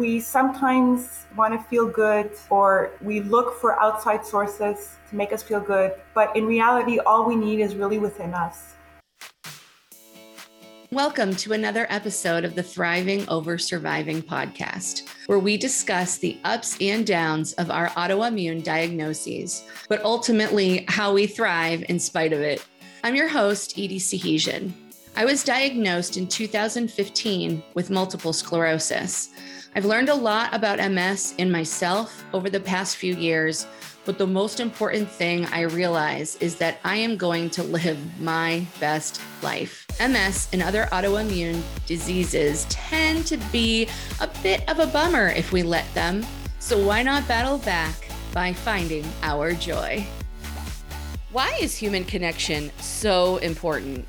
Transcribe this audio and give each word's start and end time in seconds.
we 0.00 0.18
sometimes 0.18 1.26
want 1.36 1.52
to 1.52 1.68
feel 1.68 1.86
good 1.86 2.30
or 2.48 2.92
we 3.02 3.20
look 3.20 3.60
for 3.60 3.78
outside 3.82 4.24
sources 4.24 4.96
to 5.10 5.14
make 5.14 5.30
us 5.30 5.42
feel 5.42 5.60
good. 5.60 5.92
But 6.14 6.34
in 6.34 6.46
reality, 6.46 6.98
all 7.00 7.26
we 7.26 7.36
need 7.36 7.60
is 7.60 7.74
really 7.76 7.98
within 7.98 8.32
us. 8.32 8.76
Welcome 10.90 11.36
to 11.36 11.52
another 11.52 11.86
episode 11.90 12.46
of 12.46 12.54
the 12.54 12.62
Thriving 12.62 13.28
Over 13.28 13.58
Surviving 13.58 14.22
podcast, 14.22 15.06
where 15.26 15.38
we 15.38 15.58
discuss 15.58 16.16
the 16.16 16.38
ups 16.44 16.78
and 16.80 17.06
downs 17.06 17.52
of 17.52 17.70
our 17.70 17.90
autoimmune 17.90 18.64
diagnoses, 18.64 19.64
but 19.90 20.02
ultimately 20.02 20.86
how 20.88 21.12
we 21.12 21.26
thrive 21.26 21.84
in 21.90 21.98
spite 21.98 22.32
of 22.32 22.40
it. 22.40 22.64
I'm 23.04 23.14
your 23.14 23.28
host, 23.28 23.74
Edie 23.78 24.00
Sahijian. 24.00 24.72
I 25.16 25.24
was 25.24 25.44
diagnosed 25.44 26.16
in 26.16 26.28
2015 26.28 27.62
with 27.74 27.90
multiple 27.90 28.32
sclerosis. 28.32 29.30
I've 29.74 29.84
learned 29.84 30.08
a 30.08 30.14
lot 30.14 30.54
about 30.54 30.78
MS 30.78 31.34
in 31.36 31.50
myself 31.50 32.24
over 32.32 32.48
the 32.48 32.60
past 32.60 32.96
few 32.96 33.14
years, 33.14 33.66
but 34.04 34.18
the 34.18 34.26
most 34.26 34.60
important 34.60 35.10
thing 35.10 35.46
I 35.46 35.62
realize 35.62 36.36
is 36.36 36.56
that 36.56 36.78
I 36.84 36.96
am 36.96 37.16
going 37.16 37.50
to 37.50 37.62
live 37.62 37.98
my 38.20 38.64
best 38.78 39.20
life. 39.42 39.84
MS 40.00 40.48
and 40.52 40.62
other 40.62 40.88
autoimmune 40.92 41.60
diseases 41.86 42.64
tend 42.70 43.26
to 43.26 43.36
be 43.52 43.88
a 44.20 44.28
bit 44.42 44.66
of 44.70 44.78
a 44.78 44.86
bummer 44.86 45.28
if 45.28 45.52
we 45.52 45.62
let 45.62 45.92
them. 45.92 46.24
So 46.60 46.82
why 46.82 47.02
not 47.02 47.28
battle 47.28 47.58
back 47.58 47.94
by 48.32 48.52
finding 48.52 49.04
our 49.22 49.52
joy? 49.52 50.06
Why 51.32 51.58
is 51.60 51.76
human 51.76 52.04
connection 52.04 52.70
so 52.78 53.36
important? 53.38 54.06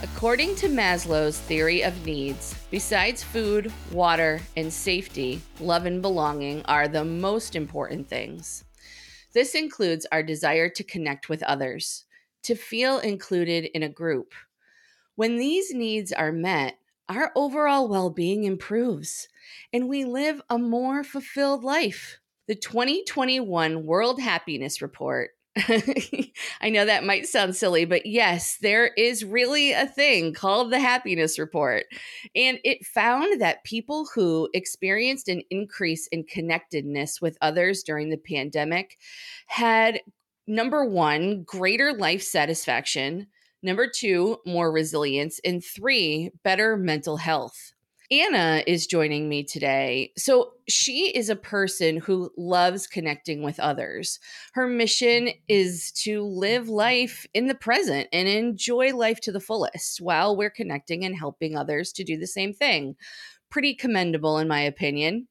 According 0.00 0.54
to 0.56 0.68
Maslow's 0.68 1.40
theory 1.40 1.82
of 1.82 2.06
needs, 2.06 2.54
besides 2.70 3.24
food, 3.24 3.72
water, 3.90 4.40
and 4.56 4.72
safety, 4.72 5.40
love 5.58 5.86
and 5.86 6.00
belonging 6.00 6.62
are 6.66 6.86
the 6.86 7.04
most 7.04 7.56
important 7.56 8.08
things. 8.08 8.62
This 9.32 9.56
includes 9.56 10.06
our 10.12 10.22
desire 10.22 10.68
to 10.68 10.84
connect 10.84 11.28
with 11.28 11.42
others, 11.42 12.04
to 12.44 12.54
feel 12.54 13.00
included 13.00 13.64
in 13.74 13.82
a 13.82 13.88
group. 13.88 14.34
When 15.16 15.36
these 15.36 15.74
needs 15.74 16.12
are 16.12 16.30
met, 16.30 16.78
our 17.08 17.32
overall 17.34 17.88
well 17.88 18.10
being 18.10 18.44
improves 18.44 19.26
and 19.72 19.88
we 19.88 20.04
live 20.04 20.40
a 20.48 20.58
more 20.58 21.02
fulfilled 21.02 21.64
life. 21.64 22.20
The 22.46 22.54
2021 22.54 23.84
World 23.84 24.20
Happiness 24.20 24.80
Report 24.80 25.30
I 26.60 26.70
know 26.70 26.84
that 26.84 27.04
might 27.04 27.26
sound 27.26 27.56
silly, 27.56 27.84
but 27.84 28.06
yes, 28.06 28.58
there 28.60 28.88
is 28.96 29.24
really 29.24 29.72
a 29.72 29.86
thing 29.86 30.32
called 30.32 30.70
the 30.70 30.80
happiness 30.80 31.38
report. 31.38 31.86
And 32.34 32.58
it 32.64 32.86
found 32.86 33.40
that 33.40 33.64
people 33.64 34.08
who 34.14 34.48
experienced 34.54 35.28
an 35.28 35.42
increase 35.50 36.06
in 36.08 36.24
connectedness 36.24 37.20
with 37.20 37.38
others 37.40 37.82
during 37.82 38.10
the 38.10 38.18
pandemic 38.18 38.98
had 39.46 40.00
number 40.46 40.84
one, 40.84 41.42
greater 41.44 41.92
life 41.92 42.22
satisfaction, 42.22 43.26
number 43.62 43.88
two, 43.88 44.38
more 44.46 44.70
resilience, 44.70 45.40
and 45.44 45.64
three, 45.64 46.30
better 46.44 46.76
mental 46.76 47.16
health. 47.16 47.72
Anna 48.10 48.62
is 48.66 48.86
joining 48.86 49.28
me 49.28 49.44
today. 49.44 50.12
So, 50.16 50.52
she 50.66 51.10
is 51.14 51.28
a 51.28 51.36
person 51.36 51.98
who 51.98 52.30
loves 52.38 52.86
connecting 52.86 53.42
with 53.42 53.60
others. 53.60 54.18
Her 54.54 54.66
mission 54.66 55.30
is 55.46 55.92
to 56.04 56.22
live 56.22 56.68
life 56.68 57.26
in 57.34 57.48
the 57.48 57.54
present 57.54 58.08
and 58.12 58.26
enjoy 58.26 58.94
life 58.94 59.20
to 59.22 59.32
the 59.32 59.40
fullest 59.40 60.00
while 60.00 60.36
we're 60.36 60.50
connecting 60.50 61.04
and 61.04 61.16
helping 61.16 61.56
others 61.56 61.92
to 61.92 62.04
do 62.04 62.16
the 62.16 62.26
same 62.26 62.54
thing. 62.54 62.96
Pretty 63.50 63.74
commendable, 63.74 64.38
in 64.38 64.48
my 64.48 64.60
opinion. 64.60 65.28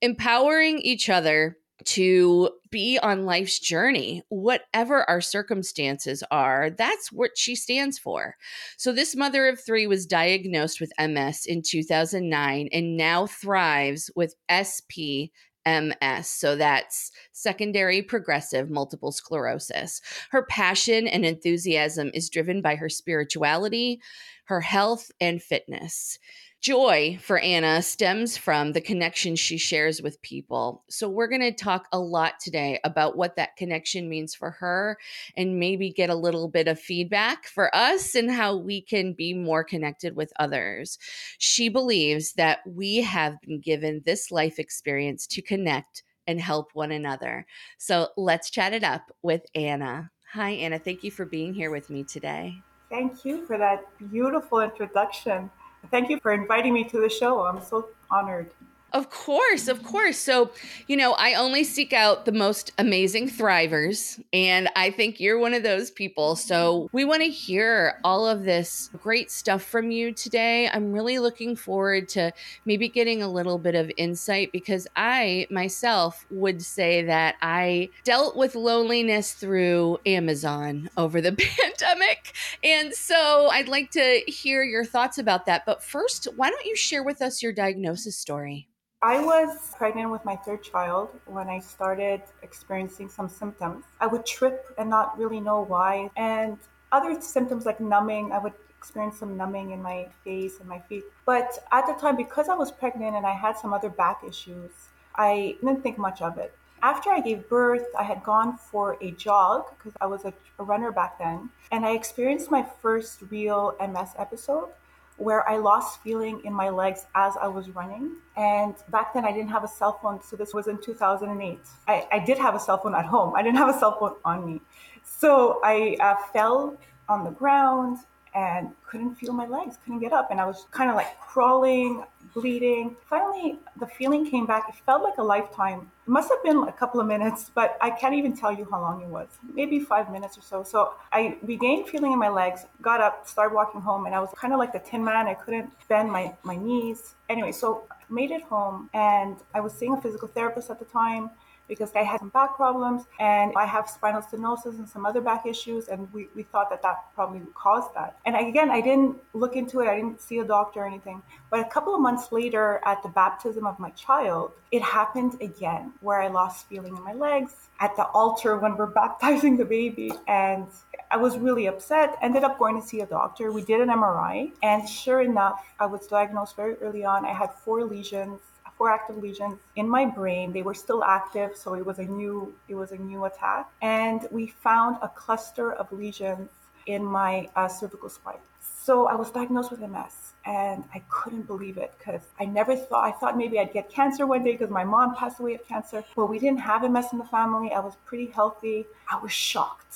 Empowering 0.00 0.78
each 0.80 1.08
other 1.08 1.56
to 1.86 2.50
be 2.70 2.98
on 3.02 3.26
life's 3.26 3.58
journey, 3.58 4.22
whatever 4.28 5.08
our 5.08 5.20
circumstances 5.20 6.22
are. 6.30 6.70
That's 6.70 7.12
what 7.12 7.32
she 7.36 7.54
stands 7.54 7.98
for. 7.98 8.36
So, 8.76 8.92
this 8.92 9.14
mother 9.14 9.46
of 9.48 9.60
three 9.60 9.86
was 9.86 10.06
diagnosed 10.06 10.80
with 10.80 10.92
MS 10.98 11.46
in 11.46 11.62
2009 11.62 12.68
and 12.72 12.96
now 12.96 13.26
thrives 13.26 14.10
with 14.16 14.34
SP. 14.48 15.30
MS. 15.66 16.28
So 16.28 16.56
that's 16.56 17.12
secondary 17.30 18.02
progressive 18.02 18.68
multiple 18.68 19.12
sclerosis. 19.12 20.00
Her 20.30 20.44
passion 20.46 21.06
and 21.06 21.24
enthusiasm 21.24 22.10
is 22.14 22.30
driven 22.30 22.62
by 22.62 22.74
her 22.76 22.88
spirituality, 22.88 24.00
her 24.44 24.60
health, 24.60 25.10
and 25.20 25.42
fitness. 25.42 26.18
Joy 26.62 27.18
for 27.20 27.40
Anna 27.40 27.82
stems 27.82 28.36
from 28.36 28.70
the 28.70 28.80
connection 28.80 29.34
she 29.34 29.58
shares 29.58 30.00
with 30.00 30.22
people. 30.22 30.84
So, 30.88 31.08
we're 31.08 31.26
going 31.26 31.40
to 31.40 31.52
talk 31.52 31.88
a 31.90 31.98
lot 31.98 32.34
today 32.38 32.78
about 32.84 33.16
what 33.16 33.34
that 33.34 33.56
connection 33.56 34.08
means 34.08 34.32
for 34.32 34.52
her 34.52 34.96
and 35.36 35.58
maybe 35.58 35.90
get 35.90 36.08
a 36.08 36.14
little 36.14 36.46
bit 36.46 36.68
of 36.68 36.78
feedback 36.78 37.46
for 37.46 37.74
us 37.74 38.14
and 38.14 38.30
how 38.30 38.56
we 38.56 38.80
can 38.80 39.12
be 39.12 39.34
more 39.34 39.64
connected 39.64 40.14
with 40.14 40.32
others. 40.38 40.98
She 41.38 41.68
believes 41.68 42.34
that 42.34 42.60
we 42.64 42.98
have 42.98 43.40
been 43.40 43.60
given 43.60 44.02
this 44.06 44.30
life 44.30 44.60
experience 44.60 45.26
to 45.28 45.42
connect 45.42 46.04
and 46.28 46.40
help 46.40 46.68
one 46.74 46.92
another. 46.92 47.44
So, 47.78 48.10
let's 48.16 48.50
chat 48.50 48.72
it 48.72 48.84
up 48.84 49.10
with 49.20 49.42
Anna. 49.56 50.12
Hi, 50.32 50.50
Anna. 50.50 50.78
Thank 50.78 51.02
you 51.02 51.10
for 51.10 51.26
being 51.26 51.54
here 51.54 51.72
with 51.72 51.90
me 51.90 52.04
today. 52.04 52.62
Thank 52.92 53.24
you 53.24 53.46
for 53.46 53.56
that 53.56 53.86
beautiful 54.10 54.60
introduction. 54.60 55.50
Thank 55.90 56.10
you 56.10 56.20
for 56.20 56.30
inviting 56.30 56.74
me 56.74 56.84
to 56.90 57.00
the 57.00 57.08
show. 57.08 57.40
I'm 57.40 57.64
so 57.64 57.88
honored. 58.10 58.50
Of 58.92 59.08
course, 59.08 59.68
of 59.68 59.82
course. 59.82 60.18
So, 60.18 60.50
you 60.86 60.98
know, 60.98 61.14
I 61.14 61.32
only 61.32 61.64
seek 61.64 61.94
out 61.94 62.26
the 62.26 62.32
most 62.32 62.72
amazing 62.76 63.30
thrivers, 63.30 64.22
and 64.34 64.68
I 64.76 64.90
think 64.90 65.18
you're 65.18 65.38
one 65.38 65.54
of 65.54 65.62
those 65.62 65.90
people. 65.90 66.36
So, 66.36 66.90
we 66.92 67.06
want 67.06 67.22
to 67.22 67.30
hear 67.30 67.98
all 68.04 68.26
of 68.26 68.44
this 68.44 68.90
great 69.02 69.30
stuff 69.30 69.62
from 69.62 69.90
you 69.90 70.12
today. 70.12 70.68
I'm 70.68 70.92
really 70.92 71.18
looking 71.18 71.56
forward 71.56 72.06
to 72.10 72.32
maybe 72.66 72.86
getting 72.86 73.22
a 73.22 73.28
little 73.28 73.56
bit 73.56 73.74
of 73.74 73.90
insight 73.96 74.52
because 74.52 74.86
I 74.94 75.46
myself 75.48 76.26
would 76.30 76.60
say 76.60 77.02
that 77.04 77.36
I 77.40 77.88
dealt 78.04 78.36
with 78.36 78.54
loneliness 78.54 79.32
through 79.32 80.00
Amazon 80.04 80.90
over 80.98 81.22
the 81.22 81.32
pandemic. 81.32 82.34
And 82.62 82.92
so, 82.92 83.48
I'd 83.50 83.68
like 83.68 83.90
to 83.92 84.20
hear 84.26 84.62
your 84.62 84.84
thoughts 84.84 85.16
about 85.16 85.46
that. 85.46 85.64
But 85.64 85.82
first, 85.82 86.28
why 86.36 86.50
don't 86.50 86.66
you 86.66 86.76
share 86.76 87.02
with 87.02 87.22
us 87.22 87.42
your 87.42 87.54
diagnosis 87.54 88.18
story? 88.18 88.68
I 89.04 89.20
was 89.20 89.74
pregnant 89.76 90.12
with 90.12 90.24
my 90.24 90.36
third 90.36 90.62
child 90.62 91.08
when 91.26 91.48
I 91.48 91.58
started 91.58 92.22
experiencing 92.42 93.08
some 93.08 93.28
symptoms. 93.28 93.84
I 94.00 94.06
would 94.06 94.24
trip 94.24 94.72
and 94.78 94.88
not 94.88 95.18
really 95.18 95.40
know 95.40 95.62
why. 95.62 96.08
And 96.16 96.56
other 96.92 97.20
symptoms 97.20 97.66
like 97.66 97.80
numbing, 97.80 98.30
I 98.30 98.38
would 98.38 98.52
experience 98.78 99.18
some 99.18 99.36
numbing 99.36 99.72
in 99.72 99.82
my 99.82 100.06
face 100.22 100.60
and 100.60 100.68
my 100.68 100.78
feet. 100.78 101.02
But 101.26 101.58
at 101.72 101.88
the 101.88 101.94
time, 101.94 102.14
because 102.16 102.48
I 102.48 102.54
was 102.54 102.70
pregnant 102.70 103.16
and 103.16 103.26
I 103.26 103.32
had 103.32 103.56
some 103.58 103.72
other 103.72 103.90
back 103.90 104.22
issues, 104.24 104.70
I 105.16 105.56
didn't 105.60 105.82
think 105.82 105.98
much 105.98 106.22
of 106.22 106.38
it. 106.38 106.54
After 106.80 107.10
I 107.10 107.18
gave 107.20 107.48
birth, 107.48 107.86
I 107.98 108.04
had 108.04 108.22
gone 108.22 108.56
for 108.56 108.96
a 109.00 109.10
jog 109.12 109.66
because 109.78 109.94
I 110.00 110.06
was 110.06 110.24
a, 110.24 110.32
runner 110.58 110.92
back 110.92 111.18
then, 111.18 111.50
and 111.72 111.84
I 111.84 111.90
experienced 111.90 112.48
my 112.48 112.64
first 112.80 113.22
real 113.30 113.74
MS 113.80 114.10
episode 114.16 114.68
where 115.16 115.48
I 115.48 115.56
lost 115.56 116.02
feeling 116.02 116.40
in 116.44 116.52
my 116.52 116.70
legs 116.70 117.06
as 117.14 117.34
I 117.40 117.48
was 117.48 117.70
running. 117.70 118.16
And 118.36 118.74
back 118.88 119.14
then 119.14 119.24
I 119.24 119.32
didn't 119.32 119.50
have 119.50 119.64
a 119.64 119.68
cell 119.68 119.98
phone. 120.02 120.22
So 120.22 120.36
this 120.36 120.54
was 120.54 120.66
in 120.66 120.78
2008. 120.78 121.58
I, 121.88 122.06
I 122.10 122.18
did 122.18 122.38
have 122.38 122.54
a 122.54 122.60
cell 122.60 122.78
phone 122.78 122.94
at 122.94 123.04
home. 123.04 123.34
I 123.36 123.42
didn't 123.42 123.58
have 123.58 123.74
a 123.74 123.78
cell 123.78 123.98
phone 123.98 124.14
on 124.24 124.46
me. 124.46 124.60
So 125.04 125.60
I 125.64 125.96
uh, 126.00 126.16
fell 126.32 126.76
on 127.08 127.24
the 127.24 127.30
ground 127.30 127.98
and 128.34 128.70
couldn't 128.88 129.14
feel 129.16 129.32
my 129.32 129.46
legs, 129.46 129.76
couldn't 129.84 130.00
get 130.00 130.12
up. 130.12 130.30
And 130.30 130.40
I 130.40 130.46
was 130.46 130.66
kind 130.70 130.88
of 130.88 130.96
like 130.96 131.18
crawling, 131.20 132.04
bleeding. 132.34 132.96
Finally, 133.08 133.58
the 133.78 133.86
feeling 133.86 134.28
came 134.28 134.46
back. 134.46 134.68
It 134.68 134.74
felt 134.86 135.02
like 135.02 135.18
a 135.18 135.22
lifetime. 135.22 135.90
It 136.06 136.10
must 136.10 136.30
have 136.30 136.42
been 136.42 136.68
a 136.68 136.72
couple 136.72 137.00
of 137.00 137.06
minutes, 137.06 137.50
but 137.54 137.76
I 137.80 137.90
can't 137.90 138.14
even 138.14 138.36
tell 138.36 138.52
you 138.52 138.66
how 138.70 138.80
long 138.80 139.02
it 139.02 139.08
was. 139.08 139.28
Maybe 139.54 139.80
five 139.80 140.10
minutes 140.10 140.38
or 140.38 140.42
so. 140.42 140.62
So 140.62 140.94
I 141.12 141.38
regained 141.42 141.88
feeling 141.88 142.12
in 142.12 142.18
my 142.18 142.28
legs, 142.28 142.66
got 142.80 143.00
up, 143.00 143.26
started 143.26 143.54
walking 143.54 143.80
home, 143.80 144.06
and 144.06 144.14
I 144.14 144.20
was 144.20 144.30
kind 144.36 144.52
of 144.52 144.58
like 144.58 144.72
the 144.72 144.80
tin 144.80 145.04
man. 145.04 145.26
I 145.26 145.34
couldn't 145.34 145.70
bend 145.88 146.10
my, 146.10 146.34
my 146.42 146.56
knees. 146.56 147.14
Anyway, 147.28 147.52
so 147.52 147.84
I 147.90 147.94
made 148.10 148.30
it 148.30 148.42
home 148.42 148.90
and 148.92 149.36
I 149.54 149.60
was 149.60 149.72
seeing 149.72 149.94
a 149.94 150.00
physical 150.00 150.28
therapist 150.28 150.70
at 150.70 150.78
the 150.78 150.84
time 150.86 151.30
because 151.68 151.90
I 151.94 152.02
had 152.02 152.20
some 152.20 152.28
back 152.28 152.56
problems 152.56 153.04
and 153.20 153.52
I 153.56 153.66
have 153.66 153.88
spinal 153.88 154.22
stenosis 154.22 154.78
and 154.78 154.88
some 154.88 155.06
other 155.06 155.20
back 155.20 155.46
issues. 155.46 155.88
And 155.88 156.12
we, 156.12 156.28
we 156.34 156.42
thought 156.42 156.70
that 156.70 156.82
that 156.82 157.14
probably 157.14 157.42
caused 157.54 157.94
that. 157.94 158.18
And 158.26 158.36
again, 158.36 158.70
I 158.70 158.80
didn't 158.80 159.16
look 159.32 159.56
into 159.56 159.80
it. 159.80 159.88
I 159.88 159.96
didn't 159.96 160.20
see 160.20 160.38
a 160.38 160.44
doctor 160.44 160.80
or 160.80 160.86
anything. 160.86 161.22
But 161.50 161.60
a 161.60 161.64
couple 161.64 161.94
of 161.94 162.00
months 162.00 162.32
later, 162.32 162.80
at 162.84 163.02
the 163.02 163.08
baptism 163.08 163.66
of 163.66 163.78
my 163.78 163.90
child, 163.90 164.52
it 164.70 164.82
happened 164.82 165.40
again 165.40 165.92
where 166.00 166.20
I 166.20 166.28
lost 166.28 166.68
feeling 166.68 166.96
in 166.96 167.02
my 167.02 167.12
legs 167.12 167.54
at 167.80 167.94
the 167.96 168.04
altar 168.04 168.56
when 168.58 168.76
we're 168.76 168.86
baptizing 169.02 169.56
the 169.56 169.64
baby. 169.64 170.12
And 170.28 170.66
I 171.10 171.16
was 171.16 171.36
really 171.36 171.66
upset. 171.66 172.16
Ended 172.22 172.44
up 172.44 172.58
going 172.58 172.80
to 172.80 172.86
see 172.86 173.00
a 173.00 173.06
doctor. 173.06 173.52
We 173.52 173.62
did 173.62 173.80
an 173.80 173.88
MRI. 173.88 174.52
And 174.62 174.88
sure 174.88 175.20
enough, 175.20 175.62
I 175.78 175.86
was 175.86 176.06
diagnosed 176.06 176.56
very 176.56 176.74
early 176.76 177.04
on. 177.04 177.24
I 177.24 177.32
had 177.32 177.52
four 177.52 177.84
lesions 177.84 178.40
four 178.82 178.90
active 178.90 179.18
lesions 179.18 179.60
in 179.76 179.88
my 179.88 180.04
brain. 180.04 180.52
They 180.52 180.62
were 180.62 180.74
still 180.74 181.04
active, 181.04 181.50
so 181.54 181.74
it 181.74 181.86
was 181.86 182.00
a 182.00 182.08
new 182.20 182.52
it 182.66 182.74
was 182.74 182.90
a 182.90 183.00
new 183.10 183.26
attack. 183.30 183.70
And 183.80 184.20
we 184.32 184.48
found 184.48 184.96
a 185.02 185.08
cluster 185.08 185.68
of 185.80 185.86
lesions 185.92 186.48
in 186.86 187.04
my 187.04 187.48
uh, 187.54 187.68
cervical 187.68 188.08
spine. 188.08 188.42
So 188.86 189.06
I 189.06 189.14
was 189.14 189.30
diagnosed 189.30 189.70
with 189.70 189.82
MS 189.96 190.14
and 190.44 190.82
I 190.96 191.00
couldn't 191.16 191.46
believe 191.52 191.76
it 191.84 191.90
because 191.96 192.22
I 192.40 192.44
never 192.44 192.74
thought, 192.74 193.04
I 193.10 193.12
thought 193.18 193.36
maybe 193.36 193.60
I'd 193.60 193.72
get 193.72 193.88
cancer 193.88 194.26
one 194.26 194.42
day 194.42 194.52
because 194.56 194.72
my 194.80 194.86
mom 194.94 195.14
passed 195.14 195.38
away 195.38 195.54
of 195.54 195.64
cancer. 195.72 196.02
But 196.16 196.26
we 196.26 196.40
didn't 196.44 196.62
have 196.70 196.80
MS 196.96 197.06
in 197.12 197.18
the 197.20 197.30
family. 197.36 197.70
I 197.70 197.78
was 197.88 197.94
pretty 198.04 198.28
healthy. 198.38 198.78
I 199.08 199.16
was 199.24 199.30
shocked 199.30 199.94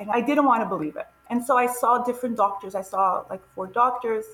and 0.00 0.10
I 0.10 0.20
didn't 0.28 0.46
want 0.50 0.60
to 0.64 0.68
believe 0.68 0.96
it. 0.96 1.06
And 1.30 1.38
so 1.46 1.56
I 1.56 1.68
saw 1.80 2.02
different 2.02 2.36
doctors. 2.36 2.74
I 2.74 2.82
saw 2.82 3.24
like 3.30 3.42
four 3.54 3.68
doctors 3.68 4.24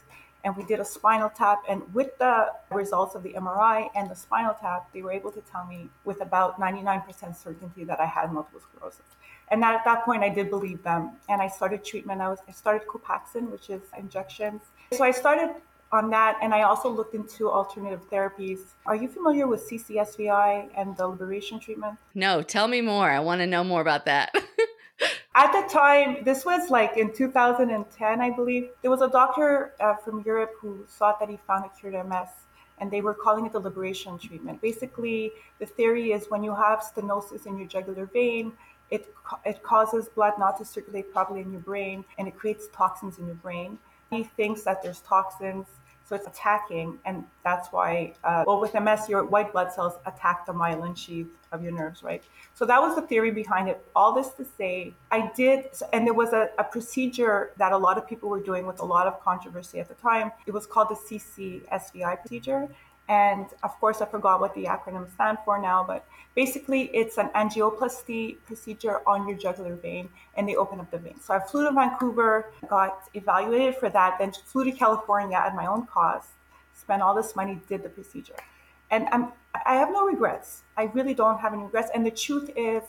and 0.44 0.56
we 0.56 0.64
did 0.64 0.80
a 0.80 0.84
spinal 0.84 1.28
tap. 1.28 1.62
And 1.68 1.82
with 1.94 2.16
the 2.18 2.52
results 2.70 3.14
of 3.14 3.22
the 3.22 3.34
MRI 3.34 3.88
and 3.94 4.10
the 4.10 4.14
spinal 4.14 4.54
tap, 4.54 4.88
they 4.92 5.02
were 5.02 5.12
able 5.12 5.30
to 5.32 5.40
tell 5.40 5.66
me 5.66 5.88
with 6.04 6.20
about 6.20 6.60
99% 6.60 7.36
certainty 7.36 7.84
that 7.84 8.00
I 8.00 8.06
had 8.06 8.32
multiple 8.32 8.60
sclerosis. 8.60 9.02
And 9.50 9.62
that, 9.62 9.74
at 9.74 9.84
that 9.84 10.04
point, 10.04 10.22
I 10.22 10.28
did 10.28 10.48
believe 10.48 10.82
them. 10.82 11.12
And 11.28 11.42
I 11.42 11.48
started 11.48 11.84
treatment. 11.84 12.20
I 12.20 12.28
was 12.28 12.38
I 12.48 12.52
started 12.52 12.86
Copaxone, 12.86 13.50
which 13.50 13.68
is 13.68 13.82
injections. 13.98 14.62
So 14.92 15.02
I 15.02 15.10
started 15.10 15.54
on 15.92 16.08
that, 16.10 16.38
and 16.40 16.54
I 16.54 16.62
also 16.62 16.88
looked 16.88 17.14
into 17.14 17.50
alternative 17.50 18.08
therapies. 18.10 18.60
Are 18.86 18.94
you 18.94 19.08
familiar 19.08 19.48
with 19.48 19.68
CCSVI 19.68 20.70
and 20.76 20.96
the 20.96 21.06
liberation 21.08 21.58
treatment? 21.58 21.98
No, 22.14 22.42
tell 22.42 22.68
me 22.68 22.80
more. 22.80 23.10
I 23.10 23.18
want 23.18 23.40
to 23.40 23.46
know 23.46 23.64
more 23.64 23.80
about 23.80 24.06
that. 24.06 24.32
At 25.34 25.52
the 25.52 25.72
time, 25.72 26.24
this 26.24 26.44
was 26.44 26.70
like 26.70 26.96
in 26.96 27.12
2010, 27.12 28.20
I 28.20 28.30
believe, 28.30 28.70
there 28.82 28.90
was 28.90 29.00
a 29.00 29.08
doctor 29.08 29.72
uh, 29.80 29.94
from 29.94 30.22
Europe 30.26 30.52
who 30.60 30.84
thought 30.88 31.20
that 31.20 31.30
he 31.30 31.38
found 31.46 31.64
a 31.64 31.70
cure 31.78 31.92
to 31.92 32.04
MS 32.04 32.28
and 32.78 32.90
they 32.90 33.00
were 33.00 33.14
calling 33.14 33.46
it 33.46 33.52
the 33.52 33.60
liberation 33.60 34.18
treatment. 34.18 34.60
Basically, 34.60 35.32
the 35.58 35.66
theory 35.66 36.12
is 36.12 36.26
when 36.28 36.42
you 36.42 36.54
have 36.54 36.80
stenosis 36.80 37.46
in 37.46 37.58
your 37.58 37.68
jugular 37.68 38.06
vein, 38.06 38.52
it, 38.90 39.14
it 39.44 39.62
causes 39.62 40.08
blood 40.08 40.34
not 40.38 40.58
to 40.58 40.64
circulate 40.64 41.12
properly 41.12 41.42
in 41.42 41.52
your 41.52 41.60
brain 41.60 42.04
and 42.18 42.26
it 42.26 42.36
creates 42.36 42.68
toxins 42.72 43.18
in 43.18 43.26
your 43.26 43.36
brain. 43.36 43.78
He 44.10 44.24
thinks 44.24 44.62
that 44.62 44.82
there's 44.82 45.00
toxins, 45.00 45.66
so 46.10 46.16
it's 46.16 46.26
attacking, 46.26 46.98
and 47.04 47.24
that's 47.44 47.68
why, 47.68 48.14
uh, 48.24 48.42
well, 48.44 48.60
with 48.60 48.74
MS, 48.74 49.08
your 49.08 49.22
white 49.24 49.52
blood 49.52 49.72
cells 49.72 49.92
attack 50.06 50.44
the 50.44 50.52
myelin 50.52 50.96
sheath 50.96 51.28
of 51.52 51.62
your 51.62 51.70
nerves, 51.70 52.02
right? 52.02 52.20
So 52.52 52.64
that 52.66 52.80
was 52.80 52.96
the 52.96 53.02
theory 53.02 53.30
behind 53.30 53.68
it. 53.68 53.86
All 53.94 54.12
this 54.12 54.30
to 54.30 54.44
say, 54.44 54.92
I 55.12 55.30
did, 55.36 55.66
and 55.92 56.04
there 56.04 56.12
was 56.12 56.32
a, 56.32 56.50
a 56.58 56.64
procedure 56.64 57.52
that 57.58 57.70
a 57.70 57.78
lot 57.78 57.96
of 57.96 58.08
people 58.08 58.28
were 58.28 58.40
doing 58.40 58.66
with 58.66 58.80
a 58.80 58.84
lot 58.84 59.06
of 59.06 59.20
controversy 59.20 59.78
at 59.78 59.86
the 59.86 59.94
time. 59.94 60.32
It 60.46 60.50
was 60.52 60.66
called 60.66 60.88
the 60.88 60.96
CCSVI 60.96 62.20
procedure. 62.20 62.68
And 63.10 63.46
of 63.64 63.78
course, 63.80 64.00
I 64.00 64.06
forgot 64.06 64.40
what 64.40 64.54
the 64.54 64.66
acronym 64.66 65.12
stand 65.12 65.38
for 65.44 65.60
now, 65.60 65.82
but 65.84 66.06
basically 66.36 66.82
it's 66.94 67.18
an 67.18 67.28
angioplasty 67.34 68.36
procedure 68.46 69.00
on 69.04 69.26
your 69.26 69.36
jugular 69.36 69.74
vein 69.74 70.08
and 70.36 70.48
they 70.48 70.54
open 70.54 70.78
up 70.78 70.92
the 70.92 70.98
vein. 70.98 71.18
So 71.20 71.34
I 71.34 71.40
flew 71.40 71.64
to 71.64 71.72
Vancouver, 71.72 72.52
got 72.68 73.08
evaluated 73.14 73.74
for 73.74 73.88
that, 73.88 74.20
then 74.20 74.30
flew 74.30 74.62
to 74.62 74.70
California 74.70 75.36
at 75.36 75.56
my 75.56 75.66
own 75.66 75.86
cost, 75.86 76.28
spent 76.72 77.02
all 77.02 77.12
this 77.12 77.34
money, 77.34 77.60
did 77.68 77.82
the 77.82 77.88
procedure. 77.88 78.36
And 78.92 79.08
I'm, 79.10 79.32
I 79.66 79.74
have 79.74 79.90
no 79.90 80.06
regrets. 80.06 80.62
I 80.76 80.84
really 80.84 81.14
don't 81.14 81.40
have 81.40 81.52
any 81.52 81.64
regrets. 81.64 81.90
And 81.92 82.06
the 82.06 82.12
truth 82.12 82.48
is, 82.54 82.84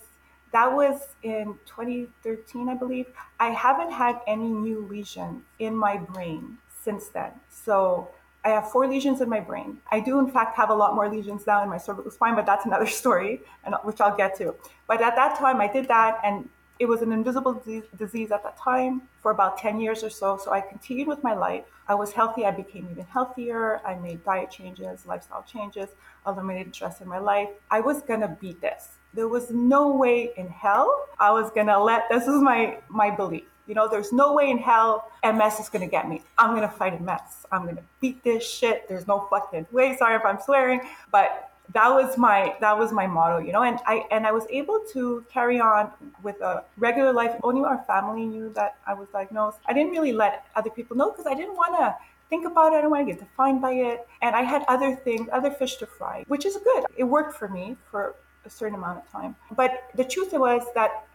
that 0.51 0.71
was 0.71 1.15
in 1.23 1.57
2013, 1.65 2.69
I 2.69 2.75
believe. 2.75 3.07
I 3.39 3.49
haven't 3.49 3.91
had 3.91 4.19
any 4.27 4.49
new 4.49 4.85
lesions 4.85 5.41
in 5.57 5.75
my 5.75 5.97
brain 5.97 6.59
since 6.83 7.07
then. 7.07 7.31
So 7.49 8.09
I 8.43 8.49
have 8.49 8.71
four 8.71 8.87
lesions 8.87 9.21
in 9.21 9.29
my 9.29 9.39
brain. 9.39 9.77
I 9.91 9.99
do, 9.99 10.17
in 10.19 10.27
fact, 10.27 10.55
have 10.57 10.71
a 10.71 10.73
lot 10.73 10.95
more 10.95 11.07
lesions 11.07 11.45
now 11.45 11.61
in 11.61 11.69
my 11.69 11.77
cervical 11.77 12.11
spine, 12.11 12.35
but 12.35 12.45
that's 12.45 12.65
another 12.65 12.87
story, 13.01 13.41
and 13.63 13.75
which 13.83 14.01
I'll 14.01 14.15
get 14.15 14.35
to. 14.37 14.55
But 14.87 15.01
at 15.01 15.15
that 15.15 15.37
time, 15.37 15.61
I 15.61 15.71
did 15.71 15.87
that, 15.89 16.19
and 16.23 16.49
it 16.79 16.87
was 16.87 17.03
an 17.03 17.11
invisible 17.11 17.63
disease 17.95 18.31
at 18.31 18.41
that 18.41 18.57
time 18.57 19.03
for 19.21 19.29
about 19.29 19.59
10 19.59 19.79
years 19.79 20.03
or 20.03 20.09
so. 20.09 20.37
So 20.37 20.51
I 20.51 20.61
continued 20.61 21.07
with 21.07 21.23
my 21.23 21.35
life. 21.35 21.63
I 21.87 21.93
was 21.93 22.11
healthy. 22.11 22.43
I 22.43 22.49
became 22.49 22.87
even 22.89 23.05
healthier. 23.05 23.81
I 23.85 23.93
made 23.93 24.23
diet 24.23 24.49
changes, 24.49 25.05
lifestyle 25.05 25.43
changes, 25.43 25.89
eliminated 26.25 26.73
stress 26.73 26.99
in 26.99 27.07
my 27.07 27.19
life. 27.19 27.49
I 27.69 27.81
was 27.81 28.01
going 28.01 28.21
to 28.21 28.29
beat 28.29 28.61
this. 28.61 28.97
There 29.13 29.27
was 29.27 29.51
no 29.51 29.95
way 29.95 30.31
in 30.37 30.47
hell 30.47 31.05
I 31.19 31.31
was 31.31 31.51
going 31.51 31.67
to 31.67 31.77
let 31.77 32.09
this 32.09 32.23
is 32.23 32.41
my 32.41 32.77
my 32.89 33.11
belief 33.11 33.50
you 33.67 33.75
know, 33.75 33.87
there's 33.87 34.11
no 34.11 34.33
way 34.33 34.49
in 34.49 34.57
hell 34.57 35.11
MS 35.23 35.59
is 35.59 35.69
gonna 35.69 35.87
get 35.87 36.09
me. 36.09 36.21
I'm 36.37 36.53
gonna 36.53 36.69
fight 36.69 36.99
MS. 37.01 37.45
I'm 37.51 37.65
gonna 37.65 37.83
beat 37.99 38.23
this 38.23 38.47
shit. 38.47 38.87
There's 38.87 39.07
no 39.07 39.27
fucking 39.29 39.67
way. 39.71 39.95
Sorry 39.97 40.15
if 40.15 40.25
I'm 40.25 40.39
swearing, 40.39 40.81
but 41.11 41.51
that 41.73 41.87
was 41.89 42.17
my 42.17 42.55
that 42.59 42.77
was 42.77 42.91
my 42.91 43.07
motto, 43.07 43.37
you 43.37 43.53
know. 43.53 43.63
And 43.63 43.79
I 43.85 44.05
and 44.11 44.27
I 44.27 44.31
was 44.31 44.45
able 44.49 44.79
to 44.93 45.23
carry 45.31 45.59
on 45.59 45.91
with 46.23 46.41
a 46.41 46.63
regular 46.77 47.13
life. 47.13 47.35
Only 47.43 47.63
our 47.63 47.83
family 47.87 48.25
knew 48.25 48.49
that 48.53 48.77
I 48.85 48.93
was 48.93 49.09
diagnosed. 49.09 49.59
I 49.65 49.73
didn't 49.73 49.91
really 49.91 50.13
let 50.13 50.45
other 50.55 50.69
people 50.69 50.97
know 50.97 51.11
because 51.11 51.27
I 51.27 51.33
didn't 51.33 51.55
want 51.55 51.77
to 51.77 51.95
think 52.29 52.45
about 52.45 52.73
it. 52.73 52.77
I 52.77 52.81
don't 52.81 52.91
want 52.91 53.07
to 53.07 53.13
get 53.13 53.19
defined 53.19 53.61
by 53.61 53.73
it. 53.73 54.07
And 54.21 54.35
I 54.35 54.41
had 54.41 54.63
other 54.67 54.95
things, 54.95 55.29
other 55.31 55.51
fish 55.51 55.75
to 55.77 55.85
fry, 55.85 56.23
which 56.27 56.45
is 56.45 56.57
good. 56.57 56.85
It 56.97 57.03
worked 57.03 57.37
for 57.37 57.47
me 57.47 57.77
for 57.89 58.15
a 58.45 58.49
certain 58.49 58.75
amount 58.75 58.99
of 58.99 59.11
time. 59.11 59.35
But 59.55 59.83
the 59.95 60.03
truth 60.03 60.33
was 60.33 60.63
that 60.73 61.05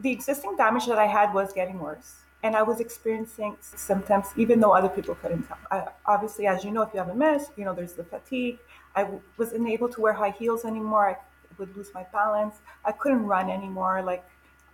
the 0.00 0.10
existing 0.10 0.56
damage 0.56 0.86
that 0.86 0.98
I 0.98 1.06
had 1.06 1.32
was 1.32 1.52
getting 1.52 1.78
worse. 1.78 2.16
And 2.44 2.56
I 2.56 2.62
was 2.62 2.80
experiencing 2.80 3.56
symptoms, 3.60 4.26
even 4.36 4.58
though 4.58 4.72
other 4.72 4.88
people 4.88 5.14
couldn't 5.14 5.44
tell. 5.44 5.58
I, 5.70 5.86
obviously, 6.06 6.46
as 6.48 6.64
you 6.64 6.72
know, 6.72 6.82
if 6.82 6.92
you 6.92 6.98
have 6.98 7.08
a 7.08 7.14
MS, 7.14 7.50
you 7.56 7.64
know, 7.64 7.72
there's 7.72 7.92
the 7.92 8.02
fatigue. 8.02 8.58
I 8.96 9.02
w- 9.02 9.22
wasn't 9.38 9.68
able 9.68 9.88
to 9.90 10.00
wear 10.00 10.12
high 10.12 10.30
heels 10.30 10.64
anymore. 10.64 11.08
I 11.10 11.16
would 11.58 11.76
lose 11.76 11.90
my 11.94 12.04
balance. 12.12 12.56
I 12.84 12.90
couldn't 12.90 13.26
run 13.26 13.48
anymore. 13.48 14.02
Like, 14.02 14.24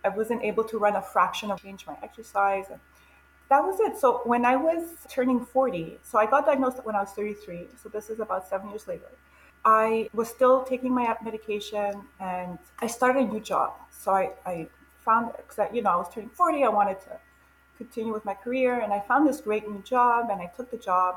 I 0.03 0.09
wasn't 0.09 0.43
able 0.43 0.63
to 0.63 0.79
run 0.79 0.95
a 0.95 1.01
fraction 1.01 1.51
of 1.51 1.61
change 1.61 1.85
my 1.85 1.95
exercise. 2.01 2.65
That 3.49 3.63
was 3.63 3.79
it. 3.79 3.97
So 3.97 4.21
when 4.23 4.45
I 4.45 4.55
was 4.55 4.81
turning 5.07 5.45
40, 5.45 5.99
so 6.03 6.17
I 6.19 6.25
got 6.25 6.45
diagnosed 6.45 6.83
when 6.83 6.95
I 6.95 7.01
was 7.01 7.11
33. 7.11 7.67
So 7.81 7.89
this 7.89 8.09
is 8.09 8.19
about 8.19 8.47
seven 8.47 8.69
years 8.69 8.87
later. 8.87 9.09
I 9.65 10.09
was 10.13 10.29
still 10.29 10.63
taking 10.63 10.93
my 10.93 11.15
medication 11.23 12.01
and 12.19 12.57
I 12.79 12.87
started 12.87 13.27
a 13.27 13.27
new 13.27 13.39
job. 13.39 13.73
So 13.91 14.11
I, 14.11 14.31
I 14.45 14.67
found 15.09 15.25
because 15.37 15.59
you 15.75 15.81
know 15.81 15.91
I 15.97 15.99
was 16.03 16.09
turning 16.13 16.29
40, 16.29 16.63
I 16.63 16.69
wanted 16.79 16.99
to 17.07 17.13
continue 17.81 18.13
with 18.17 18.25
my 18.31 18.37
career, 18.45 18.73
and 18.83 18.91
I 18.97 18.99
found 19.09 19.21
this 19.29 19.39
great 19.47 19.65
new 19.73 19.81
job, 19.95 20.21
and 20.31 20.39
I 20.45 20.47
took 20.55 20.67
the 20.75 20.81
job. 20.91 21.11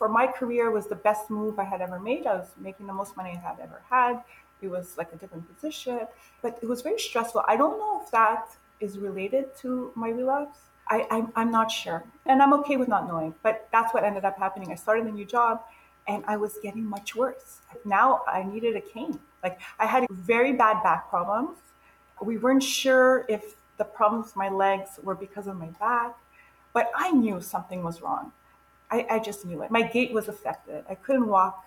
For 0.00 0.08
my 0.20 0.26
career, 0.38 0.64
was 0.78 0.86
the 0.94 1.00
best 1.08 1.24
move 1.38 1.54
I 1.64 1.66
had 1.72 1.80
ever 1.86 1.98
made. 2.10 2.22
I 2.26 2.34
was 2.42 2.50
making 2.68 2.86
the 2.92 2.96
most 3.02 3.12
money 3.20 3.32
I 3.38 3.42
had 3.48 3.58
ever 3.66 3.80
had. 3.96 4.14
It 4.64 4.70
was 4.76 4.86
like 5.00 5.10
a 5.16 5.18
different 5.22 5.44
position, 5.52 6.00
but 6.42 6.52
it 6.62 6.68
was 6.72 6.80
very 6.88 7.00
stressful. 7.08 7.42
I 7.52 7.56
don't 7.60 7.76
know 7.82 7.94
if 8.02 8.10
that 8.20 8.44
is 8.86 8.92
related 9.08 9.44
to 9.62 9.68
my 10.02 10.10
relapse. 10.20 10.58
I, 10.94 10.98
I'm, 11.14 11.26
I'm 11.38 11.50
not 11.58 11.68
sure, 11.82 12.00
and 12.30 12.36
I'm 12.42 12.54
okay 12.60 12.76
with 12.80 12.90
not 12.94 13.02
knowing. 13.10 13.32
But 13.46 13.68
that's 13.74 13.90
what 13.94 14.02
ended 14.08 14.24
up 14.30 14.36
happening. 14.46 14.68
I 14.76 14.78
started 14.84 15.04
a 15.12 15.14
new 15.18 15.28
job, 15.36 15.54
and 16.08 16.20
I 16.32 16.36
was 16.44 16.52
getting 16.66 16.86
much 16.96 17.08
worse. 17.22 17.48
Now 17.84 18.08
I 18.26 18.38
needed 18.52 18.74
a 18.82 18.84
cane. 18.94 19.18
Like 19.44 19.56
I 19.78 19.86
had 19.94 20.02
very 20.10 20.52
bad 20.64 20.76
back 20.82 21.02
problems 21.14 21.56
we 22.20 22.38
weren't 22.38 22.62
sure 22.62 23.26
if 23.28 23.56
the 23.76 23.84
problems 23.84 24.26
with 24.26 24.36
my 24.36 24.48
legs 24.48 24.98
were 25.02 25.14
because 25.14 25.46
of 25.46 25.56
my 25.56 25.66
back, 25.80 26.16
but 26.72 26.90
I 26.94 27.10
knew 27.10 27.40
something 27.40 27.82
was 27.82 28.00
wrong. 28.00 28.32
I, 28.90 29.06
I 29.10 29.18
just 29.18 29.44
knew 29.44 29.62
it. 29.62 29.70
My 29.70 29.82
gait 29.82 30.12
was 30.12 30.28
affected. 30.28 30.84
I 30.88 30.94
couldn't 30.94 31.26
walk. 31.26 31.66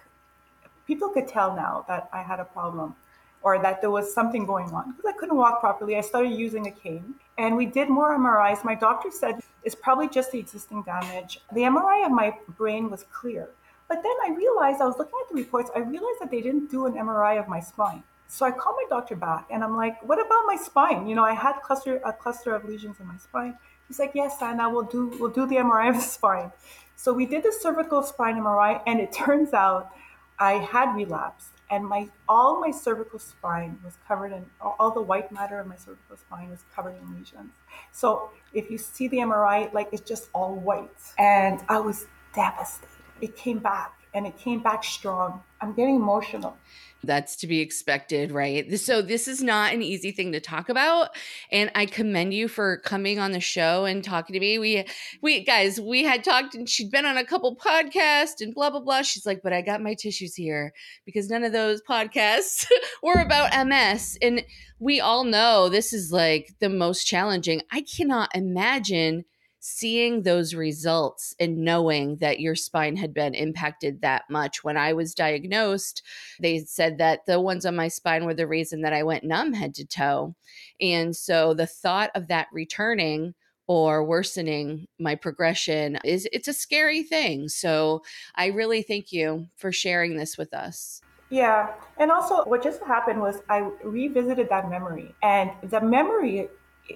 People 0.87 1.09
could 1.09 1.27
tell 1.27 1.55
now 1.55 1.85
that 1.87 2.09
I 2.11 2.21
had 2.21 2.39
a 2.39 2.45
problem 2.45 2.95
or 3.41 3.59
that 3.59 3.81
there 3.81 3.91
was 3.91 4.13
something 4.13 4.45
going 4.45 4.69
on 4.71 4.91
because 4.91 5.05
I 5.05 5.17
couldn't 5.17 5.37
walk 5.37 5.59
properly. 5.59 5.97
I 5.97 6.01
started 6.01 6.31
using 6.31 6.67
a 6.67 6.71
cane 6.71 7.15
and 7.37 7.55
we 7.55 7.65
did 7.65 7.89
more 7.89 8.17
MRIs. 8.17 8.63
My 8.63 8.75
doctor 8.75 9.11
said 9.11 9.39
it's 9.63 9.75
probably 9.75 10.09
just 10.09 10.31
the 10.31 10.39
existing 10.39 10.83
damage. 10.83 11.39
The 11.53 11.61
MRI 11.61 12.05
of 12.05 12.11
my 12.11 12.35
brain 12.57 12.89
was 12.89 13.05
clear. 13.11 13.49
But 13.87 14.03
then 14.03 14.13
I 14.23 14.35
realized, 14.35 14.81
I 14.81 14.85
was 14.85 14.97
looking 14.99 15.19
at 15.23 15.29
the 15.29 15.35
reports, 15.35 15.71
I 15.75 15.79
realized 15.79 16.19
that 16.21 16.29
they 16.29 16.41
didn't 16.41 16.69
do 16.69 16.85
an 16.85 16.93
MRI 16.93 17.39
of 17.39 17.47
my 17.47 17.59
spine. 17.59 18.03
So 18.31 18.45
I 18.45 18.51
called 18.51 18.75
my 18.77 18.95
doctor 18.95 19.15
back 19.15 19.47
and 19.49 19.63
I'm 19.63 19.75
like, 19.75 20.01
what 20.07 20.19
about 20.23 20.43
my 20.45 20.55
spine? 20.55 21.07
You 21.07 21.15
know, 21.15 21.23
I 21.23 21.33
had 21.33 21.61
cluster 21.63 21.99
a 22.05 22.13
cluster 22.13 22.53
of 22.53 22.63
lesions 22.63 22.97
in 22.99 23.07
my 23.07 23.17
spine. 23.17 23.57
He's 23.87 23.97
like, 23.97 24.11
yes, 24.13 24.37
Anna, 24.39 24.69
we'll 24.69 24.83
do 24.83 25.07
we'll 25.19 25.31
do 25.31 25.47
the 25.47 25.55
MRI 25.55 25.89
of 25.89 25.95
the 25.95 26.01
spine. 26.17 26.51
So 26.95 27.11
we 27.11 27.25
did 27.25 27.41
the 27.41 27.51
cervical 27.51 28.03
spine 28.03 28.35
MRI, 28.35 28.81
and 28.85 28.99
it 28.99 29.11
turns 29.25 29.51
out 29.51 29.89
I 30.37 30.53
had 30.53 30.95
relapsed, 30.95 31.53
and 31.71 31.83
my 31.83 32.07
all 32.27 32.61
my 32.61 32.69
cervical 32.69 33.17
spine 33.17 33.79
was 33.83 33.97
covered 34.07 34.31
in 34.31 34.45
all 34.61 34.91
the 34.91 35.01
white 35.01 35.31
matter 35.31 35.59
of 35.59 35.65
my 35.65 35.75
cervical 35.75 36.15
spine 36.17 36.51
was 36.51 36.63
covered 36.75 36.95
in 37.01 37.17
lesions. 37.17 37.51
So 37.91 38.29
if 38.53 38.69
you 38.69 38.77
see 38.77 39.07
the 39.07 39.17
MRI, 39.17 39.73
like 39.73 39.89
it's 39.91 40.07
just 40.07 40.29
all 40.33 40.53
white, 40.53 41.01
and 41.17 41.61
I 41.67 41.79
was 41.79 42.05
devastated. 42.35 42.89
It 43.21 43.35
came 43.35 43.57
back 43.57 43.98
and 44.13 44.25
it 44.25 44.37
came 44.37 44.59
back 44.59 44.83
strong. 44.83 45.41
I'm 45.61 45.73
getting 45.73 45.95
emotional. 45.95 46.57
That's 47.01 47.37
to 47.37 47.47
be 47.47 47.61
expected, 47.61 48.31
right? 48.31 48.77
So, 48.77 49.01
this 49.01 49.27
is 49.29 49.41
not 49.41 49.73
an 49.73 49.81
easy 49.81 50.11
thing 50.11 50.33
to 50.33 50.41
talk 50.41 50.67
about. 50.67 51.09
And 51.49 51.71
I 51.73 51.85
commend 51.85 52.33
you 52.33 52.49
for 52.49 52.77
coming 52.77 53.19
on 53.19 53.31
the 53.31 53.39
show 53.39 53.85
and 53.85 54.03
talking 54.03 54.33
to 54.33 54.39
me. 54.39 54.59
We, 54.59 54.85
we 55.21 55.43
guys, 55.45 55.79
we 55.79 56.03
had 56.03 56.25
talked 56.25 56.55
and 56.55 56.67
she'd 56.67 56.91
been 56.91 57.05
on 57.05 57.17
a 57.17 57.23
couple 57.23 57.55
podcasts 57.55 58.41
and 58.41 58.53
blah, 58.53 58.69
blah, 58.69 58.81
blah. 58.81 59.01
She's 59.01 59.25
like, 59.25 59.41
but 59.41 59.53
I 59.53 59.61
got 59.61 59.81
my 59.81 59.93
tissues 59.93 60.35
here 60.35 60.73
because 61.05 61.29
none 61.29 61.45
of 61.45 61.53
those 61.53 61.81
podcasts 61.81 62.65
were 63.03 63.21
about 63.21 63.65
MS. 63.65 64.17
And 64.21 64.43
we 64.79 64.99
all 64.99 65.23
know 65.23 65.69
this 65.69 65.93
is 65.93 66.11
like 66.11 66.53
the 66.59 66.69
most 66.69 67.05
challenging. 67.05 67.61
I 67.71 67.81
cannot 67.81 68.35
imagine 68.35 69.23
seeing 69.59 70.23
those 70.23 70.53
results 70.53 71.35
and 71.39 71.57
knowing 71.57 72.17
that 72.17 72.39
your 72.39 72.55
spine 72.55 72.95
had 72.95 73.13
been 73.13 73.33
impacted 73.33 74.01
that 74.01 74.23
much. 74.29 74.63
When 74.63 74.77
I 74.77 74.93
was 74.93 75.13
diagnosed, 75.13 76.01
they 76.39 76.59
said 76.59 76.97
that 76.97 77.25
the 77.25 77.41
ones 77.41 77.65
on 77.65 77.75
my 77.75 77.89
spine 77.89 78.25
were 78.25 78.33
the 78.33 78.47
reason 78.47 78.81
that 78.81 78.93
I 78.93 79.03
went 79.03 79.23
numb 79.23 79.53
head 79.53 79.73
to 79.75 79.85
toe. 79.85 80.35
And 80.79 81.15
so 81.15 81.53
the 81.53 81.67
thought 81.67 82.11
of 82.15 82.27
that 82.27 82.47
returning 82.53 83.33
or 83.67 84.03
worsening 84.03 84.87
my 84.97 85.13
progression 85.13 85.99
is 86.03 86.27
it's 86.31 86.47
a 86.47 86.53
scary 86.53 87.03
thing. 87.03 87.47
So 87.49 88.01
I 88.35 88.47
really 88.47 88.81
thank 88.81 89.11
you 89.11 89.47
for 89.57 89.71
sharing 89.71 90.17
this 90.17 90.37
with 90.37 90.53
us. 90.53 91.01
Yeah. 91.29 91.73
And 91.99 92.11
also, 92.11 92.43
what 92.45 92.63
just 92.63 92.81
happened 92.81 93.21
was 93.21 93.41
I 93.47 93.69
revisited 93.83 94.49
that 94.49 94.67
memory, 94.69 95.13
and 95.21 95.51
the 95.61 95.79
memory 95.79 96.49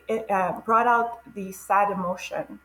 it 0.07 0.29
uh, 0.29 0.61
brought 0.65 0.87
out 0.87 1.21
the 1.35 1.51
sad 1.51 1.91
emotion 1.91 2.59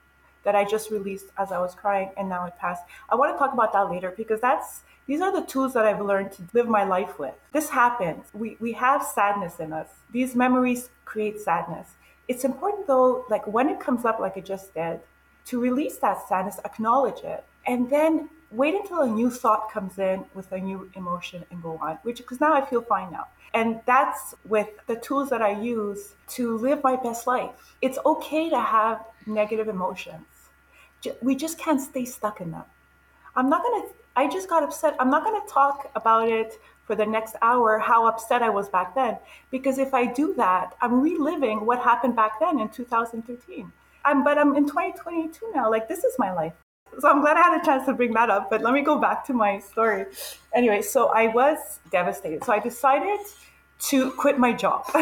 that 0.45 0.55
I 0.55 0.65
just 0.65 0.91
released 0.91 1.27
as 1.37 1.53
I 1.53 1.59
was 1.59 1.75
crying, 1.75 2.11
and 2.17 2.29
now 2.29 2.47
it 2.47 2.55
passed. 2.59 2.85
I 3.11 3.17
want 3.17 3.35
to 3.35 3.39
talk 3.39 3.53
about 3.53 3.73
that 3.73 3.91
later 3.91 4.15
because 4.17 4.41
that's 4.41 4.83
these 5.07 5.21
are 5.21 5.33
the 5.33 5.47
tools 5.47 5.73
that 5.75 5.85
I've 5.87 6.01
learned 6.01 6.33
to 6.33 6.43
live 6.53 6.69
my 6.69 6.85
life 6.85 7.19
with. 7.19 7.35
This 7.53 7.69
happens. 7.69 8.27
We 8.33 8.57
we 8.61 8.73
have 8.73 9.03
sadness 9.03 9.59
in 9.61 9.73
us. 9.73 9.89
These 10.13 10.35
memories 10.35 10.91
create 11.05 11.41
sadness. 11.41 11.89
It's 12.29 12.45
important 12.45 12.87
though, 12.87 13.25
like 13.29 13.47
when 13.47 13.69
it 13.69 13.81
comes 13.81 14.05
up, 14.05 14.21
like 14.21 14.37
it 14.37 14.45
just 14.45 14.75
did, 14.75 15.01
to 15.47 15.61
release 15.61 15.97
that 15.99 16.29
sadness, 16.29 16.61
acknowledge 16.65 17.23
it, 17.25 17.45
and 17.67 17.91
then 17.91 18.29
wait 18.50 18.75
until 18.75 19.02
a 19.02 19.07
new 19.07 19.31
thought 19.31 19.71
comes 19.71 19.99
in 19.99 20.25
with 20.35 20.50
a 20.52 20.59
new 20.59 20.90
emotion 20.95 21.45
and 21.50 21.62
go 21.62 21.78
on. 21.81 21.99
Which 22.02 22.19
because 22.19 22.40
now 22.40 22.55
I 22.55 22.64
feel 22.64 22.83
fine 22.83 23.11
now. 23.11 23.26
And 23.55 23.81
that's 23.87 24.35
with 24.47 24.69
the 24.87 24.97
tools 24.97 25.31
that 25.31 25.43
I 25.43 25.61
use 25.61 26.14
to 26.28 26.59
live 26.59 26.83
my 26.83 26.97
best 26.97 27.26
life. 27.26 27.76
It's 27.81 27.99
okay 28.05 28.50
to 28.50 28.61
have 28.61 29.05
negative 29.26 29.69
emotions. 29.69 30.26
We 31.23 31.35
just 31.35 31.59
can't 31.59 31.81
stay 31.81 32.05
stuck 32.05 32.40
in 32.40 32.50
them. 32.50 32.64
I'm 33.37 33.49
not 33.49 33.62
going 33.62 33.83
to, 33.83 33.88
I 34.17 34.28
just 34.28 34.49
got 34.49 34.62
upset. 34.62 34.97
I'm 34.99 35.11
not 35.11 35.25
going 35.25 35.40
to 35.40 35.52
talk 35.52 35.90
about 35.95 36.28
it 36.28 36.59
for 36.85 36.97
the 36.97 37.07
next 37.07 37.37
hour, 37.43 37.78
how 37.78 38.07
upset 38.07 38.43
I 38.43 38.49
was 38.49 38.69
back 38.69 38.95
then. 38.95 39.19
Because 39.50 39.78
if 39.78 39.95
I 39.95 40.07
do 40.07 40.35
that, 40.35 40.75
I'm 40.81 41.00
reliving 41.00 41.64
what 41.64 41.78
happened 41.78 42.17
back 42.17 42.40
then 42.40 42.59
in 42.59 42.69
2013. 42.69 43.73
I'm, 44.05 44.25
but 44.25 44.38
I'm 44.38 44.57
in 44.57 44.67
2022 44.67 45.52
now. 45.55 45.71
Like, 45.71 45.88
this 45.88 46.02
is 46.02 46.14
my 46.19 46.33
life. 46.33 46.55
So 47.00 47.09
I'm 47.09 47.21
glad 47.21 47.37
I 47.37 47.42
had 47.42 47.61
a 47.61 47.64
chance 47.64 47.87
to 47.87 47.92
bring 47.92 48.12
that 48.14 48.30
up. 48.30 48.50
But 48.50 48.62
let 48.62 48.73
me 48.75 48.83
go 48.83 48.99
back 48.99 49.25
to 49.26 49.33
my 49.33 49.61
story. 49.61 50.07
Anyway, 50.54 50.83
so 50.83 51.09
I 51.09 51.28
was 51.28 51.80
devastated. 51.90 52.45
So 52.45 52.52
I 52.52 52.59
decided 52.59 53.21
to 53.90 54.11
quit 54.12 54.38
my 54.38 54.52
job. 54.52 54.85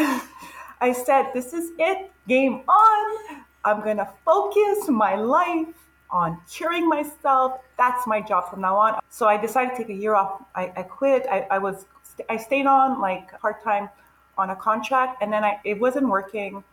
I 0.79 0.93
said, 0.93 1.31
This 1.33 1.53
is 1.53 1.71
it, 1.79 2.11
game 2.27 2.61
on. 2.67 3.37
I'm 3.65 3.83
to 3.97 4.07
focus 4.23 4.87
my 4.87 5.15
life 5.15 5.67
on 6.09 6.39
curing 6.49 6.87
myself. 6.87 7.59
That's 7.77 8.07
my 8.07 8.21
job 8.21 8.49
from 8.49 8.61
now 8.61 8.77
on. 8.77 8.99
So 9.09 9.27
I 9.27 9.37
decided 9.37 9.71
to 9.71 9.77
take 9.77 9.89
a 9.89 9.99
year 9.99 10.15
off. 10.15 10.43
I, 10.55 10.71
I 10.77 10.83
quit. 10.83 11.25
I, 11.29 11.47
I 11.51 11.57
was 11.57 11.85
I 12.29 12.37
stayed 12.37 12.65
on 12.65 12.99
like 12.99 13.39
part 13.41 13.63
time 13.63 13.89
on 14.37 14.49
a 14.51 14.55
contract, 14.55 15.21
and 15.21 15.31
then 15.31 15.43
I 15.43 15.59
it 15.63 15.79
wasn't 15.79 16.07
working. 16.07 16.63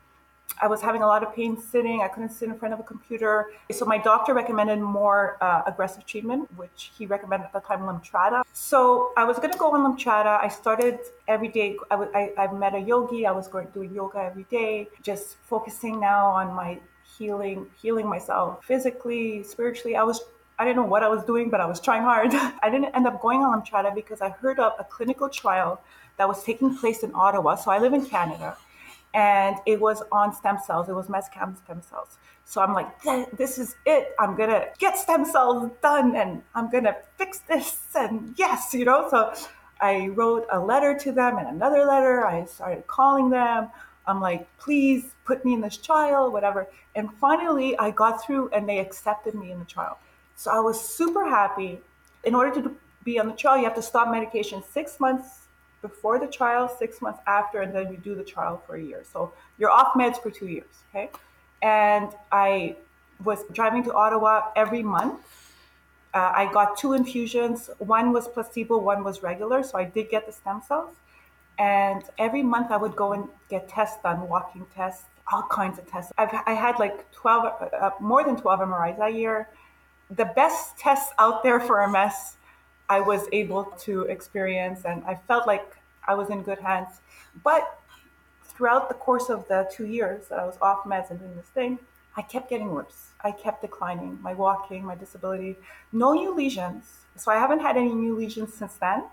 I 0.63 0.67
was 0.67 0.81
having 0.81 1.03
a 1.03 1.07
lot 1.07 1.23
of 1.23 1.35
pain 1.35 1.61
sitting. 1.61 2.01
I 2.03 2.09
couldn't 2.09 2.31
sit 2.31 2.49
in 2.49 2.57
front 2.57 2.73
of 2.75 2.81
a 2.81 2.83
computer. 2.85 3.51
So 3.73 3.85
my 3.85 3.99
doctor 3.99 4.35
recommended 4.35 4.81
more 4.81 5.37
uh, 5.41 5.63
aggressive 5.67 6.07
treatment, 6.07 6.49
which 6.57 6.93
he 6.97 7.07
recommended 7.07 7.47
at 7.47 7.53
the 7.53 7.61
time 7.61 7.81
Lemtrada. 7.81 8.45
So 8.53 9.13
I 9.17 9.25
was 9.25 9.39
going 9.39 9.53
to 9.53 9.59
go 9.59 9.73
on 9.73 9.81
Lemtrada. 9.85 10.39
I 10.41 10.49
started 10.49 11.01
every 11.27 11.49
day. 11.49 11.77
I, 11.91 11.97
w- 11.97 12.11
I, 12.15 12.33
I 12.39 12.53
met 12.53 12.75
a 12.75 12.79
yogi. 12.79 13.27
I 13.27 13.33
was 13.33 13.49
going 13.49 13.69
doing 13.75 13.93
yoga 13.93 14.19
every 14.19 14.45
day, 14.45 14.89
just 15.03 15.37
focusing 15.43 15.99
now 15.99 16.27
on 16.27 16.55
my 16.55 16.79
healing, 17.19 17.67
healing 17.81 18.09
myself 18.09 18.65
physically, 18.65 19.43
spiritually. 19.43 19.97
I 19.97 20.03
was 20.03 20.21
I 20.57 20.65
didn't 20.65 20.77
know 20.77 20.85
what 20.85 21.03
I 21.03 21.09
was 21.09 21.25
doing, 21.25 21.51
but 21.51 21.61
I 21.61 21.67
was 21.67 21.81
trying 21.81 22.03
hard. 22.03 22.33
I 22.63 22.71
didn't 22.71 22.95
end 22.95 23.09
up 23.09 23.21
going 23.21 23.43
on 23.43 23.61
Lemtrada 23.61 23.93
because 23.93 24.21
I 24.21 24.31
heard 24.31 24.61
of 24.61 24.73
a 24.79 24.85
clinical 24.85 25.29
trial 25.29 25.81
that 26.17 26.29
was 26.29 26.45
taking 26.45 26.77
place 26.79 27.03
in 27.03 27.11
Ottawa. 27.13 27.57
So 27.57 27.73
I 27.73 27.79
live 27.79 27.93
in 27.93 28.07
Canada 28.07 28.57
and 29.14 29.56
it 29.64 29.80
was 29.80 30.02
on 30.11 30.35
stem 30.35 30.59
cells. 30.64 30.88
It 30.88 30.94
was 30.94 31.06
mesenchymal 31.06 31.56
stem 31.64 31.80
cells. 31.80 32.18
So 32.44 32.61
I'm 32.61 32.75
like, 32.75 33.02
this 33.37 33.59
is 33.59 33.76
it. 33.87 34.14
I'm 34.18 34.37
gonna 34.37 34.66
get 34.78 34.99
stem 34.99 35.25
cells 35.25 35.71
done, 35.80 36.16
and 36.16 36.42
I'm 36.54 36.68
gonna 36.71 36.97
fix 37.16 37.38
this. 37.38 37.80
And 37.94 38.35
yes, 38.37 38.75
you 38.75 38.85
know. 38.85 39.09
So 39.09 39.33
I 39.80 40.09
wrote 40.09 40.47
a 40.50 40.59
letter 40.59 40.99
to 40.99 41.12
them 41.12 41.38
and 41.38 41.49
another 41.49 41.85
letter. 41.85 42.26
I 42.26 42.44
started 42.44 42.87
calling 42.87 43.30
them. 43.30 43.71
I'm 44.06 44.21
like, 44.21 44.47
please 44.59 45.14
put 45.25 45.44
me 45.44 45.54
in 45.54 45.62
this 45.62 45.78
trial, 45.78 46.30
whatever. 46.30 46.66
And 46.94 47.09
finally, 47.14 47.78
I 47.78 47.90
got 47.92 48.23
through, 48.23 48.50
and 48.50 48.68
they 48.68 48.78
accepted 48.78 49.35
me 49.35 49.50
in 49.52 49.59
the 49.59 49.64
trial. 49.64 49.99
So 50.37 50.50
I 50.50 50.61
was 50.61 50.78
super 50.78 51.25
happy. 51.25 51.80
In 52.25 52.35
order 52.35 52.61
to 52.62 52.76
be 53.04 53.18
on 53.18 53.28
the 53.28 53.35
trial, 53.35 53.56
you 53.56 53.64
have 53.64 53.75
to 53.76 53.83
stop 53.83 54.11
medication 54.11 54.62
six 54.71 54.99
months 54.99 55.44
before 55.85 56.19
the 56.19 56.26
trial, 56.26 56.67
six 56.67 57.03
months 57.03 57.21
after, 57.26 57.61
and 57.61 57.71
then 57.76 57.93
you 57.93 57.99
do 57.99 58.14
the 58.14 58.25
trial 58.25 58.57
for 58.67 58.76
a 58.76 58.83
year. 58.91 59.03
So 59.12 59.35
you're 59.59 59.75
off 59.79 59.93
meds 60.00 60.17
for 60.23 60.31
two 60.31 60.49
years, 60.57 60.75
okay? 60.88 61.11
And 61.61 62.09
I 62.33 62.76
was 63.23 63.41
driving 63.53 63.83
to 63.85 63.93
Ottawa 63.93 64.35
every 64.57 64.83
month. 64.83 65.21
Uh, 66.14 66.33
I 66.43 66.50
got 66.59 66.79
two 66.79 66.95
infusions. 66.95 67.69
One 67.97 68.14
was 68.14 68.26
placebo, 68.29 68.79
one 68.79 69.05
was 69.05 69.23
regular. 69.23 69.62
So 69.62 69.76
I 69.76 69.85
did 69.85 70.09
get 70.09 70.23
the 70.25 70.33
stem 70.33 70.62
cells. 70.67 70.95
And 71.59 72.03
every 72.17 72.43
month 72.43 72.69
I 72.71 72.79
would 72.79 72.97
go 72.97 73.12
and 73.12 73.29
get 73.50 73.69
tests 73.69 73.99
done, 74.03 74.26
walking 74.26 74.64
tests, 74.75 75.05
all 75.31 75.45
kinds 75.50 75.79
of 75.79 75.85
tests. 75.87 76.12
I've, 76.17 76.35
I 76.47 76.55
had 76.55 76.79
like 76.79 77.12
12, 77.12 77.73
uh, 77.79 77.91
more 78.00 78.25
than 78.25 78.37
12 78.37 78.61
MRIs 78.61 78.99
that 78.99 79.12
year. 79.12 79.49
The 80.23 80.29
best 80.41 80.79
tests 80.79 81.12
out 81.19 81.43
there 81.43 81.61
for 81.61 81.87
MS 81.87 82.37
I 82.88 83.00
was 83.00 83.26
able 83.33 83.64
to 83.81 84.03
experience, 84.03 84.85
and 84.85 85.03
I 85.05 85.14
felt 85.14 85.47
like 85.47 85.76
I 86.07 86.14
was 86.14 86.31
in 86.31 86.43
good 86.43 86.59
hands. 86.59 87.00
But 87.43 87.81
throughout 88.45 88.88
the 88.88 88.95
course 88.95 89.31
of 89.31 89.49
the 89.49 89.69
two 89.73 89.87
years 89.87 90.29
that 90.29 90.38
I 90.38 90.45
was 90.45 90.57
off 90.61 90.85
meds 90.85 91.11
and 91.11 91.19
doing 91.19 91.35
this 91.37 91.47
thing, 91.47 91.79
I 92.17 92.23
kept 92.23 92.49
getting 92.49 92.71
worse. 92.71 93.09
I 93.23 93.33
kept 93.33 93.62
declining 93.62 94.19
my 94.23 94.35
walking, 94.35 94.85
my 94.85 94.95
disability. 94.95 95.57
No 95.93 96.12
new 96.12 96.35
lesions. 96.35 97.07
So 97.17 97.33
I 97.33 97.37
haven't 97.37 97.61
had 97.61 97.76
any 97.76 97.93
new 97.93 98.14
lesions 98.17 98.55
since 98.55 98.75
then. 98.75 99.05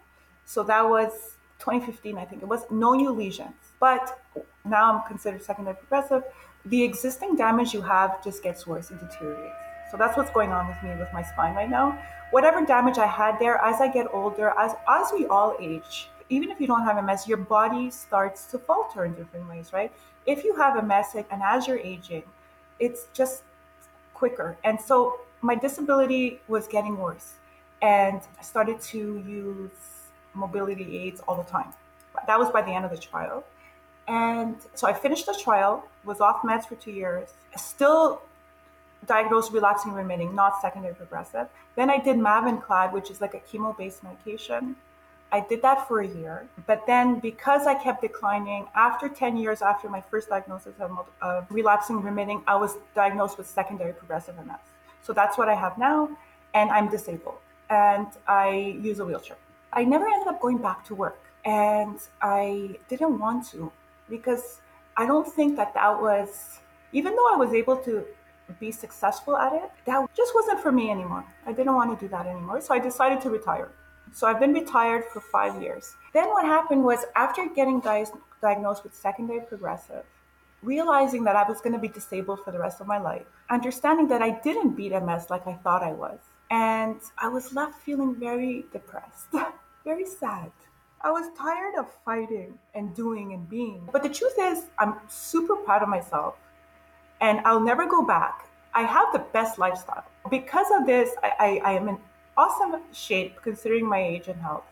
So 0.46 0.64
that 0.64 0.88
was 0.88 1.38
2015, 1.60 2.18
I 2.18 2.26
think 2.26 2.44
it 2.44 2.48
was. 2.48 2.62
No 2.70 2.94
new 2.94 3.12
lesions. 3.12 3.56
But 3.80 4.22
now 4.66 4.94
I'm 4.94 5.08
considered 5.08 5.42
secondary 5.42 5.78
progressive. 5.78 6.24
The 6.66 6.84
existing 6.84 7.36
damage 7.38 7.74
you 7.74 7.82
have 7.82 8.24
just 8.24 8.44
gets 8.44 8.68
worse, 8.68 8.92
it 8.92 9.00
deteriorates. 9.00 9.56
So 9.90 9.98
that's 9.98 10.16
what's 10.16 10.32
going 10.32 10.52
on 10.52 10.68
with 10.68 10.82
me 10.84 10.90
with 11.00 11.12
my 11.12 11.24
spine 11.24 11.56
right 11.56 11.70
now 11.70 12.00
whatever 12.32 12.66
damage 12.66 12.98
I 12.98 13.06
had 13.06 13.38
there, 13.40 13.58
as 13.64 13.80
I 13.80 13.88
get 13.88 14.08
older, 14.12 14.54
as 14.58 14.74
as 14.88 15.12
we 15.14 15.28
all 15.28 15.56
age, 15.60 16.10
even 16.30 16.50
if 16.50 16.60
you 16.60 16.68
don't 16.68 16.84
have 16.84 17.04
MS, 17.04 17.28
your 17.28 17.38
body 17.38 17.92
starts 17.92 18.46
to 18.48 18.58
falter 18.58 19.06
in 19.06 19.14
different 19.14 19.48
ways, 19.48 19.72
right? 19.74 19.92
If 20.26 20.44
you 20.44 20.56
have 20.56 20.78
a 20.78 20.82
MS 20.82 21.26
and 21.30 21.42
as 21.44 21.68
you're 21.68 21.80
aging, 21.80 22.24
it's 22.80 23.08
just 23.14 23.44
quicker. 24.14 24.58
And 24.64 24.80
so 24.80 25.20
my 25.42 25.56
disability 25.56 26.40
was 26.48 26.68
getting 26.68 26.98
worse, 26.98 27.34
and 27.82 28.22
I 28.40 28.44
started 28.44 28.80
to 28.94 29.24
use 29.28 29.72
mobility 30.34 30.98
aids 30.98 31.22
all 31.28 31.36
the 31.36 31.50
time. 31.50 31.74
That 32.28 32.40
was 32.40 32.50
by 32.50 32.62
the 32.62 32.72
end 32.72 32.86
of 32.86 32.92
the 32.92 32.98
trial. 32.98 33.44
And 34.08 34.56
so 34.74 34.88
I 34.88 34.94
finished 34.94 35.26
the 35.26 35.38
trial, 35.42 35.84
was 36.04 36.20
off 36.22 36.42
meds 36.44 36.66
for 36.68 36.76
two 36.76 36.92
years, 36.92 37.30
still 37.56 38.22
diagnosed 39.06 39.52
relapsing 39.52 39.94
remitting, 39.94 40.36
not 40.36 40.62
secondary 40.62 40.94
progressive. 40.94 41.48
Then 41.76 41.90
I 41.90 41.98
did 41.98 42.18
Mavenclad, 42.18 42.94
which 42.94 43.10
is 43.10 43.22
like 43.22 43.34
a 43.34 43.40
chemo 43.40 43.78
based 43.78 44.04
medication. 44.04 44.76
I 45.34 45.40
did 45.40 45.62
that 45.62 45.88
for 45.88 46.02
a 46.02 46.08
year, 46.08 46.46
but 46.68 46.86
then 46.86 47.20
because 47.20 47.66
I 47.66 47.74
kept 47.74 48.02
declining, 48.02 48.68
after 48.76 49.08
10 49.08 49.38
years 49.38 49.62
after 49.62 49.88
my 49.88 50.02
first 50.02 50.28
diagnosis 50.28 50.74
of, 50.80 51.08
of 51.22 51.46
relapsing 51.50 52.02
remitting, 52.02 52.44
I 52.48 52.58
was 52.58 52.78
diagnosed 52.94 53.38
with 53.38 53.48
secondary 53.48 53.94
progressive 53.94 54.36
MS. 54.36 54.58
So 55.02 55.14
that's 55.14 55.38
what 55.38 55.48
I 55.48 55.56
have 55.56 55.78
now, 55.78 56.10
and 56.54 56.70
I'm 56.70 56.90
disabled, 56.90 57.38
and 57.70 58.08
I 58.28 58.78
use 58.82 59.00
a 59.00 59.06
wheelchair. 59.06 59.38
I 59.72 59.86
never 59.86 60.06
ended 60.06 60.28
up 60.28 60.42
going 60.42 60.58
back 60.58 60.84
to 60.88 60.96
work, 60.96 61.22
and 61.46 61.98
I 62.22 62.78
didn't 62.90 63.18
want 63.18 63.48
to 63.52 63.72
because 64.10 64.60
I 64.98 65.06
don't 65.06 65.26
think 65.28 65.56
that 65.56 65.74
that 65.76 66.02
was, 66.02 66.60
even 66.92 67.16
though 67.16 67.34
I 67.34 67.38
was 67.38 67.54
able 67.54 67.78
to 67.78 68.04
be 68.60 68.72
successful 68.72 69.38
at 69.38 69.54
it, 69.54 69.70
that 69.86 70.08
just 70.16 70.34
wasn't 70.36 70.62
for 70.62 70.72
me 70.72 70.90
anymore. 70.90 71.26
I 71.46 71.54
didn't 71.54 71.76
want 71.76 71.98
to 71.98 72.06
do 72.06 72.10
that 72.10 72.26
anymore. 72.26 72.62
So 72.62 72.74
I 72.74 72.80
decided 72.80 73.22
to 73.22 73.30
retire. 73.30 73.72
So 74.14 74.28
I've 74.28 74.40
been 74.40 74.54
retired 74.54 75.06
for 75.06 75.22
five 75.22 75.62
years. 75.62 75.96
Then 76.14 76.28
what 76.30 76.46
happened 76.46 76.84
was 76.84 77.06
after 77.16 77.48
getting 77.48 77.80
di- 77.80 78.06
diagnosed 78.42 78.84
with 78.84 78.94
secondary 78.94 79.42
progressive, 79.42 80.04
realizing 80.62 81.24
that 81.24 81.36
I 81.36 81.48
was 81.48 81.62
going 81.62 81.74
to 81.74 81.80
be 81.80 81.88
disabled 81.88 82.44
for 82.44 82.52
the 82.52 82.60
rest 82.60 82.82
of 82.82 82.88
my 82.88 82.98
life, 82.98 83.26
understanding 83.50 84.08
that 84.10 84.22
I 84.22 84.32
didn't 84.32 84.76
beat 84.76 84.92
MS 84.92 85.30
like 85.30 85.48
I 85.48 85.54
thought 85.54 85.84
I 85.84 85.94
was, 85.94 86.20
and 86.50 87.00
I 87.18 87.30
was 87.30 87.54
left 87.54 87.82
feeling 87.82 88.16
very 88.16 88.66
depressed, 88.74 89.28
very 89.86 90.06
sad. 90.06 90.52
I 91.04 91.10
was 91.10 91.32
tired 91.36 91.76
of 91.80 91.88
fighting 92.06 92.60
and 92.76 92.94
doing 92.94 93.34
and 93.34 93.50
being. 93.50 93.90
But 93.92 94.04
the 94.04 94.10
truth 94.10 94.36
is, 94.38 94.66
I'm 94.78 94.96
super 95.08 95.56
proud 95.56 95.82
of 95.82 95.90
myself 95.90 96.36
and 97.22 97.40
I'll 97.46 97.60
never 97.60 97.86
go 97.86 98.04
back. 98.04 98.48
I 98.74 98.84
have 98.84 99.08
the 99.14 99.20
best 99.20 99.60
lifestyle. 99.60 100.04
Because 100.30 100.68
of 100.74 100.86
this, 100.86 101.12
I, 101.24 101.32
I, 101.40 101.72
I 101.72 101.74
am 101.74 101.88
in 101.88 101.98
awesome 102.36 102.82
shape 102.92 103.42
considering 103.42 103.88
my 103.88 104.02
age 104.02 104.28
and 104.28 104.42
health. 104.42 104.64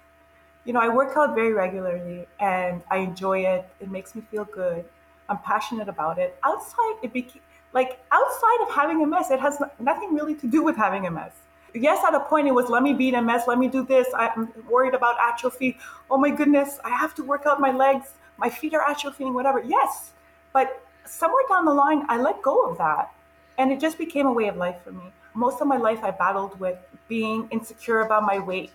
You 0.65 0.73
know, 0.73 0.79
I 0.79 0.89
work 0.89 1.15
out 1.15 1.35
very 1.35 1.53
regularly 1.53 2.27
and 2.39 2.81
I 2.89 2.97
enjoy 2.97 3.39
it. 3.45 3.67
It 3.79 3.89
makes 3.89 4.15
me 4.15 4.21
feel 4.29 4.45
good. 4.45 4.85
I'm 5.29 5.37
passionate 5.39 5.87
about 5.87 6.17
it. 6.17 6.37
Outside, 6.43 6.95
it 7.03 7.13
became 7.13 7.41
like 7.73 7.99
outside 8.11 8.61
of 8.61 8.69
having 8.71 9.03
a 9.03 9.05
MS, 9.05 9.29
it 9.29 9.39
has 9.39 9.61
nothing 9.79 10.15
really 10.15 10.33
to 10.35 10.47
do 10.47 10.63
with 10.63 10.75
having 10.75 11.05
a 11.05 11.11
MS. 11.11 11.33
yes, 11.75 12.03
at 12.03 12.15
a 12.15 12.19
point 12.19 12.47
it 12.47 12.51
was 12.51 12.67
let 12.67 12.81
me 12.81 12.93
be 12.93 13.09
in 13.09 13.15
a 13.15 13.21
MS, 13.21 13.43
let 13.47 13.59
me 13.59 13.67
do 13.67 13.85
this. 13.85 14.07
I'm 14.15 14.51
worried 14.67 14.95
about 14.95 15.17
atrophy. 15.21 15.77
Oh 16.09 16.17
my 16.17 16.31
goodness, 16.31 16.79
I 16.83 16.89
have 16.89 17.13
to 17.15 17.23
work 17.23 17.43
out 17.45 17.59
my 17.59 17.71
legs. 17.71 18.13
My 18.37 18.49
feet 18.49 18.73
are 18.73 18.83
atrophying, 18.83 19.33
whatever. 19.33 19.61
Yes, 19.61 20.13
but 20.51 20.81
somewhere 21.09 21.43
down 21.49 21.65
the 21.65 21.73
line, 21.73 22.05
I 22.07 22.17
let 22.17 22.41
go 22.41 22.69
of 22.69 22.77
that, 22.77 23.11
and 23.57 23.71
it 23.71 23.79
just 23.79 23.97
became 23.97 24.25
a 24.25 24.33
way 24.33 24.47
of 24.47 24.57
life 24.57 24.77
for 24.83 24.91
me. 24.91 25.11
Most 25.33 25.61
of 25.61 25.67
my 25.67 25.77
life, 25.77 26.03
I 26.03 26.11
battled 26.11 26.59
with 26.59 26.77
being 27.07 27.47
insecure 27.51 28.01
about 28.01 28.23
my 28.23 28.39
weight. 28.39 28.71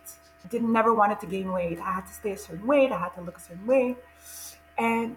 Didn't 0.51 0.73
never 0.73 0.93
wanted 0.93 1.21
to 1.21 1.27
gain 1.27 1.53
weight. 1.53 1.79
I 1.79 1.93
had 1.93 2.07
to 2.07 2.13
stay 2.13 2.33
a 2.33 2.37
certain 2.37 2.67
weight. 2.67 2.93
I 2.93 2.99
had 2.99 3.15
to 3.15 3.23
look 3.23 3.39
a 3.39 3.41
certain 3.41 3.67
way, 3.67 3.97
and 4.77 5.17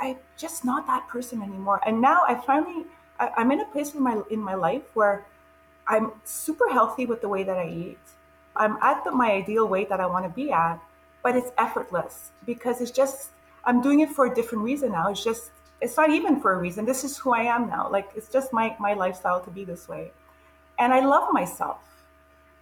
I'm 0.00 0.16
just 0.36 0.64
not 0.64 0.86
that 0.86 1.06
person 1.08 1.42
anymore. 1.42 1.80
And 1.86 2.00
now 2.00 2.20
I 2.26 2.34
finally, 2.34 2.86
I, 3.18 3.30
I'm 3.36 3.50
in 3.52 3.60
a 3.60 3.66
place 3.66 3.94
in 3.94 4.02
my 4.02 4.20
in 4.30 4.40
my 4.40 4.54
life 4.54 4.82
where 4.94 5.24
I'm 5.86 6.12
super 6.24 6.68
healthy 6.70 7.06
with 7.06 7.20
the 7.20 7.28
way 7.28 7.42
that 7.44 7.58
I 7.58 7.68
eat. 7.68 7.98
I'm 8.56 8.76
at 8.82 9.04
the, 9.04 9.10
my 9.10 9.30
ideal 9.32 9.66
weight 9.68 9.88
that 9.88 10.00
I 10.00 10.06
want 10.06 10.24
to 10.24 10.30
be 10.30 10.52
at, 10.52 10.80
but 11.22 11.36
it's 11.36 11.50
effortless 11.58 12.30
because 12.46 12.80
it's 12.80 12.90
just, 12.90 13.30
I'm 13.64 13.80
doing 13.80 14.00
it 14.00 14.10
for 14.10 14.26
a 14.26 14.34
different 14.34 14.64
reason 14.64 14.92
now. 14.92 15.10
It's 15.10 15.22
just, 15.22 15.50
it's 15.80 15.96
not 15.96 16.10
even 16.10 16.40
for 16.40 16.52
a 16.52 16.58
reason. 16.58 16.84
This 16.84 17.04
is 17.04 17.16
who 17.16 17.32
I 17.32 17.42
am 17.42 17.68
now. 17.68 17.88
Like, 17.90 18.10
it's 18.14 18.28
just 18.28 18.52
my, 18.52 18.76
my 18.78 18.94
lifestyle 18.94 19.40
to 19.40 19.50
be 19.50 19.64
this 19.64 19.88
way. 19.88 20.12
And 20.78 20.92
I 20.92 21.04
love 21.04 21.32
myself. 21.32 21.78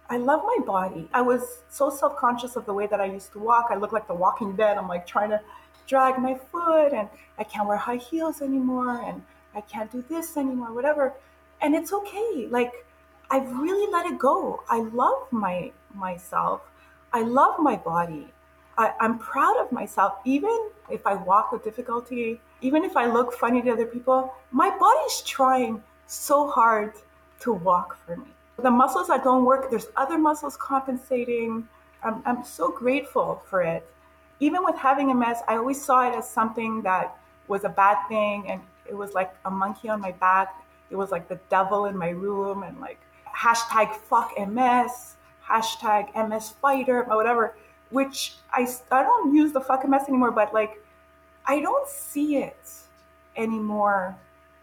I 0.09 0.17
love 0.17 0.41
my 0.43 0.65
body. 0.65 1.07
I 1.13 1.21
was 1.21 1.59
so 1.69 1.89
self 1.89 2.15
conscious 2.17 2.55
of 2.55 2.65
the 2.65 2.73
way 2.73 2.87
that 2.87 2.99
I 2.99 3.05
used 3.05 3.31
to 3.33 3.39
walk. 3.39 3.67
I 3.69 3.75
look 3.75 3.91
like 3.91 4.07
the 4.07 4.13
walking 4.13 4.55
dead. 4.55 4.77
I'm 4.77 4.87
like 4.87 5.05
trying 5.05 5.29
to 5.29 5.41
drag 5.85 6.19
my 6.19 6.35
foot, 6.35 6.93
and 6.93 7.07
I 7.37 7.43
can't 7.43 7.67
wear 7.67 7.77
high 7.77 7.97
heels 7.97 8.41
anymore, 8.41 9.01
and 9.01 9.21
I 9.55 9.61
can't 9.61 9.91
do 9.91 10.03
this 10.09 10.37
anymore, 10.37 10.73
whatever. 10.73 11.13
And 11.61 11.75
it's 11.75 11.93
okay. 11.93 12.47
Like, 12.49 12.85
I've 13.29 13.51
really 13.51 13.91
let 13.91 14.05
it 14.07 14.17
go. 14.17 14.63
I 14.69 14.79
love 14.81 15.27
my 15.31 15.71
myself. 15.93 16.61
I 17.13 17.21
love 17.21 17.59
my 17.59 17.75
body. 17.75 18.33
I, 18.77 18.93
I'm 18.99 19.19
proud 19.19 19.57
of 19.57 19.71
myself. 19.71 20.13
Even 20.25 20.69
if 20.89 21.05
I 21.05 21.13
walk 21.15 21.51
with 21.51 21.63
difficulty, 21.63 22.39
even 22.61 22.83
if 22.83 22.97
I 22.97 23.05
look 23.05 23.33
funny 23.33 23.61
to 23.61 23.71
other 23.71 23.85
people, 23.85 24.33
my 24.51 24.69
body's 24.77 25.21
trying 25.21 25.83
so 26.07 26.49
hard 26.49 26.93
to 27.41 27.53
walk 27.53 27.97
for 28.05 28.17
me. 28.17 28.27
The 28.57 28.71
muscles 28.71 29.07
that 29.07 29.23
don't 29.23 29.45
work, 29.45 29.69
there's 29.69 29.87
other 29.95 30.17
muscles 30.17 30.57
compensating. 30.57 31.67
I'm, 32.03 32.21
I'm 32.25 32.43
so 32.43 32.69
grateful 32.69 33.41
for 33.49 33.61
it. 33.61 33.87
Even 34.41 34.63
with 34.63 34.75
having 34.75 35.07
MS, 35.17 35.39
I 35.47 35.57
always 35.57 35.81
saw 35.81 36.09
it 36.09 36.15
as 36.15 36.29
something 36.29 36.81
that 36.81 37.17
was 37.47 37.63
a 37.63 37.69
bad 37.69 37.97
thing 38.07 38.45
and 38.49 38.61
it 38.87 38.95
was 38.95 39.13
like 39.13 39.33
a 39.45 39.51
monkey 39.51 39.89
on 39.89 40.01
my 40.01 40.11
back. 40.13 40.63
It 40.89 40.95
was 40.95 41.11
like 41.11 41.27
the 41.27 41.39
devil 41.49 41.85
in 41.85 41.97
my 41.97 42.09
room 42.09 42.63
and 42.63 42.79
like 42.79 42.99
hashtag 43.35 43.95
fuck 43.95 44.33
MS, 44.37 45.15
hashtag 45.45 46.13
MS 46.29 46.49
fighter, 46.61 47.05
or 47.09 47.15
whatever, 47.15 47.55
which 47.91 48.35
I, 48.51 48.67
I 48.91 49.03
don't 49.03 49.33
use 49.33 49.51
the 49.51 49.61
fuck 49.61 49.87
MS 49.87 50.03
anymore, 50.07 50.31
but 50.31 50.53
like, 50.53 50.81
I 51.49 51.61
don't 51.61 51.89
see 51.89 52.35
it 52.35 52.63
anymore 53.35 54.15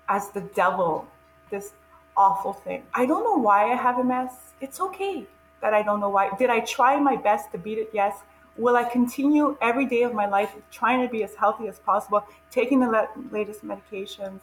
as 0.08 0.30
the 0.30 0.42
devil, 0.54 1.04
this 1.50 1.72
awful 2.16 2.52
thing. 2.52 2.84
I 2.94 3.06
don't 3.06 3.24
know 3.24 3.38
why 3.38 3.72
I 3.72 3.74
have 3.74 3.98
MS. 4.04 4.30
It's 4.60 4.80
okay 4.80 5.26
that 5.60 5.74
I 5.74 5.82
don't 5.82 5.98
know 5.98 6.10
why. 6.10 6.30
Did 6.38 6.48
I 6.48 6.60
try 6.60 6.96
my 7.00 7.16
best 7.16 7.50
to 7.50 7.58
beat 7.58 7.78
it? 7.78 7.90
Yes. 7.92 8.14
Will 8.56 8.76
I 8.76 8.84
continue 8.84 9.56
every 9.60 9.84
day 9.84 10.02
of 10.04 10.14
my 10.14 10.28
life 10.28 10.54
trying 10.70 11.04
to 11.04 11.10
be 11.10 11.24
as 11.24 11.34
healthy 11.34 11.66
as 11.66 11.80
possible, 11.80 12.24
taking 12.52 12.78
the 12.78 13.08
latest 13.32 13.64
medications? 13.64 14.38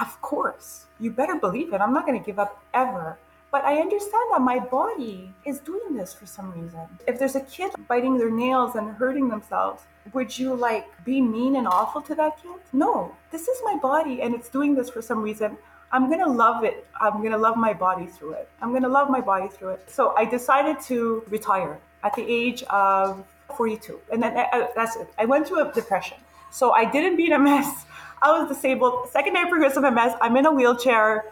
Of 0.00 0.22
course. 0.22 0.86
You 1.00 1.10
better 1.10 1.34
believe 1.34 1.72
it. 1.74 1.80
I'm 1.80 1.92
not 1.92 2.06
going 2.06 2.16
to 2.16 2.24
give 2.24 2.38
up 2.38 2.62
ever. 2.72 3.18
But 3.52 3.66
I 3.66 3.76
understand 3.82 4.32
that 4.32 4.40
my 4.40 4.58
body 4.58 5.30
is 5.44 5.60
doing 5.60 5.94
this 5.94 6.14
for 6.14 6.24
some 6.24 6.50
reason. 6.52 6.80
If 7.06 7.18
there's 7.18 7.36
a 7.36 7.42
kid 7.42 7.70
biting 7.86 8.16
their 8.16 8.30
nails 8.30 8.76
and 8.76 8.88
hurting 8.96 9.28
themselves, 9.28 9.82
would 10.14 10.36
you 10.36 10.54
like 10.54 10.86
be 11.04 11.20
mean 11.20 11.56
and 11.56 11.68
awful 11.68 12.00
to 12.00 12.14
that 12.14 12.42
kid? 12.42 12.58
No, 12.72 13.14
this 13.30 13.48
is 13.48 13.58
my 13.62 13.76
body 13.76 14.22
and 14.22 14.34
it's 14.34 14.48
doing 14.48 14.74
this 14.74 14.88
for 14.88 15.02
some 15.02 15.20
reason. 15.20 15.58
I'm 15.92 16.08
gonna 16.08 16.32
love 16.32 16.64
it. 16.64 16.86
I'm 16.98 17.22
gonna 17.22 17.36
love 17.36 17.58
my 17.58 17.74
body 17.74 18.06
through 18.06 18.32
it. 18.32 18.48
I'm 18.62 18.72
gonna 18.72 18.88
love 18.88 19.10
my 19.10 19.20
body 19.20 19.48
through 19.48 19.72
it. 19.76 19.90
So 19.90 20.14
I 20.16 20.24
decided 20.24 20.80
to 20.86 21.22
retire 21.28 21.78
at 22.02 22.14
the 22.14 22.22
age 22.22 22.62
of 22.70 23.22
42. 23.54 24.00
And 24.10 24.22
then 24.22 24.34
uh, 24.34 24.68
that's 24.74 24.96
it. 24.96 25.08
I 25.18 25.26
went 25.26 25.46
through 25.46 25.68
a 25.68 25.72
depression. 25.72 26.16
So 26.50 26.72
I 26.72 26.90
didn't 26.90 27.16
beat 27.16 27.36
MS. 27.36 27.66
I 28.22 28.38
was 28.38 28.48
disabled, 28.48 29.10
secondary 29.10 29.50
progressive 29.50 29.82
MS. 29.82 30.14
I'm 30.22 30.36
in 30.38 30.46
a 30.46 30.52
wheelchair. 30.52 31.26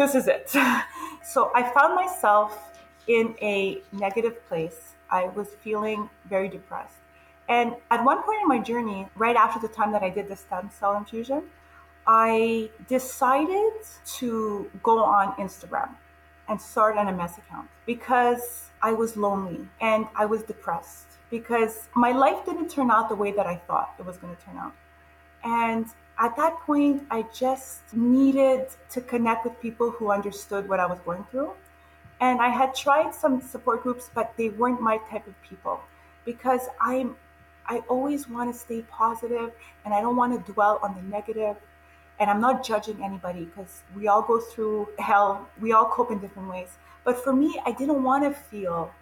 This 0.00 0.14
is 0.14 0.28
it. 0.28 0.48
So 1.22 1.52
I 1.54 1.62
found 1.74 1.94
myself 1.94 2.72
in 3.06 3.34
a 3.42 3.82
negative 3.92 4.42
place. 4.48 4.94
I 5.10 5.24
was 5.24 5.48
feeling 5.62 6.08
very 6.26 6.48
depressed. 6.48 6.96
And 7.50 7.74
at 7.90 8.02
one 8.02 8.22
point 8.22 8.40
in 8.40 8.48
my 8.48 8.60
journey, 8.60 9.06
right 9.14 9.36
after 9.36 9.60
the 9.60 9.68
time 9.68 9.92
that 9.92 10.02
I 10.02 10.08
did 10.08 10.26
the 10.30 10.36
stem 10.36 10.70
cell 10.72 10.96
infusion, 10.96 11.42
I 12.06 12.70
decided 12.88 13.74
to 14.20 14.70
go 14.82 15.04
on 15.04 15.34
Instagram 15.34 15.90
and 16.48 16.58
start 16.58 16.96
an 16.96 17.14
MS 17.14 17.36
account 17.36 17.68
because 17.84 18.70
I 18.80 18.94
was 18.94 19.18
lonely 19.18 19.68
and 19.82 20.06
I 20.16 20.24
was 20.24 20.42
depressed 20.44 21.08
because 21.28 21.90
my 21.94 22.12
life 22.12 22.46
didn't 22.46 22.70
turn 22.70 22.90
out 22.90 23.10
the 23.10 23.16
way 23.16 23.32
that 23.32 23.46
I 23.46 23.56
thought 23.66 23.96
it 23.98 24.06
was 24.06 24.16
going 24.16 24.34
to 24.34 24.42
turn 24.42 24.56
out. 24.56 24.72
And 25.44 25.84
at 26.20 26.36
that 26.36 26.60
point, 26.60 27.02
I 27.10 27.24
just 27.32 27.80
needed 27.94 28.66
to 28.90 29.00
connect 29.00 29.44
with 29.44 29.58
people 29.60 29.90
who 29.90 30.10
understood 30.10 30.68
what 30.68 30.78
I 30.78 30.86
was 30.86 30.98
going 31.00 31.24
through. 31.30 31.52
And 32.20 32.40
I 32.40 32.50
had 32.50 32.74
tried 32.74 33.14
some 33.14 33.40
support 33.40 33.82
groups, 33.82 34.10
but 34.14 34.34
they 34.36 34.50
weren't 34.50 34.82
my 34.82 34.98
type 35.10 35.26
of 35.26 35.34
people 35.42 35.80
because 36.26 36.68
I'm 36.80 37.16
I 37.66 37.78
always 37.88 38.28
want 38.28 38.52
to 38.52 38.58
stay 38.58 38.82
positive 38.90 39.52
and 39.84 39.94
I 39.94 40.00
don't 40.00 40.16
want 40.16 40.44
to 40.44 40.52
dwell 40.52 40.80
on 40.82 40.94
the 40.96 41.02
negative. 41.02 41.56
And 42.18 42.28
I'm 42.28 42.40
not 42.40 42.64
judging 42.64 43.02
anybody 43.02 43.44
because 43.44 43.82
we 43.96 44.08
all 44.08 44.22
go 44.22 44.40
through 44.40 44.88
hell. 44.98 45.48
We 45.60 45.72
all 45.72 45.86
cope 45.86 46.10
in 46.10 46.18
different 46.18 46.50
ways. 46.50 46.76
But 47.04 47.22
for 47.22 47.32
me, 47.32 47.58
I 47.64 47.72
didn't 47.72 48.02
want 48.02 48.24
to 48.24 48.38
feel 48.38 48.92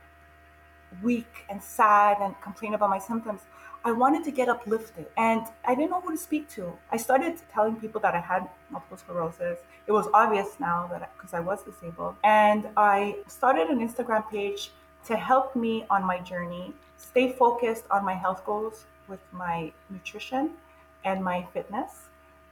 weak 1.02 1.46
and 1.48 1.60
sad 1.62 2.18
and 2.20 2.38
complain 2.42 2.74
about 2.74 2.90
my 2.90 2.98
symptoms. 2.98 3.40
I 3.88 3.92
wanted 3.92 4.22
to 4.24 4.30
get 4.30 4.50
uplifted 4.50 5.06
and 5.16 5.46
I 5.64 5.74
didn't 5.74 5.92
know 5.92 6.02
who 6.02 6.10
to 6.10 6.18
speak 6.18 6.50
to. 6.50 6.76
I 6.92 6.98
started 6.98 7.40
telling 7.50 7.76
people 7.76 8.02
that 8.02 8.14
I 8.14 8.20
had 8.20 8.46
multiple 8.68 8.98
sclerosis. 8.98 9.58
It 9.86 9.92
was 9.92 10.08
obvious 10.12 10.60
now 10.60 10.88
that 10.90 11.10
because 11.16 11.32
I 11.32 11.40
was 11.40 11.62
disabled. 11.62 12.16
And 12.22 12.68
I 12.76 13.16
started 13.28 13.68
an 13.68 13.78
Instagram 13.78 14.30
page 14.30 14.72
to 15.06 15.16
help 15.16 15.56
me 15.56 15.86
on 15.88 16.04
my 16.04 16.18
journey, 16.18 16.74
stay 16.98 17.32
focused 17.32 17.84
on 17.90 18.04
my 18.04 18.12
health 18.12 18.44
goals 18.44 18.84
with 19.08 19.20
my 19.32 19.72
nutrition 19.88 20.50
and 21.06 21.24
my 21.24 21.46
fitness, 21.54 21.92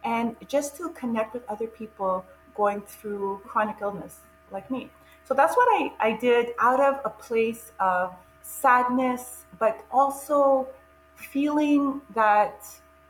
and 0.05 0.37
just 0.49 0.79
to 0.79 0.89
connect 1.01 1.35
with 1.35 1.47
other 1.51 1.67
people 1.67 2.25
going 2.55 2.81
through 2.81 3.43
chronic 3.47 3.77
illness 3.83 4.21
like 4.51 4.71
me. 4.71 4.89
So 5.27 5.35
that's 5.35 5.55
what 5.55 5.69
I, 5.69 5.93
I 6.01 6.17
did 6.17 6.55
out 6.59 6.81
of 6.81 7.01
a 7.05 7.11
place 7.11 7.73
of 7.79 8.15
sadness, 8.41 9.45
but 9.59 9.85
also 9.91 10.69
feeling 11.17 12.01
that 12.15 12.65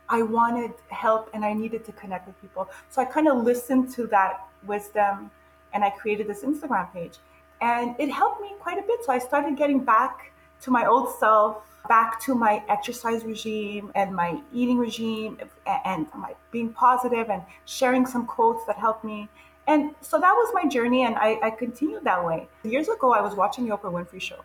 I 0.09 0.21
wanted 0.23 0.73
help 0.89 1.29
and 1.33 1.43
I 1.45 1.53
needed 1.53 1.85
to 1.85 1.91
connect 1.91 2.27
with 2.27 2.39
people. 2.41 2.69
So 2.89 3.01
I 3.01 3.05
kind 3.05 3.27
of 3.27 3.43
listened 3.43 3.93
to 3.95 4.07
that 4.07 4.47
wisdom 4.65 5.29
and 5.73 5.83
I 5.83 5.89
created 5.91 6.27
this 6.27 6.43
Instagram 6.43 6.91
page. 6.93 7.17
And 7.61 7.95
it 7.99 8.09
helped 8.09 8.41
me 8.41 8.53
quite 8.59 8.77
a 8.77 8.83
bit. 8.83 9.03
So 9.03 9.11
I 9.11 9.19
started 9.19 9.57
getting 9.57 9.83
back 9.83 10.31
to 10.61 10.71
my 10.71 10.85
old 10.85 11.13
self, 11.19 11.63
back 11.87 12.19
to 12.21 12.35
my 12.35 12.63
exercise 12.69 13.23
regime 13.23 13.91
and 13.95 14.15
my 14.15 14.41
eating 14.53 14.77
regime 14.77 15.37
and 15.85 16.07
my 16.15 16.33
being 16.51 16.71
positive 16.73 17.29
and 17.29 17.41
sharing 17.65 18.05
some 18.05 18.25
quotes 18.25 18.65
that 18.65 18.77
helped 18.77 19.03
me. 19.03 19.29
And 19.67 19.93
so 19.99 20.17
that 20.19 20.31
was 20.31 20.53
my 20.53 20.65
journey, 20.65 21.03
and 21.03 21.15
I, 21.17 21.37
I 21.43 21.49
continued 21.49 22.05
that 22.05 22.23
way. 22.23 22.47
Years 22.63 22.87
ago, 22.87 23.11
I 23.11 23.19
was 23.21 23.35
watching 23.35 23.67
the 23.67 23.75
Oprah 23.75 23.91
Winfrey 23.91 24.21
Show, 24.21 24.39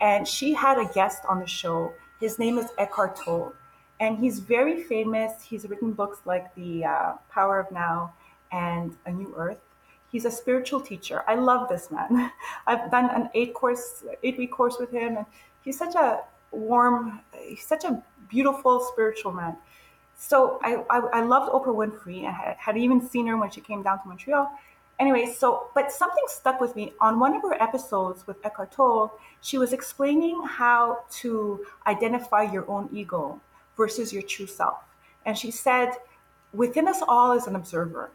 and 0.00 0.26
she 0.26 0.52
had 0.52 0.78
a 0.78 0.92
guest 0.92 1.22
on 1.28 1.38
the 1.38 1.46
show. 1.46 1.92
His 2.20 2.36
name 2.38 2.58
is 2.58 2.66
Eckhart 2.78 3.14
Tolle, 3.14 3.52
and 4.00 4.18
he's 4.18 4.40
very 4.40 4.82
famous. 4.82 5.40
He's 5.40 5.68
written 5.68 5.92
books 5.92 6.18
like 6.24 6.52
The 6.56 6.84
uh, 6.84 7.12
Power 7.30 7.60
of 7.60 7.70
Now 7.70 8.12
and 8.50 8.96
A 9.06 9.12
New 9.12 9.32
Earth. 9.36 9.60
He's 10.10 10.24
a 10.24 10.30
spiritual 10.30 10.80
teacher. 10.80 11.22
I 11.28 11.36
love 11.36 11.68
this 11.68 11.92
man. 11.92 12.32
I've 12.66 12.90
done 12.90 13.10
an 13.10 13.30
eight 13.34 13.54
course, 13.54 14.02
eight 14.24 14.36
week 14.36 14.50
course 14.50 14.78
with 14.80 14.90
him, 14.90 15.18
and 15.18 15.26
he's 15.62 15.78
such 15.78 15.94
a 15.94 16.22
warm, 16.50 17.20
he's 17.40 17.64
such 17.64 17.84
a 17.84 18.02
beautiful 18.28 18.80
spiritual 18.92 19.30
man. 19.30 19.56
So 20.16 20.58
I, 20.64 20.84
I, 20.90 20.98
I 20.98 21.20
loved 21.22 21.52
Oprah 21.52 21.72
Winfrey. 21.72 22.26
I 22.26 22.32
had, 22.32 22.56
had 22.56 22.76
even 22.76 23.00
seen 23.00 23.28
her 23.28 23.36
when 23.36 23.50
she 23.50 23.60
came 23.60 23.84
down 23.84 24.02
to 24.02 24.08
Montreal. 24.08 24.50
Anyway, 25.00 25.26
so, 25.26 25.68
but 25.74 25.92
something 25.92 26.24
stuck 26.26 26.60
with 26.60 26.74
me. 26.74 26.92
On 27.00 27.20
one 27.20 27.34
of 27.34 27.42
her 27.42 27.60
episodes 27.62 28.26
with 28.26 28.44
Eckhart 28.44 28.72
Tolle, 28.72 29.12
she 29.40 29.56
was 29.56 29.72
explaining 29.72 30.42
how 30.44 31.04
to 31.20 31.64
identify 31.86 32.42
your 32.42 32.68
own 32.68 32.88
ego 32.92 33.40
versus 33.76 34.12
your 34.12 34.22
true 34.22 34.46
self. 34.46 34.78
And 35.24 35.38
she 35.38 35.50
said, 35.52 35.92
within 36.52 36.88
us 36.88 37.00
all 37.06 37.32
is 37.32 37.46
an 37.46 37.54
observer, 37.54 38.10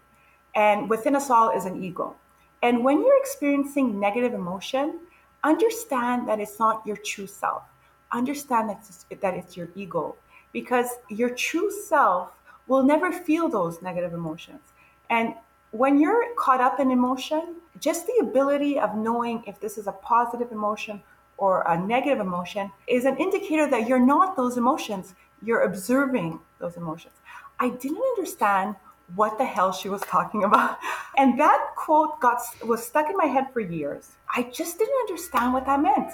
and 0.55 0.89
within 0.89 1.15
us 1.15 1.29
all 1.29 1.51
is 1.51 1.65
an 1.65 1.81
ego. 1.81 2.15
And 2.61 2.83
when 2.83 2.99
you're 3.01 3.19
experiencing 3.19 3.99
negative 3.99 4.33
emotion, 4.33 4.99
understand 5.43 6.27
that 6.27 6.39
it's 6.39 6.59
not 6.59 6.85
your 6.85 6.97
true 6.97 7.27
self. 7.27 7.63
Understand 8.11 8.69
that 8.69 8.79
it's, 8.87 9.05
that 9.21 9.33
it's 9.33 9.57
your 9.57 9.69
ego 9.75 10.15
because 10.51 10.87
your 11.09 11.29
true 11.29 11.71
self 11.71 12.31
will 12.67 12.83
never 12.83 13.11
feel 13.11 13.49
those 13.49 13.81
negative 13.81 14.13
emotions. 14.13 14.61
And 15.09 15.33
when 15.73 15.99
you're 15.99 16.35
caught 16.35 16.61
up 16.61 16.79
in 16.79 16.91
emotion, 16.91 17.55
just 17.79 18.05
the 18.05 18.19
ability 18.21 18.79
of 18.79 18.95
knowing 18.95 19.43
if 19.47 19.59
this 19.59 19.79
is 19.79 19.87
a 19.87 19.91
positive 19.91 20.51
emotion 20.51 21.01
or 21.37 21.63
a 21.67 21.75
negative 21.75 22.19
emotion 22.19 22.71
is 22.87 23.05
an 23.05 23.17
indicator 23.17 23.67
that 23.67 23.87
you're 23.87 24.05
not 24.05 24.37
those 24.37 24.55
emotions. 24.57 25.15
You're 25.41 25.63
observing 25.63 26.39
those 26.59 26.77
emotions. 26.77 27.15
I 27.59 27.69
didn't 27.69 28.03
understand 28.15 28.75
what 29.15 29.39
the 29.39 29.45
hell 29.45 29.71
she 29.73 29.89
was 29.89 30.01
talking 30.01 30.43
about. 30.49 30.77
And 31.17 31.39
that 31.39 31.69
quote 31.75 32.19
got 32.19 32.39
was 32.63 32.85
stuck 32.85 33.09
in 33.09 33.17
my 33.17 33.25
head 33.25 33.47
for 33.51 33.59
years. 33.59 34.11
I 34.33 34.43
just 34.43 34.77
didn't 34.77 34.95
understand 34.99 35.53
what 35.53 35.65
that 35.65 35.81
meant. 35.81 36.11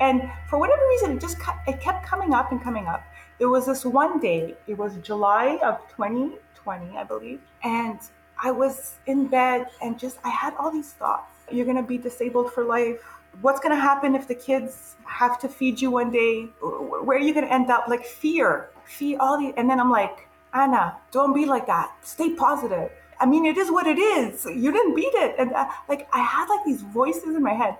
And 0.00 0.22
for 0.48 0.58
whatever 0.58 0.82
reason, 0.88 1.18
it 1.18 1.20
just 1.20 1.36
it 1.66 1.78
kept 1.78 2.06
coming 2.06 2.32
up 2.32 2.52
and 2.52 2.62
coming 2.62 2.86
up. 2.86 3.04
There 3.38 3.50
was 3.50 3.66
this 3.66 3.84
one 3.84 4.18
day, 4.18 4.54
it 4.66 4.78
was 4.78 4.96
July 5.02 5.58
of 5.62 5.78
2020, 5.90 6.96
I 6.96 7.04
believe, 7.04 7.40
and 7.62 8.00
I 8.42 8.50
was 8.50 8.96
in 9.06 9.26
bed 9.26 9.66
and 9.82 9.98
just, 9.98 10.18
I 10.24 10.30
had 10.30 10.54
all 10.56 10.70
these 10.70 10.92
thoughts. 10.92 11.30
You're 11.50 11.66
gonna 11.66 11.82
be 11.82 11.98
disabled 11.98 12.52
for 12.52 12.64
life. 12.64 13.00
What's 13.40 13.60
gonna 13.60 13.80
happen 13.80 14.14
if 14.14 14.28
the 14.28 14.34
kids 14.34 14.96
have 15.04 15.38
to 15.40 15.48
feed 15.48 15.80
you 15.80 15.90
one 15.90 16.10
day? 16.10 16.44
Where 16.60 17.18
are 17.18 17.20
you 17.20 17.34
gonna 17.34 17.48
end 17.48 17.70
up? 17.70 17.88
Like 17.88 18.04
fear, 18.04 18.70
fear, 18.84 19.18
all 19.20 19.38
these. 19.38 19.54
And 19.56 19.68
then 19.68 19.80
I'm 19.80 19.90
like, 19.90 20.28
Anna, 20.52 20.96
don't 21.10 21.34
be 21.34 21.46
like 21.46 21.66
that. 21.66 21.92
Stay 22.02 22.30
positive. 22.30 22.90
I 23.20 23.26
mean, 23.26 23.46
it 23.46 23.56
is 23.56 23.70
what 23.70 23.86
it 23.86 23.98
is. 23.98 24.44
You 24.44 24.72
didn't 24.72 24.94
beat 24.94 25.14
it. 25.14 25.36
And 25.38 25.52
uh, 25.52 25.66
like, 25.88 26.08
I 26.12 26.20
had 26.20 26.48
like 26.48 26.64
these 26.64 26.82
voices 26.82 27.34
in 27.36 27.42
my 27.42 27.54
head. 27.54 27.76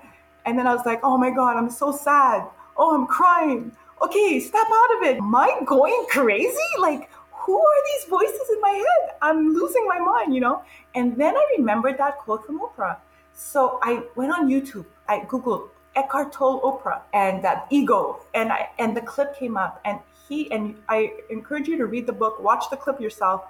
And 0.47 0.59
then 0.59 0.67
I 0.67 0.75
was 0.75 0.85
like, 0.85 1.01
oh 1.03 1.17
my 1.17 1.31
God, 1.31 1.57
I'm 1.57 1.71
so 1.71 1.91
sad. 1.91 2.47
Oh, 2.77 2.95
I'm 2.95 3.07
crying 3.07 3.73
okay, 4.03 4.41
step 4.41 4.67
out 4.67 4.97
of 4.97 5.03
it. 5.09 5.17
Am 5.19 5.35
I 5.35 5.61
going 5.65 6.07
crazy? 6.11 6.57
Like, 6.81 7.11
who 7.45 7.59
are 7.59 7.85
these 7.87 8.09
voices 8.09 8.49
in 8.51 8.61
my 8.61 8.71
head? 8.71 9.17
I'm 9.23 9.55
losing 9.55 9.87
my 9.87 9.99
mind, 9.99 10.35
you 10.35 10.41
know? 10.41 10.63
And 10.95 11.17
then 11.17 11.37
I 11.37 11.45
remembered 11.59 11.99
that 11.99 12.19
quote 12.19 12.47
from 12.47 12.61
Oprah. 12.61 12.97
So 13.35 13.79
I 13.83 14.03
went 14.15 14.33
on 14.33 14.49
YouTube. 14.49 14.87
I 15.09 15.21
Googled 15.21 15.69
Eckhart 15.97 16.33
Tolle 16.33 16.61
Oprah 16.63 17.03
and 17.13 17.43
that 17.45 17.67
ego. 17.71 18.21
And 18.35 18.53
I 18.53 18.71
and 18.79 18.97
the 18.97 19.01
clip 19.01 19.37
came 19.37 19.57
up. 19.57 19.81
And 19.85 19.99
he 20.29 20.51
and 20.51 20.77
I 20.89 21.13
encourage 21.31 21.69
you 21.69 21.77
to 21.79 21.87
read 21.87 22.07
the 22.07 22.13
book, 22.13 22.41
watch 22.41 22.65
the 22.71 22.77
clip 22.77 23.01
yourself. 23.01 23.45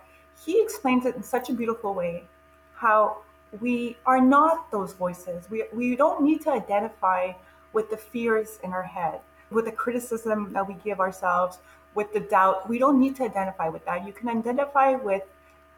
He 0.44 0.60
explains 0.60 1.06
it 1.06 1.14
in 1.14 1.22
such 1.22 1.48
a 1.50 1.52
beautiful 1.52 1.94
way 1.94 2.24
how 2.74 3.18
we 3.60 3.96
are 4.04 4.20
not 4.20 4.70
those 4.72 4.92
voices. 4.92 5.48
We, 5.48 5.64
we 5.72 5.94
don't 5.94 6.24
need 6.24 6.40
to 6.42 6.50
identify 6.50 7.32
with 7.72 7.90
the 7.90 7.96
fears 7.96 8.58
in 8.64 8.72
our 8.72 8.82
head 8.82 9.20
with 9.54 9.64
the 9.66 9.72
criticism 9.72 10.52
that 10.52 10.66
we 10.66 10.74
give 10.84 11.00
ourselves, 11.00 11.58
with 11.94 12.12
the 12.12 12.20
doubt. 12.20 12.68
We 12.68 12.78
don't 12.78 13.00
need 13.00 13.16
to 13.16 13.24
identify 13.24 13.68
with 13.68 13.84
that. 13.86 14.06
You 14.06 14.12
can 14.12 14.28
identify 14.28 14.92
with 14.92 15.22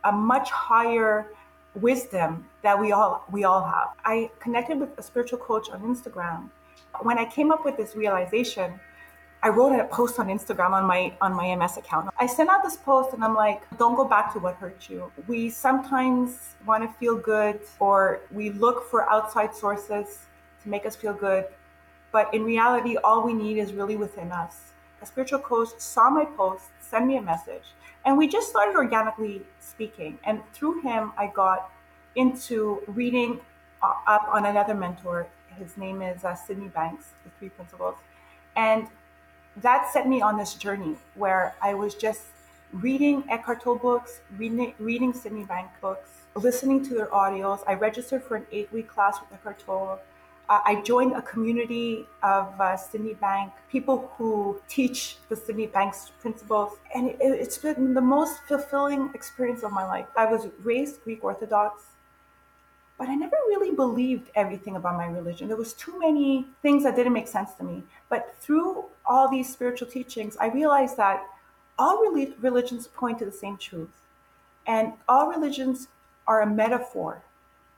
a 0.04 0.12
much 0.12 0.50
higher 0.50 1.30
wisdom 1.74 2.46
that 2.62 2.78
we 2.80 2.92
all 2.92 3.24
we 3.30 3.44
all 3.44 3.62
have. 3.62 3.88
I 4.04 4.30
connected 4.40 4.80
with 4.80 4.98
a 4.98 5.02
spiritual 5.02 5.38
coach 5.38 5.68
on 5.70 5.80
Instagram. 5.82 6.50
When 7.02 7.18
I 7.18 7.26
came 7.26 7.50
up 7.52 7.64
with 7.64 7.76
this 7.76 7.94
realization, 7.94 8.80
I 9.42 9.50
wrote 9.50 9.78
a 9.78 9.84
post 9.84 10.18
on 10.18 10.28
Instagram 10.28 10.70
on 10.70 10.84
my 10.86 11.12
on 11.20 11.34
my 11.34 11.54
MS 11.54 11.76
account. 11.76 12.08
I 12.18 12.26
sent 12.26 12.48
out 12.48 12.62
this 12.64 12.76
post 12.76 13.12
and 13.12 13.22
I'm 13.22 13.34
like, 13.34 13.62
don't 13.78 13.94
go 13.94 14.04
back 14.04 14.32
to 14.32 14.38
what 14.38 14.54
hurt 14.56 14.88
you. 14.88 15.12
We 15.26 15.50
sometimes 15.50 16.56
want 16.66 16.82
to 16.82 16.98
feel 16.98 17.16
good 17.16 17.60
or 17.78 18.20
we 18.32 18.50
look 18.50 18.88
for 18.90 19.08
outside 19.10 19.54
sources 19.54 20.26
to 20.62 20.68
make 20.68 20.86
us 20.86 20.96
feel 20.96 21.12
good. 21.12 21.44
But 22.12 22.32
in 22.32 22.44
reality, 22.44 22.96
all 22.96 23.22
we 23.22 23.34
need 23.34 23.58
is 23.58 23.72
really 23.74 23.96
within 23.96 24.32
us. 24.32 24.72
A 25.02 25.06
spiritual 25.06 25.40
coach 25.40 25.68
saw 25.78 26.08
my 26.10 26.24
post, 26.24 26.64
sent 26.80 27.06
me 27.06 27.16
a 27.16 27.22
message, 27.22 27.74
and 28.04 28.16
we 28.16 28.28
just 28.28 28.48
started 28.48 28.76
organically 28.76 29.42
speaking. 29.60 30.18
And 30.24 30.40
through 30.52 30.80
him, 30.82 31.12
I 31.18 31.26
got 31.26 31.70
into 32.14 32.82
reading 32.86 33.40
uh, 33.82 33.92
up 34.06 34.28
on 34.32 34.46
another 34.46 34.74
mentor. 34.74 35.26
His 35.58 35.76
name 35.76 36.02
is 36.02 36.24
uh, 36.24 36.34
Sydney 36.34 36.68
Banks, 36.68 37.10
the 37.24 37.30
three 37.38 37.50
principles. 37.50 37.96
And 38.56 38.88
that 39.56 39.90
set 39.92 40.08
me 40.08 40.22
on 40.22 40.38
this 40.38 40.54
journey 40.54 40.96
where 41.14 41.54
I 41.62 41.74
was 41.74 41.94
just 41.94 42.22
reading 42.72 43.24
Eckhart 43.28 43.62
Tolle 43.62 43.76
books, 43.76 44.20
reading, 44.36 44.74
reading 44.78 45.12
Sydney 45.12 45.44
Banks 45.44 45.74
books, 45.80 46.10
listening 46.34 46.84
to 46.86 46.94
their 46.94 47.06
audios. 47.06 47.60
I 47.66 47.74
registered 47.74 48.22
for 48.22 48.36
an 48.36 48.46
eight 48.52 48.72
week 48.72 48.88
class 48.88 49.18
with 49.20 49.32
Eckhart 49.38 49.58
Tolle 49.64 50.00
uh, 50.48 50.60
I 50.64 50.80
joined 50.82 51.12
a 51.14 51.22
community 51.22 52.06
of 52.22 52.60
uh, 52.60 52.76
Sydney 52.76 53.14
Bank 53.14 53.52
people 53.70 54.12
who 54.16 54.60
teach 54.68 55.18
the 55.28 55.36
Sydney 55.36 55.66
Bank's 55.66 56.12
principles, 56.20 56.78
and 56.94 57.08
it, 57.08 57.16
it's 57.20 57.58
been 57.58 57.94
the 57.94 58.00
most 58.00 58.40
fulfilling 58.48 59.10
experience 59.14 59.62
of 59.62 59.72
my 59.72 59.84
life. 59.84 60.06
I 60.16 60.26
was 60.26 60.48
raised 60.62 61.02
Greek 61.02 61.24
Orthodox, 61.24 61.82
but 62.98 63.08
I 63.08 63.14
never 63.14 63.36
really 63.48 63.74
believed 63.74 64.30
everything 64.34 64.76
about 64.76 64.96
my 64.96 65.06
religion. 65.06 65.48
There 65.48 65.56
was 65.56 65.72
too 65.74 65.98
many 65.98 66.46
things 66.62 66.84
that 66.84 66.96
didn't 66.96 67.12
make 67.12 67.28
sense 67.28 67.52
to 67.54 67.64
me. 67.64 67.82
But 68.08 68.34
through 68.40 68.86
all 69.04 69.28
these 69.28 69.52
spiritual 69.52 69.88
teachings, 69.88 70.36
I 70.40 70.46
realized 70.48 70.96
that 70.96 71.26
all 71.78 72.10
religions 72.40 72.86
point 72.86 73.18
to 73.18 73.24
the 73.24 73.32
same 73.32 73.56
truth, 73.58 73.90
and 74.66 74.92
all 75.08 75.28
religions 75.28 75.88
are 76.26 76.40
a 76.40 76.46
metaphor 76.46 77.22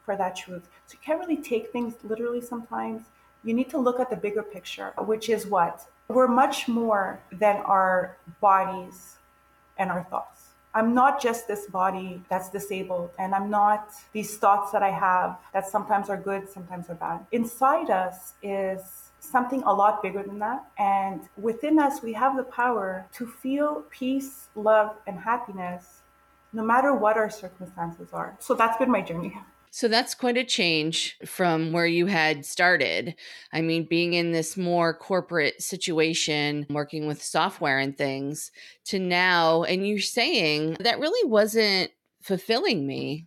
for 0.09 0.17
that 0.17 0.35
truth. 0.35 0.65
So 0.87 0.95
you 0.95 1.01
can't 1.05 1.21
really 1.21 1.37
take 1.37 1.71
things 1.71 1.93
literally 2.03 2.41
sometimes. 2.41 3.03
You 3.45 3.53
need 3.53 3.69
to 3.75 3.79
look 3.87 4.01
at 4.01 4.09
the 4.09 4.17
bigger 4.17 4.43
picture, 4.43 4.95
which 5.13 5.29
is 5.29 5.47
what? 5.47 5.87
We're 6.09 6.35
much 6.45 6.67
more 6.67 7.21
than 7.31 7.57
our 7.77 8.17
bodies 8.41 9.17
and 9.77 9.91
our 9.91 10.05
thoughts. 10.05 10.39
I'm 10.73 10.95
not 10.95 11.21
just 11.21 11.47
this 11.47 11.67
body 11.67 12.23
that's 12.31 12.49
disabled, 12.49 13.11
and 13.19 13.35
I'm 13.35 13.51
not 13.51 13.91
these 14.13 14.39
thoughts 14.39 14.73
that 14.73 14.83
I 14.83 14.93
have 15.09 15.37
that 15.53 15.67
sometimes 15.67 16.09
are 16.09 16.17
good, 16.17 16.49
sometimes 16.49 16.89
are 16.89 16.95
bad. 16.95 17.27
Inside 17.33 17.91
us 17.91 18.33
is 18.43 18.81
something 19.21 19.63
a 19.65 19.75
lot 19.83 20.03
bigger 20.03 20.23
than 20.23 20.39
that. 20.39 20.61
And 20.79 21.21
within 21.37 21.79
us, 21.79 22.03
we 22.03 22.15
have 22.15 22.35
the 22.35 22.49
power 22.63 23.05
to 23.19 23.27
feel 23.27 23.85
peace, 23.91 24.49
love, 24.55 24.97
and 25.07 25.19
happiness 25.19 25.85
no 26.55 26.65
matter 26.65 26.95
what 26.95 27.19
our 27.19 27.29
circumstances 27.29 28.09
are. 28.13 28.35
So 28.39 28.55
that's 28.55 28.79
been 28.79 28.91
my 28.91 29.03
journey. 29.03 29.37
So 29.71 29.89
that's 29.89 30.15
quite 30.15 30.37
a 30.37 30.45
change 30.45 31.17
from 31.25 31.73
where 31.73 31.87
you 31.87 32.07
had 32.07 32.45
started. 32.45 33.15
I 33.53 33.61
mean, 33.61 33.85
being 33.85 34.15
in 34.15 34.33
this 34.33 34.57
more 34.57 34.95
corporate 34.95 35.63
situation, 35.63 36.67
working 36.71 37.07
with 37.07 37.23
software 37.23 37.79
and 37.79 37.97
things, 37.97 38.51
to 38.87 38.99
now, 38.99 39.65
and 39.65 39.87
you're 39.87 40.01
saying 40.01 40.79
that 40.81 41.01
really 41.01 41.29
wasn't 41.29 41.91
fulfilling 42.23 42.87
me. 42.87 43.27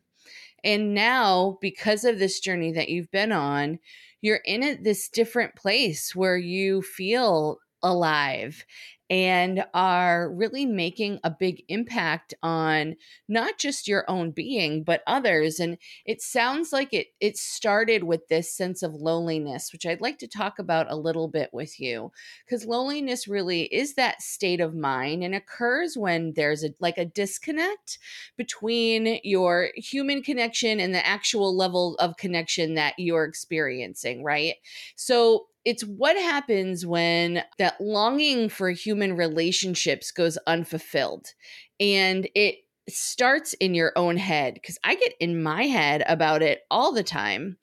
And 0.64 0.94
now, 0.94 1.58
because 1.62 2.06
of 2.06 2.20
this 2.20 2.40
journey 2.40 2.72
that 2.74 2.90
you've 2.90 3.12
been 3.12 3.32
on, 3.32 3.80
you're 4.22 4.42
in 4.46 4.64
a, 4.64 4.76
this 4.76 5.10
different 5.10 5.56
place 5.56 6.16
where 6.16 6.38
you 6.38 6.82
feel 6.82 7.60
alive 7.82 8.66
and 9.12 9.66
are 9.74 10.32
really 10.34 10.66
making 10.66 11.20
a 11.26 11.30
big 11.30 11.64
impact 11.68 12.34
on 12.42 12.96
not 13.28 13.58
just 13.60 13.86
your 13.88 14.10
own 14.10 14.32
being 14.32 14.84
but 14.86 15.04
others. 15.06 15.60
And 15.60 15.78
it 16.06 16.22
sounds 16.22 16.72
like 16.72 16.94
it 16.94 17.08
it 17.20 17.38
started 17.38 18.06
with 18.06 18.30
this 18.30 18.56
sense 18.56 18.82
of 18.82 18.94
loneliness 18.94 19.74
which 19.74 19.86
I'd 19.86 20.00
like 20.02 20.18
to 20.20 20.28
talk 20.30 20.60
about 20.60 20.90
a 20.90 20.96
little 20.96 21.28
bit 21.28 21.50
with 21.54 21.78
you. 21.80 22.12
Cuz 22.50 22.66
loneliness 22.66 23.28
really 23.28 23.64
is 23.64 23.96
that 23.96 24.22
state 24.22 24.62
of 24.62 24.74
mind 24.74 25.24
and 25.26 25.36
occurs 25.36 25.98
when 25.98 26.34
there's 26.36 26.64
a 26.64 26.70
like 26.80 26.98
a 26.98 27.06
disconnect 27.06 28.00
between 28.38 29.20
your 29.26 29.72
human 29.76 30.24
connection 30.24 30.80
and 30.80 30.94
the 30.96 31.06
actual 31.06 31.54
level 31.56 31.96
of 31.96 32.16
connection 32.18 32.76
that 32.76 32.94
you're 32.98 33.26
experiencing 33.26 34.24
right? 34.24 34.56
So 34.96 35.48
it's 35.66 35.84
what 35.84 36.16
happens 36.18 36.86
when 36.86 37.44
that 37.58 37.80
longing 37.80 38.50
for 38.50 38.72
human 38.72 39.16
relationships 39.16 40.12
goes 40.12 40.38
unfulfilled 40.48 41.28
and 41.80 42.28
it 42.36 42.56
starts 42.90 43.54
in 43.54 43.74
your 43.74 43.92
own 43.96 44.18
head 44.18 44.56
because 44.56 44.80
I 44.84 44.96
get 44.96 45.14
in 45.20 45.42
my 45.42 45.64
head 45.64 46.04
about 46.08 46.42
it 46.42 46.62
all 46.72 46.92
the 46.92 47.04
time. 47.04 47.58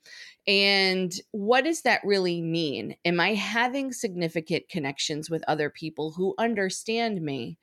And 0.47 1.13
what 1.33 1.65
does 1.65 1.83
that 1.83 2.01
really 2.05 2.41
mean? 2.41 2.97
Am 3.05 3.21
I 3.21 3.35
having 3.35 3.93
significant 3.93 4.69
connections 4.71 5.29
with 5.29 5.45
other 5.47 5.69
people 5.69 6.13
who 6.13 6.35
understand 6.39 7.21
me 7.21 7.59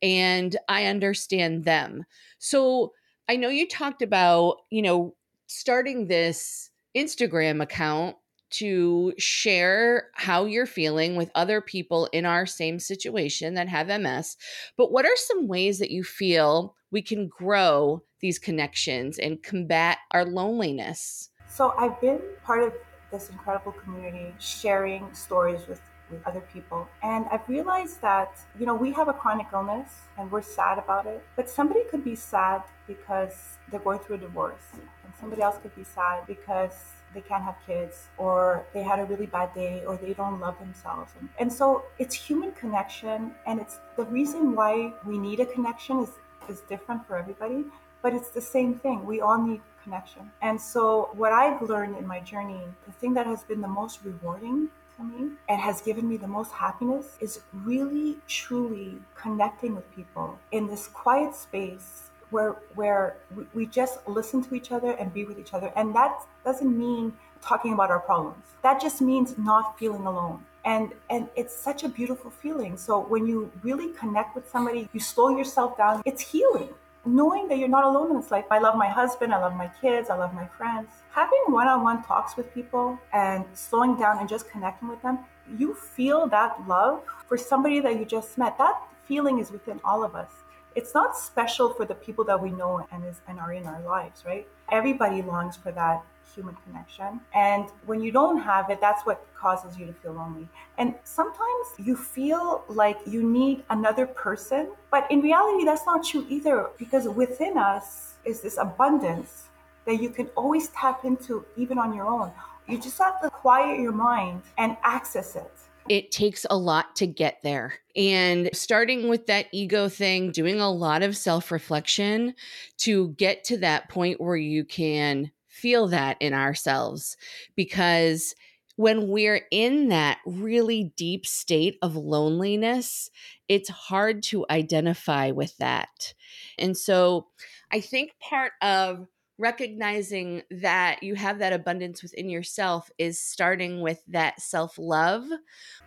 and 0.00 0.56
I 0.66 0.86
understand 0.86 1.64
them? 1.64 2.04
So 2.38 2.92
I 3.28 3.36
know 3.36 3.48
you 3.48 3.68
talked 3.68 4.00
about, 4.00 4.56
you 4.70 4.80
know, 4.80 5.14
starting 5.48 6.06
this 6.06 6.70
Instagram 6.96 7.62
account 7.62 8.16
to 8.50 9.12
share 9.18 10.08
how 10.14 10.44
you're 10.44 10.66
feeling 10.66 11.16
with 11.16 11.30
other 11.34 11.60
people 11.60 12.08
in 12.12 12.26
our 12.26 12.46
same 12.46 12.78
situation 12.78 13.54
that 13.54 13.68
have 13.68 13.88
MS. 13.88 14.36
But 14.76 14.92
what 14.92 15.04
are 15.04 15.16
some 15.16 15.48
ways 15.48 15.78
that 15.78 15.90
you 15.90 16.04
feel 16.04 16.74
we 16.90 17.02
can 17.02 17.28
grow 17.28 18.02
these 18.20 18.38
connections 18.38 19.18
and 19.18 19.42
combat 19.42 19.98
our 20.10 20.24
loneliness? 20.24 21.30
So, 21.48 21.74
I've 21.76 22.00
been 22.00 22.20
part 22.44 22.62
of 22.62 22.72
this 23.10 23.30
incredible 23.30 23.72
community 23.72 24.34
sharing 24.38 25.12
stories 25.12 25.66
with 25.66 25.80
with 26.10 26.26
other 26.26 26.40
people. 26.52 26.88
And 27.02 27.26
I've 27.30 27.48
realized 27.48 28.00
that, 28.02 28.38
you 28.58 28.66
know, 28.66 28.74
we 28.74 28.92
have 28.92 29.08
a 29.08 29.12
chronic 29.12 29.46
illness 29.52 29.90
and 30.18 30.30
we're 30.30 30.42
sad 30.42 30.78
about 30.78 31.06
it, 31.06 31.22
but 31.36 31.48
somebody 31.48 31.80
could 31.90 32.04
be 32.04 32.14
sad 32.14 32.62
because 32.86 33.58
they're 33.70 33.80
going 33.80 34.00
through 34.00 34.16
a 34.16 34.18
divorce, 34.18 34.66
and 34.72 35.12
somebody 35.20 35.42
else 35.42 35.56
could 35.62 35.74
be 35.76 35.84
sad 35.84 36.26
because 36.26 36.72
they 37.14 37.20
can't 37.20 37.42
have 37.42 37.56
kids 37.66 38.08
or 38.18 38.64
they 38.72 38.82
had 38.82 38.98
a 38.98 39.04
really 39.04 39.26
bad 39.26 39.52
day 39.54 39.82
or 39.86 39.96
they 39.96 40.12
don't 40.12 40.40
love 40.40 40.58
themselves. 40.58 41.12
And, 41.18 41.28
and 41.38 41.52
so 41.52 41.84
it's 41.98 42.14
human 42.14 42.52
connection 42.52 43.32
and 43.46 43.60
it's 43.60 43.80
the 43.96 44.04
reason 44.04 44.54
why 44.54 44.92
we 45.04 45.18
need 45.18 45.40
a 45.40 45.46
connection 45.46 46.00
is 46.00 46.10
is 46.48 46.60
different 46.62 47.06
for 47.06 47.16
everybody 47.16 47.64
but 48.02 48.14
it's 48.14 48.30
the 48.30 48.40
same 48.40 48.74
thing. 48.74 49.04
We 49.04 49.20
all 49.20 49.40
need 49.40 49.60
connection. 49.82 50.30
And 50.42 50.60
so 50.60 51.10
what 51.14 51.32
i've 51.32 51.62
learned 51.62 51.96
in 51.96 52.06
my 52.06 52.20
journey 52.20 52.62
the 52.86 52.92
thing 52.92 53.14
that 53.14 53.26
has 53.26 53.42
been 53.44 53.60
the 53.60 53.74
most 53.80 54.00
rewarding 54.04 54.68
to 54.96 55.04
me 55.04 55.30
and 55.48 55.60
has 55.60 55.80
given 55.80 56.08
me 56.08 56.16
the 56.16 56.28
most 56.28 56.52
happiness 56.52 57.16
is 57.20 57.40
really 57.52 58.18
truly 58.26 58.98
connecting 59.14 59.74
with 59.74 59.90
people 59.94 60.38
in 60.52 60.66
this 60.66 60.86
quiet 60.88 61.34
space 61.34 62.09
where 62.30 62.56
where 62.74 63.16
we 63.54 63.66
just 63.66 64.06
listen 64.06 64.42
to 64.44 64.54
each 64.54 64.72
other 64.72 64.92
and 64.92 65.12
be 65.12 65.24
with 65.24 65.38
each 65.38 65.54
other. 65.54 65.72
And 65.76 65.94
that 65.94 66.26
doesn't 66.44 66.76
mean 66.76 67.16
talking 67.42 67.72
about 67.72 67.90
our 67.90 68.00
problems. 68.00 68.44
That 68.62 68.80
just 68.80 69.00
means 69.00 69.36
not 69.38 69.78
feeling 69.78 70.06
alone. 70.06 70.44
And 70.64 70.92
and 71.08 71.28
it's 71.36 71.54
such 71.54 71.84
a 71.84 71.88
beautiful 71.88 72.30
feeling. 72.30 72.76
So 72.76 73.00
when 73.00 73.26
you 73.26 73.50
really 73.62 73.92
connect 73.92 74.34
with 74.34 74.48
somebody 74.48 74.88
you 74.92 75.00
slow 75.00 75.36
yourself 75.36 75.76
down. 75.76 76.02
It's 76.04 76.22
healing. 76.22 76.70
Knowing 77.06 77.48
that 77.48 77.56
you're 77.56 77.68
not 77.68 77.84
alone 77.84 78.10
in 78.10 78.16
this 78.20 78.30
life. 78.30 78.44
I 78.50 78.58
love 78.58 78.76
my 78.76 78.88
husband. 78.88 79.32
I 79.32 79.38
love 79.38 79.54
my 79.54 79.70
kids. 79.80 80.10
I 80.10 80.16
love 80.16 80.34
my 80.34 80.46
friends. 80.46 80.88
Having 81.12 81.44
one-on-one 81.48 82.02
talks 82.02 82.36
with 82.36 82.52
people 82.52 82.98
and 83.14 83.46
slowing 83.54 83.96
down 83.96 84.18
and 84.18 84.28
just 84.28 84.50
connecting 84.50 84.88
with 84.88 85.00
them 85.00 85.18
you 85.58 85.74
feel 85.74 86.26
that 86.28 86.66
love 86.68 87.02
for 87.26 87.36
somebody 87.36 87.80
that 87.80 87.98
you 87.98 88.04
just 88.04 88.38
met. 88.38 88.56
That 88.58 88.80
feeling 89.04 89.38
is 89.38 89.50
within 89.50 89.80
all 89.84 90.04
of 90.04 90.14
us 90.14 90.30
it's 90.74 90.94
not 90.94 91.16
special 91.16 91.72
for 91.74 91.84
the 91.84 91.94
people 91.94 92.24
that 92.24 92.40
we 92.40 92.50
know 92.50 92.86
and 92.92 93.04
is 93.04 93.20
and 93.28 93.38
are 93.38 93.52
in 93.52 93.66
our 93.66 93.80
lives, 93.82 94.24
right? 94.24 94.46
Everybody 94.70 95.22
longs 95.22 95.56
for 95.56 95.72
that 95.72 96.02
human 96.34 96.56
connection. 96.64 97.20
And 97.34 97.66
when 97.86 98.00
you 98.00 98.12
don't 98.12 98.38
have 98.38 98.70
it, 98.70 98.80
that's 98.80 99.04
what 99.04 99.26
causes 99.34 99.76
you 99.76 99.86
to 99.86 99.92
feel 99.92 100.12
lonely. 100.12 100.48
And 100.78 100.94
sometimes 101.04 101.66
you 101.78 101.96
feel 101.96 102.64
like 102.68 102.98
you 103.06 103.22
need 103.22 103.64
another 103.70 104.06
person, 104.06 104.70
but 104.90 105.10
in 105.10 105.20
reality, 105.20 105.64
that's 105.64 105.86
not 105.86 106.04
true 106.04 106.24
either, 106.28 106.68
because 106.78 107.08
within 107.08 107.58
us 107.58 108.14
is 108.24 108.40
this 108.40 108.56
abundance 108.58 109.48
that 109.86 110.00
you 110.00 110.10
can 110.10 110.26
always 110.36 110.68
tap 110.68 111.04
into 111.04 111.44
even 111.56 111.78
on 111.78 111.94
your 111.94 112.06
own. 112.06 112.30
You 112.68 112.78
just 112.78 112.98
have 112.98 113.20
to 113.22 113.30
quiet 113.30 113.80
your 113.80 113.92
mind 113.92 114.42
and 114.56 114.76
access 114.84 115.34
it 115.34 115.52
it 115.88 116.10
takes 116.10 116.46
a 116.48 116.56
lot 116.56 116.96
to 116.96 117.06
get 117.06 117.38
there. 117.42 117.74
And 117.96 118.50
starting 118.52 119.08
with 119.08 119.26
that 119.26 119.46
ego 119.52 119.88
thing, 119.88 120.30
doing 120.30 120.60
a 120.60 120.70
lot 120.70 121.02
of 121.02 121.16
self 121.16 121.50
reflection 121.50 122.34
to 122.78 123.08
get 123.10 123.44
to 123.44 123.58
that 123.58 123.88
point 123.88 124.20
where 124.20 124.36
you 124.36 124.64
can 124.64 125.30
feel 125.46 125.88
that 125.88 126.16
in 126.20 126.32
ourselves. 126.32 127.16
Because 127.56 128.34
when 128.76 129.08
we're 129.08 129.42
in 129.50 129.88
that 129.88 130.18
really 130.24 130.92
deep 130.96 131.26
state 131.26 131.76
of 131.82 131.96
loneliness, 131.96 133.10
it's 133.46 133.68
hard 133.68 134.22
to 134.22 134.46
identify 134.48 135.30
with 135.32 135.56
that. 135.58 136.14
And 136.58 136.76
so 136.76 137.26
I 137.70 137.80
think 137.80 138.12
part 138.20 138.52
of 138.62 139.06
recognizing 139.40 140.42
that 140.50 141.02
you 141.02 141.14
have 141.14 141.38
that 141.38 141.52
abundance 141.52 142.02
within 142.02 142.28
yourself 142.28 142.90
is 142.98 143.18
starting 143.18 143.80
with 143.80 144.02
that 144.08 144.40
self 144.40 144.78
love. 144.78 145.24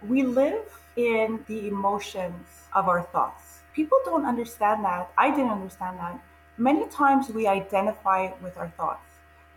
We 0.08 0.24
live 0.24 0.66
in 0.98 1.44
the 1.48 1.68
emotions 1.68 2.48
of 2.74 2.90
our 2.90 3.04
thoughts. 3.04 3.62
People 3.74 3.98
don't 4.06 4.26
understand 4.26 4.84
that. 4.84 5.12
I 5.18 5.30
didn't 5.30 5.52
understand 5.52 6.00
that. 6.00 6.20
Many 6.58 6.88
times 6.88 7.30
we 7.30 7.48
identify 7.48 8.32
with 8.42 8.58
our 8.58 8.70
thoughts 8.70 9.08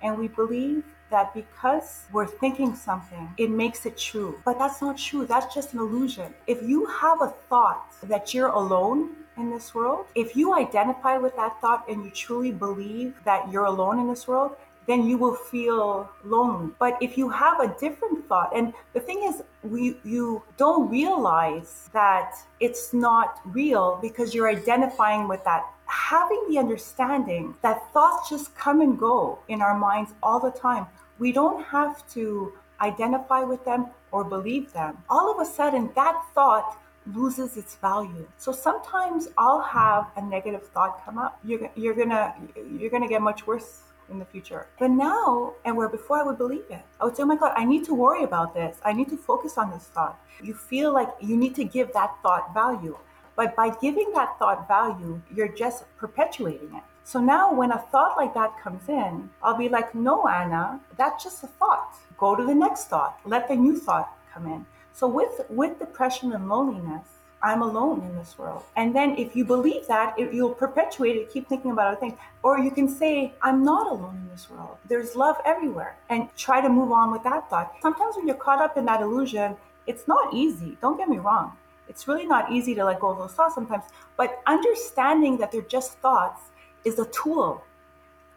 and 0.02 0.16
we 0.18 0.28
believe 0.28 0.84
that 1.10 1.32
because 1.34 2.04
we're 2.12 2.26
thinking 2.26 2.74
something, 2.74 3.32
it 3.38 3.50
makes 3.50 3.86
it 3.86 3.96
true. 3.96 4.40
But 4.44 4.58
that's 4.58 4.82
not 4.82 4.98
true. 4.98 5.24
That's 5.26 5.54
just 5.54 5.72
an 5.72 5.78
illusion. 5.78 6.34
If 6.46 6.62
you 6.62 6.86
have 6.86 7.22
a 7.22 7.28
thought 7.48 7.92
that 8.04 8.34
you're 8.34 8.48
alone, 8.48 9.16
in 9.36 9.50
this 9.50 9.74
world, 9.74 10.06
if 10.14 10.36
you 10.36 10.54
identify 10.54 11.18
with 11.18 11.36
that 11.36 11.60
thought 11.60 11.88
and 11.88 12.04
you 12.04 12.10
truly 12.10 12.52
believe 12.52 13.14
that 13.24 13.50
you're 13.50 13.64
alone 13.64 13.98
in 13.98 14.08
this 14.08 14.26
world, 14.26 14.56
then 14.86 15.06
you 15.06 15.18
will 15.18 15.34
feel 15.34 16.08
lonely. 16.24 16.72
But 16.78 16.96
if 17.00 17.18
you 17.18 17.28
have 17.28 17.60
a 17.60 17.74
different 17.78 18.26
thought, 18.28 18.54
and 18.54 18.72
the 18.92 19.00
thing 19.00 19.24
is, 19.24 19.42
we, 19.62 19.96
you 20.04 20.42
don't 20.56 20.88
realize 20.88 21.90
that 21.92 22.36
it's 22.60 22.94
not 22.94 23.40
real 23.44 23.98
because 24.00 24.34
you're 24.34 24.48
identifying 24.48 25.28
with 25.28 25.42
that. 25.44 25.64
Having 25.86 26.46
the 26.48 26.58
understanding 26.58 27.54
that 27.62 27.92
thoughts 27.92 28.30
just 28.30 28.54
come 28.56 28.80
and 28.80 28.98
go 28.98 29.38
in 29.48 29.60
our 29.60 29.76
minds 29.76 30.12
all 30.22 30.40
the 30.40 30.50
time, 30.50 30.86
we 31.18 31.32
don't 31.32 31.64
have 31.64 32.08
to 32.10 32.52
identify 32.80 33.42
with 33.42 33.64
them 33.64 33.86
or 34.12 34.22
believe 34.24 34.72
them. 34.72 34.98
All 35.08 35.32
of 35.32 35.40
a 35.40 35.50
sudden, 35.50 35.90
that 35.94 36.22
thought 36.34 36.78
loses 37.14 37.56
its 37.56 37.76
value. 37.76 38.26
So 38.38 38.52
sometimes 38.52 39.28
I'll 39.38 39.60
have 39.60 40.10
a 40.16 40.22
negative 40.22 40.66
thought 40.68 41.04
come 41.04 41.18
up. 41.18 41.38
You're, 41.44 41.70
you're 41.74 41.94
gonna 41.94 42.34
you're 42.78 42.90
gonna 42.90 43.08
get 43.08 43.22
much 43.22 43.46
worse 43.46 43.82
in 44.10 44.18
the 44.18 44.24
future. 44.24 44.66
But 44.78 44.90
now, 44.90 45.54
and 45.64 45.76
where 45.76 45.88
before 45.88 46.18
I 46.18 46.22
would 46.22 46.38
believe 46.38 46.64
it, 46.70 46.82
I 47.00 47.04
would 47.04 47.16
say, 47.16 47.22
oh 47.22 47.26
my 47.26 47.36
God, 47.36 47.52
I 47.56 47.64
need 47.64 47.84
to 47.86 47.94
worry 47.94 48.22
about 48.22 48.54
this. 48.54 48.78
I 48.84 48.92
need 48.92 49.08
to 49.08 49.16
focus 49.16 49.58
on 49.58 49.70
this 49.70 49.84
thought. 49.84 50.18
You 50.42 50.54
feel 50.54 50.92
like 50.92 51.08
you 51.20 51.36
need 51.36 51.54
to 51.56 51.64
give 51.64 51.92
that 51.92 52.14
thought 52.22 52.54
value. 52.54 52.96
But 53.34 53.54
by 53.54 53.70
giving 53.70 54.12
that 54.14 54.38
thought 54.38 54.66
value, 54.66 55.20
you're 55.34 55.48
just 55.48 55.84
perpetuating 55.98 56.74
it. 56.74 56.82
So 57.04 57.20
now 57.20 57.52
when 57.52 57.70
a 57.70 57.78
thought 57.92 58.16
like 58.16 58.34
that 58.34 58.58
comes 58.62 58.88
in, 58.88 59.30
I'll 59.42 59.56
be 59.56 59.68
like, 59.68 59.94
no, 59.94 60.26
Anna, 60.26 60.80
that's 60.96 61.22
just 61.22 61.44
a 61.44 61.46
thought. 61.46 61.94
Go 62.16 62.34
to 62.34 62.44
the 62.44 62.54
next 62.54 62.86
thought. 62.86 63.20
Let 63.24 63.46
the 63.46 63.54
new 63.54 63.78
thought 63.78 64.12
come 64.32 64.46
in. 64.46 64.66
So 64.96 65.06
with 65.06 65.42
with 65.50 65.78
depression 65.78 66.32
and 66.32 66.48
loneliness, 66.48 67.06
I'm 67.42 67.60
alone 67.60 68.00
in 68.00 68.16
this 68.16 68.38
world. 68.38 68.62
And 68.76 68.96
then 68.96 69.10
if 69.18 69.36
you 69.36 69.44
believe 69.44 69.86
that, 69.88 70.18
it, 70.18 70.32
you'll 70.32 70.54
perpetuate 70.54 71.16
it, 71.16 71.30
keep 71.30 71.46
thinking 71.50 71.70
about 71.70 71.88
other 71.88 72.00
things. 72.00 72.14
Or 72.42 72.58
you 72.58 72.70
can 72.70 72.88
say, 72.88 73.34
I'm 73.42 73.62
not 73.62 73.86
alone 73.86 74.16
in 74.22 74.28
this 74.30 74.48
world. 74.48 74.78
There's 74.88 75.14
love 75.14 75.36
everywhere. 75.44 75.98
And 76.08 76.34
try 76.34 76.62
to 76.62 76.70
move 76.70 76.92
on 76.92 77.12
with 77.12 77.22
that 77.24 77.50
thought. 77.50 77.74
Sometimes 77.82 78.16
when 78.16 78.26
you're 78.26 78.36
caught 78.36 78.62
up 78.62 78.78
in 78.78 78.86
that 78.86 79.02
illusion, 79.02 79.54
it's 79.86 80.08
not 80.08 80.32
easy. 80.32 80.78
Don't 80.80 80.96
get 80.96 81.10
me 81.10 81.18
wrong. 81.18 81.52
It's 81.90 82.08
really 82.08 82.26
not 82.26 82.50
easy 82.50 82.74
to 82.74 82.82
let 82.82 82.98
go 82.98 83.10
of 83.10 83.18
those 83.18 83.32
thoughts 83.32 83.54
sometimes. 83.54 83.84
But 84.16 84.40
understanding 84.46 85.36
that 85.36 85.52
they're 85.52 85.70
just 85.76 85.98
thoughts 85.98 86.40
is 86.84 86.98
a 86.98 87.06
tool 87.06 87.62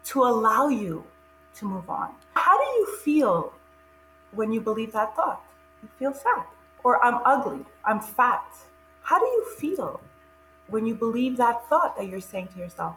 to 0.04 0.24
allow 0.24 0.68
you 0.68 1.04
to 1.54 1.64
move 1.64 1.88
on. 1.88 2.10
How 2.34 2.62
do 2.62 2.70
you 2.78 2.98
feel 3.02 3.54
when 4.32 4.52
you 4.52 4.60
believe 4.60 4.92
that 4.92 5.16
thought? 5.16 5.42
Feel 5.98 6.14
sad. 6.14 6.44
Or 6.84 7.04
I'm 7.04 7.20
ugly, 7.24 7.64
I'm 7.84 8.00
fat. 8.00 8.44
how 9.02 9.18
do 9.18 9.26
you 9.26 9.44
feel 9.58 10.00
when 10.68 10.86
you 10.86 10.94
believe 10.94 11.36
that 11.36 11.68
thought 11.68 11.96
that 11.96 12.08
you're 12.08 12.20
saying 12.20 12.48
to 12.54 12.58
yourself? 12.58 12.96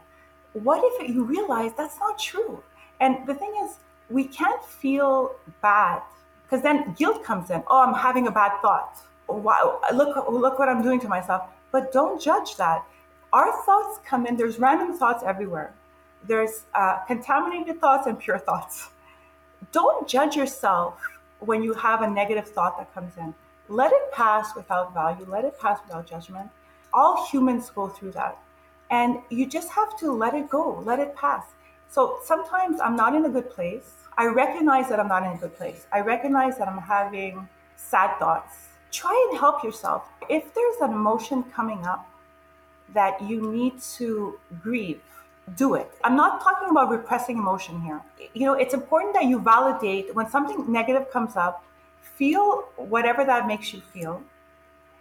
What 0.53 0.81
if 0.83 1.09
you 1.09 1.23
realize 1.23 1.71
that's 1.75 1.99
not 1.99 2.19
true? 2.19 2.61
And 2.99 3.25
the 3.25 3.33
thing 3.33 3.53
is, 3.63 3.77
we 4.09 4.25
can't 4.25 4.63
feel 4.63 5.35
bad 5.61 6.01
because 6.43 6.61
then 6.61 6.93
guilt 6.93 7.23
comes 7.23 7.49
in. 7.49 7.63
Oh, 7.67 7.81
I'm 7.81 7.95
having 7.95 8.27
a 8.27 8.31
bad 8.31 8.61
thought. 8.61 8.99
Wow, 9.27 9.81
look, 9.93 10.29
look 10.29 10.59
what 10.59 10.69
I'm 10.69 10.83
doing 10.83 10.99
to 10.99 11.07
myself. 11.07 11.49
But 11.71 11.91
don't 11.91 12.21
judge 12.21 12.55
that. 12.57 12.85
Our 13.31 13.51
thoughts 13.65 13.99
come 14.05 14.27
in. 14.27 14.37
There's 14.37 14.59
random 14.59 14.95
thoughts 14.95 15.23
everywhere. 15.25 15.73
There's 16.27 16.65
uh, 16.75 16.99
contaminated 17.07 17.81
thoughts 17.81 18.05
and 18.05 18.19
pure 18.19 18.37
thoughts. 18.37 18.91
Don't 19.71 20.07
judge 20.07 20.35
yourself 20.35 20.99
when 21.45 21.63
you 21.63 21.73
have 21.73 22.01
a 22.01 22.09
negative 22.09 22.47
thought 22.47 22.77
that 22.77 22.93
comes 22.93 23.17
in. 23.17 23.33
Let 23.69 23.91
it 23.91 24.11
pass 24.11 24.55
without 24.55 24.93
value. 24.93 25.25
Let 25.27 25.45
it 25.45 25.59
pass 25.59 25.79
without 25.85 26.07
judgment. 26.07 26.49
All 26.93 27.25
humans 27.27 27.69
go 27.69 27.87
through 27.87 28.11
that. 28.11 28.37
And 28.91 29.19
you 29.29 29.47
just 29.47 29.69
have 29.71 29.97
to 29.99 30.11
let 30.11 30.33
it 30.35 30.49
go, 30.49 30.81
let 30.85 30.99
it 30.99 31.15
pass. 31.15 31.43
So 31.89 32.19
sometimes 32.23 32.79
I'm 32.79 32.95
not 32.95 33.15
in 33.15 33.25
a 33.25 33.29
good 33.29 33.49
place. 33.49 33.93
I 34.17 34.25
recognize 34.27 34.89
that 34.89 34.99
I'm 34.99 35.07
not 35.07 35.23
in 35.23 35.31
a 35.31 35.37
good 35.37 35.55
place. 35.55 35.87
I 35.91 36.01
recognize 36.01 36.57
that 36.57 36.67
I'm 36.67 36.77
having 36.77 37.47
sad 37.75 38.17
thoughts. 38.19 38.53
Try 38.91 39.29
and 39.29 39.39
help 39.39 39.63
yourself. 39.63 40.07
If 40.29 40.53
there's 40.53 40.81
an 40.81 40.91
emotion 40.91 41.43
coming 41.43 41.83
up 41.85 42.07
that 42.93 43.19
you 43.21 43.51
need 43.51 43.81
to 43.97 44.39
grieve, 44.61 45.01
do 45.55 45.75
it. 45.75 45.91
I'm 46.03 46.15
not 46.15 46.41
talking 46.41 46.69
about 46.69 46.89
repressing 46.89 47.37
emotion 47.37 47.81
here. 47.81 48.01
You 48.33 48.45
know, 48.45 48.53
it's 48.53 48.73
important 48.73 49.13
that 49.13 49.25
you 49.25 49.39
validate 49.39 50.15
when 50.15 50.29
something 50.29 50.71
negative 50.71 51.11
comes 51.11 51.35
up, 51.35 51.63
feel 52.01 52.65
whatever 52.77 53.25
that 53.25 53.47
makes 53.47 53.73
you 53.73 53.81
feel, 53.93 54.23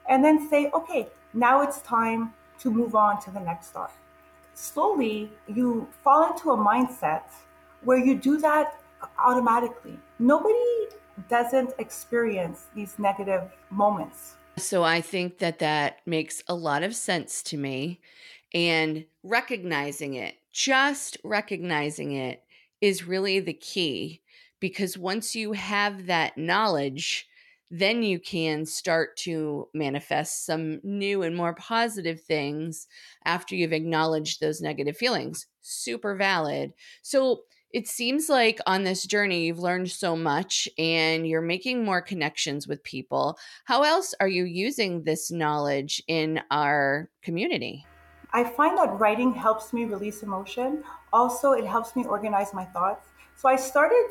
and 0.09 0.25
then 0.25 0.49
say, 0.49 0.71
okay, 0.75 1.09
now 1.33 1.63
it's 1.63 1.81
time 1.83 2.35
to 2.61 2.71
move 2.71 2.95
on 2.95 3.21
to 3.23 3.31
the 3.31 3.41
next 3.41 3.69
thought. 3.69 3.93
Slowly, 4.55 5.31
you 5.47 5.89
fall 6.03 6.31
into 6.33 6.51
a 6.51 6.57
mindset 6.57 7.23
where 7.83 7.99
you 7.99 8.15
do 8.15 8.39
that 8.39 8.81
automatically. 9.19 9.99
Nobody 10.19 10.89
doesn't 11.29 11.73
experience 11.79 12.67
these 12.75 12.99
negative 12.99 13.51
moments. 13.71 14.35
So 14.59 14.83
I 14.83 15.01
think 15.01 15.39
that 15.39 15.59
that 15.61 16.01
makes 16.05 16.43
a 16.47 16.55
lot 16.55 16.83
of 16.83 16.95
sense 16.95 17.43
to 17.45 17.57
me. 17.57 18.01
And 18.55 19.07
recognizing 19.23 20.15
it, 20.15 20.35
just 20.53 21.17
recognizing 21.25 22.13
it, 22.13 22.43
is 22.81 23.07
really 23.07 23.41
the 23.41 23.55
key 23.55 24.21
because 24.61 24.99
once 24.99 25.35
you 25.35 25.53
have 25.53 26.07
that 26.07 26.37
knowledge, 26.37 27.29
then 27.71 28.03
you 28.03 28.21
can 28.21 28.67
start 28.67 29.17
to 29.17 29.67
manifest 29.73 30.45
some 30.45 30.79
new 30.83 31.23
and 31.23 31.35
more 31.35 31.55
positive 31.55 32.21
things 32.21 32.87
after 33.25 33.57
you've 33.57 33.73
acknowledged 33.73 34.41
those 34.41 34.61
negative 34.61 34.97
feelings. 34.97 35.47
Super 35.63 36.15
valid. 36.15 36.75
So, 37.03 37.45
it 37.73 37.89
seems 37.89 38.29
like 38.29 38.61
on 38.67 38.85
this 38.85 39.07
journey 39.07 39.47
you've 39.47 39.59
learned 39.59 39.91
so 39.91 40.15
much 40.15 40.69
and 40.77 41.27
you're 41.27 41.41
making 41.41 41.83
more 41.83 42.03
connections 42.03 42.69
with 42.69 42.85
people. 42.85 43.39
How 43.65 43.83
else 43.83 44.15
are 44.21 44.29
you 44.29 44.45
using 44.45 45.05
this 45.05 45.31
knowledge 45.31 46.03
in 46.07 46.43
our 46.51 47.09
community? 47.23 47.87
I 48.33 48.45
find 48.45 48.79
that 48.79 48.99
writing 48.99 49.35
helps 49.35 49.73
me 49.73 49.85
release 49.85 50.23
emotion. 50.23 50.85
Also, 51.13 51.53
it 51.53 51.67
helps 51.67 51.95
me 51.95 52.05
organize 52.05 52.55
my 52.55 52.65
thoughts. 52.65 53.09
So 53.37 53.49
I 53.49 53.57
started 53.57 54.07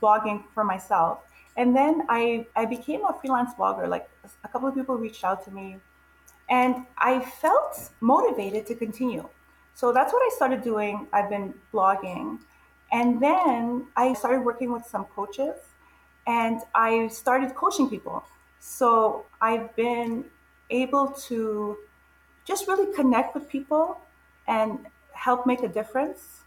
blogging 0.00 0.44
for 0.54 0.64
myself 0.64 1.20
and 1.56 1.74
then 1.74 2.02
I, 2.08 2.46
I 2.56 2.64
became 2.64 3.04
a 3.04 3.12
freelance 3.20 3.54
blogger. 3.54 3.88
Like 3.88 4.08
a 4.44 4.48
couple 4.48 4.68
of 4.68 4.74
people 4.74 4.96
reached 4.96 5.24
out 5.24 5.44
to 5.44 5.50
me 5.50 5.78
and 6.48 6.86
I 6.98 7.20
felt 7.20 7.90
motivated 8.00 8.66
to 8.66 8.74
continue. 8.74 9.28
So 9.74 9.92
that's 9.92 10.12
what 10.12 10.20
I 10.20 10.30
started 10.36 10.62
doing. 10.62 11.08
I've 11.12 11.28
been 11.28 11.54
blogging 11.72 12.38
and 12.92 13.20
then 13.20 13.86
I 13.96 14.14
started 14.14 14.42
working 14.42 14.72
with 14.72 14.84
some 14.84 15.04
coaches 15.06 15.56
and 16.26 16.60
I 16.74 17.08
started 17.08 17.54
coaching 17.54 17.90
people. 17.90 18.24
So 18.60 19.26
I've 19.40 19.74
been 19.76 20.24
able 20.70 21.08
to 21.28 21.76
just 22.44 22.68
really 22.68 22.94
connect 22.94 23.34
with 23.34 23.48
people 23.48 23.98
and 24.46 24.78
help 25.12 25.46
make 25.46 25.62
a 25.62 25.68
difference. 25.68 26.44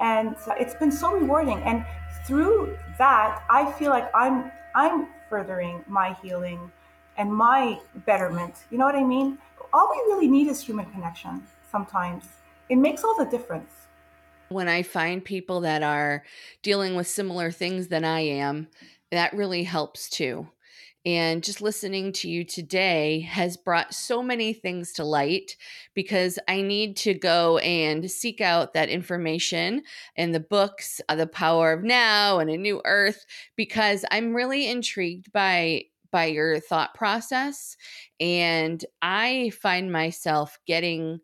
And 0.00 0.36
it's 0.58 0.74
been 0.74 0.92
so 0.92 1.12
rewarding. 1.12 1.58
And 1.62 1.84
through 2.26 2.76
that, 2.98 3.42
I 3.50 3.70
feel 3.72 3.90
like 3.90 4.10
I'm 4.14 4.50
I'm 4.74 5.08
furthering 5.28 5.84
my 5.86 6.16
healing 6.22 6.70
and 7.18 7.32
my 7.32 7.78
betterment. 8.06 8.54
You 8.70 8.78
know 8.78 8.86
what 8.86 8.94
I 8.94 9.04
mean? 9.04 9.38
All 9.72 9.90
we 9.90 10.12
really 10.12 10.28
need 10.28 10.48
is 10.48 10.62
human 10.62 10.86
connection 10.86 11.42
sometimes. 11.70 12.24
It 12.68 12.76
makes 12.76 13.04
all 13.04 13.16
the 13.16 13.26
difference 13.26 13.82
when 14.52 14.68
I 14.68 14.82
find 14.82 15.24
people 15.24 15.60
that 15.62 15.82
are 15.82 16.24
dealing 16.62 16.94
with 16.94 17.08
similar 17.08 17.50
things 17.50 17.88
than 17.88 18.04
I 18.04 18.20
am, 18.20 18.68
that 19.10 19.32
really 19.32 19.64
helps 19.64 20.08
too. 20.08 20.48
And 21.04 21.42
just 21.42 21.60
listening 21.60 22.12
to 22.12 22.28
you 22.30 22.44
today 22.44 23.20
has 23.20 23.56
brought 23.56 23.92
so 23.92 24.22
many 24.22 24.52
things 24.52 24.92
to 24.92 25.04
light 25.04 25.56
because 25.94 26.38
I 26.46 26.62
need 26.62 26.96
to 26.98 27.14
go 27.14 27.58
and 27.58 28.08
seek 28.08 28.40
out 28.40 28.74
that 28.74 28.88
information 28.88 29.82
in 30.14 30.30
the 30.30 30.40
books, 30.40 31.00
uh, 31.08 31.16
The 31.16 31.26
Power 31.26 31.72
of 31.72 31.82
Now 31.82 32.38
and 32.38 32.48
A 32.48 32.56
New 32.56 32.80
Earth, 32.84 33.26
because 33.56 34.04
I'm 34.12 34.34
really 34.34 34.68
intrigued 34.68 35.32
by 35.32 35.84
by 36.12 36.26
your 36.26 36.60
thought 36.60 36.94
process 36.94 37.76
and 38.20 38.84
I 39.00 39.50
find 39.62 39.90
myself 39.90 40.58
getting 40.66 41.20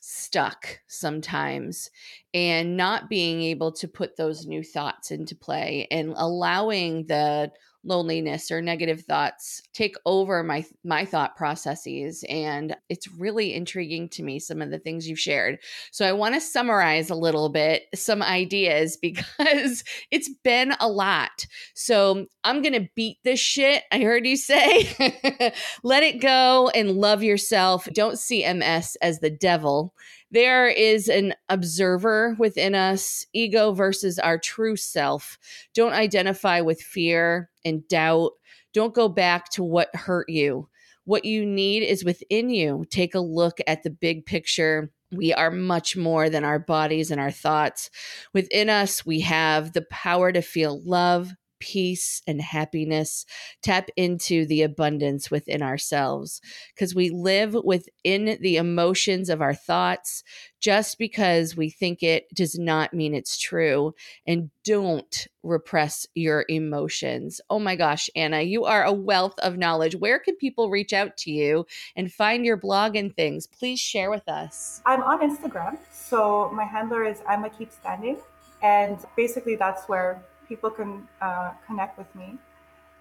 stuck 0.00 0.80
sometimes 0.86 1.90
and 2.32 2.76
not 2.76 3.08
being 3.08 3.42
able 3.42 3.72
to 3.72 3.88
put 3.88 4.16
those 4.16 4.46
new 4.46 4.62
thoughts 4.62 5.10
into 5.10 5.34
play 5.34 5.86
and 5.90 6.14
allowing 6.16 7.06
the 7.06 7.50
loneliness 7.84 8.50
or 8.50 8.60
negative 8.60 9.02
thoughts 9.02 9.62
take 9.72 9.96
over 10.04 10.42
my 10.42 10.64
my 10.84 11.04
thought 11.04 11.36
processes 11.36 12.24
and 12.28 12.76
it's 12.88 13.08
really 13.08 13.54
intriguing 13.54 14.08
to 14.08 14.22
me 14.22 14.38
some 14.38 14.60
of 14.60 14.70
the 14.70 14.78
things 14.78 15.08
you've 15.08 15.18
shared. 15.18 15.58
So 15.92 16.06
i 16.06 16.12
want 16.12 16.34
to 16.34 16.40
summarize 16.40 17.10
a 17.10 17.14
little 17.14 17.48
bit 17.48 17.84
some 17.94 18.22
ideas 18.22 18.96
because 19.02 19.84
it's 20.10 20.30
been 20.44 20.74
a 20.80 20.88
lot. 20.88 21.46
So 21.74 22.26
i'm 22.44 22.62
to 22.62 22.88
beat 22.94 23.18
this 23.24 23.40
shit 23.40 23.84
i 23.92 24.00
heard 24.00 24.26
you 24.26 24.36
say. 24.36 25.52
Let 25.82 26.02
it 26.02 26.20
go 26.20 26.70
and 26.74 26.92
love 26.92 27.22
yourself. 27.22 27.88
Don't 27.92 28.18
see 28.18 28.50
MS 28.52 28.96
as 29.00 29.20
the 29.20 29.30
devil 29.30 29.94
there 30.30 30.68
is 30.68 31.08
an 31.08 31.34
observer 31.48 32.36
within 32.38 32.74
us, 32.74 33.24
ego 33.32 33.72
versus 33.72 34.18
our 34.18 34.38
true 34.38 34.76
self. 34.76 35.38
Don't 35.74 35.92
identify 35.92 36.60
with 36.60 36.82
fear 36.82 37.50
and 37.64 37.86
doubt. 37.88 38.32
Don't 38.74 38.94
go 38.94 39.08
back 39.08 39.50
to 39.50 39.64
what 39.64 39.94
hurt 39.94 40.28
you. 40.28 40.68
What 41.04 41.24
you 41.24 41.46
need 41.46 41.82
is 41.82 42.04
within 42.04 42.50
you. 42.50 42.84
Take 42.90 43.14
a 43.14 43.20
look 43.20 43.58
at 43.66 43.82
the 43.82 43.90
big 43.90 44.26
picture. 44.26 44.90
We 45.10 45.32
are 45.32 45.50
much 45.50 45.96
more 45.96 46.28
than 46.28 46.44
our 46.44 46.58
bodies 46.58 47.10
and 47.10 47.18
our 47.18 47.30
thoughts. 47.30 47.88
Within 48.34 48.68
us, 48.68 49.06
we 49.06 49.20
have 49.20 49.72
the 49.72 49.86
power 49.90 50.30
to 50.32 50.42
feel 50.42 50.82
love, 50.84 51.32
peace 51.60 52.22
and 52.26 52.40
happiness, 52.40 53.24
tap 53.62 53.88
into 53.96 54.46
the 54.46 54.62
abundance 54.62 55.30
within 55.30 55.62
ourselves 55.62 56.40
because 56.74 56.94
we 56.94 57.10
live 57.10 57.54
within 57.64 58.38
the 58.40 58.56
emotions 58.56 59.28
of 59.28 59.40
our 59.40 59.54
thoughts. 59.54 60.22
Just 60.60 60.98
because 60.98 61.56
we 61.56 61.70
think 61.70 62.02
it 62.02 62.26
does 62.34 62.58
not 62.58 62.92
mean 62.92 63.14
it's 63.14 63.38
true. 63.38 63.94
And 64.26 64.50
don't 64.64 65.28
repress 65.44 66.06
your 66.14 66.44
emotions. 66.48 67.40
Oh 67.48 67.60
my 67.60 67.76
gosh, 67.76 68.10
Anna, 68.16 68.42
you 68.42 68.64
are 68.64 68.82
a 68.82 68.92
wealth 68.92 69.38
of 69.38 69.56
knowledge. 69.56 69.94
Where 69.94 70.18
can 70.18 70.36
people 70.36 70.68
reach 70.68 70.92
out 70.92 71.16
to 71.18 71.30
you 71.30 71.64
and 71.94 72.12
find 72.12 72.44
your 72.44 72.56
blog 72.56 72.96
and 72.96 73.14
things? 73.14 73.46
Please 73.46 73.78
share 73.78 74.10
with 74.10 74.28
us. 74.28 74.82
I'm 74.84 75.02
on 75.02 75.20
Instagram. 75.20 75.78
So 75.92 76.50
my 76.52 76.64
handler 76.64 77.04
is 77.04 77.22
Emma 77.30 77.50
Keep 77.50 77.70
Standing. 77.70 78.18
And 78.62 78.98
basically, 79.16 79.54
that's 79.54 79.88
where 79.88 80.22
people 80.48 80.70
can 80.70 81.06
uh, 81.20 81.52
connect 81.66 81.98
with 81.98 82.12
me. 82.14 82.38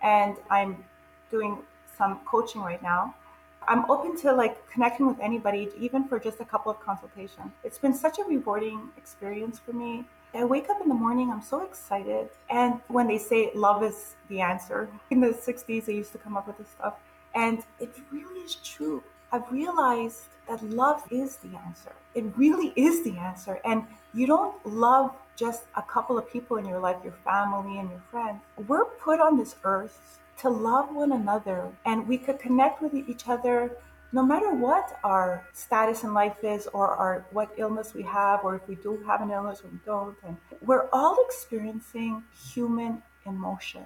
And 0.02 0.38
I'm 0.50 0.84
doing 1.32 1.60
some 1.98 2.20
coaching 2.26 2.62
right 2.62 2.82
now. 2.84 3.16
I'm 3.68 3.90
open 3.92 4.16
to 4.22 4.32
like 4.32 4.56
connecting 4.72 5.08
with 5.08 5.20
anybody, 5.20 5.70
even 5.78 6.08
for 6.08 6.20
just 6.20 6.40
a 6.40 6.46
couple 6.46 6.72
of 6.72 6.80
consultations. 6.80 7.52
It's 7.64 7.78
been 7.78 7.94
such 7.94 8.18
a 8.20 8.24
rewarding 8.24 8.90
experience 8.98 9.60
for 9.60 9.74
me. 9.74 10.06
I 10.34 10.46
wake 10.46 10.70
up 10.70 10.80
in 10.82 10.88
the 10.88 10.94
morning, 10.94 11.32
I'm 11.32 11.42
so 11.42 11.64
excited. 11.64 12.30
And 12.50 12.80
when 12.88 13.08
they 13.08 13.18
say 13.18 13.52
love 13.56 13.84
is 13.84 14.16
the 14.30 14.42
answer, 14.42 14.88
in 15.10 15.22
the 15.22 15.30
60s, 15.30 15.86
they 15.86 15.94
used 15.94 16.12
to 16.12 16.18
come 16.18 16.38
up 16.38 16.48
with 16.48 16.58
this 16.58 16.70
stuff. 16.70 16.96
And 17.34 17.64
it 17.80 17.94
really 18.12 18.42
is 18.42 18.56
true. 18.56 19.04
I've 19.32 19.52
realized 19.52 20.24
that 20.48 20.64
love 20.64 21.04
is 21.12 21.38
the 21.38 21.58
answer. 21.66 21.94
It 22.16 22.26
really 22.38 22.72
is 22.76 23.04
the 23.04 23.18
answer. 23.18 23.60
And 23.66 23.84
you 24.14 24.28
don't 24.28 24.56
love 24.66 25.14
just 25.38 25.66
a 25.76 25.82
couple 25.82 26.18
of 26.18 26.30
people 26.30 26.58
in 26.58 26.66
your 26.66 26.80
life, 26.80 26.98
your 27.04 27.14
family 27.24 27.78
and 27.80 27.90
your 27.90 28.02
friends. 28.12 28.42
We're 28.68 28.86
put 28.86 29.22
on 29.22 29.38
this 29.38 29.56
earth 29.64 30.20
to 30.40 30.50
love 30.50 30.94
one 30.94 31.12
another 31.14 31.72
and 31.86 32.08
we 32.08 32.18
could 32.18 32.40
connect 32.40 32.82
with 32.82 32.94
each 32.94 33.28
other 33.28 33.78
no 34.12 34.24
matter 34.24 34.54
what 34.54 35.00
our 35.04 35.46
status 35.54 36.04
in 36.04 36.14
life 36.14 36.38
is 36.44 36.68
or 36.68 36.88
our 36.88 37.26
what 37.32 37.50
illness 37.58 37.94
we 37.94 38.04
have 38.04 38.44
or 38.44 38.56
if 38.56 38.68
we 38.68 38.76
do 38.76 39.04
have 39.06 39.22
an 39.22 39.32
illness 39.32 39.62
or 39.64 39.68
we 39.68 39.80
don't 39.86 40.16
and 40.26 40.38
we're 40.62 40.88
all 40.94 41.18
experiencing 41.26 42.24
human 42.54 43.02
emotion. 43.26 43.86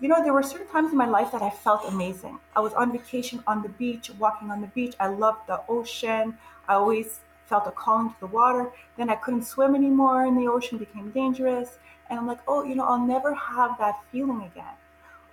You 0.00 0.08
know 0.08 0.22
there 0.22 0.32
were 0.32 0.42
certain 0.42 0.66
times 0.68 0.92
in 0.92 0.98
my 0.98 1.06
life 1.06 1.30
that 1.32 1.42
i 1.42 1.50
felt 1.50 1.82
amazing. 1.86 2.38
I 2.56 2.60
was 2.60 2.72
on 2.72 2.90
vacation 2.90 3.42
on 3.46 3.62
the 3.62 3.68
beach 3.68 4.10
walking 4.18 4.50
on 4.50 4.60
the 4.60 4.66
beach. 4.68 4.94
I 4.98 5.08
loved 5.08 5.46
the 5.46 5.60
ocean. 5.68 6.36
I 6.66 6.74
always 6.74 7.20
felt 7.50 7.66
a 7.66 7.70
calling 7.72 8.08
to 8.08 8.20
the 8.20 8.32
water 8.40 8.70
then 8.96 9.10
i 9.10 9.16
couldn't 9.16 9.44
swim 9.44 9.74
anymore 9.74 10.24
and 10.26 10.38
the 10.38 10.50
ocean 10.56 10.78
became 10.78 11.10
dangerous 11.10 11.78
and 12.08 12.18
i'm 12.18 12.26
like 12.26 12.40
oh 12.48 12.64
you 12.64 12.74
know 12.74 12.84
i'll 12.84 13.06
never 13.14 13.34
have 13.34 13.76
that 13.78 13.96
feeling 14.10 14.42
again 14.50 14.76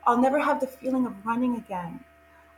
i'll 0.06 0.22
never 0.28 0.40
have 0.40 0.60
the 0.60 0.68
feeling 0.68 1.06
of 1.06 1.14
running 1.26 1.56
again 1.56 2.00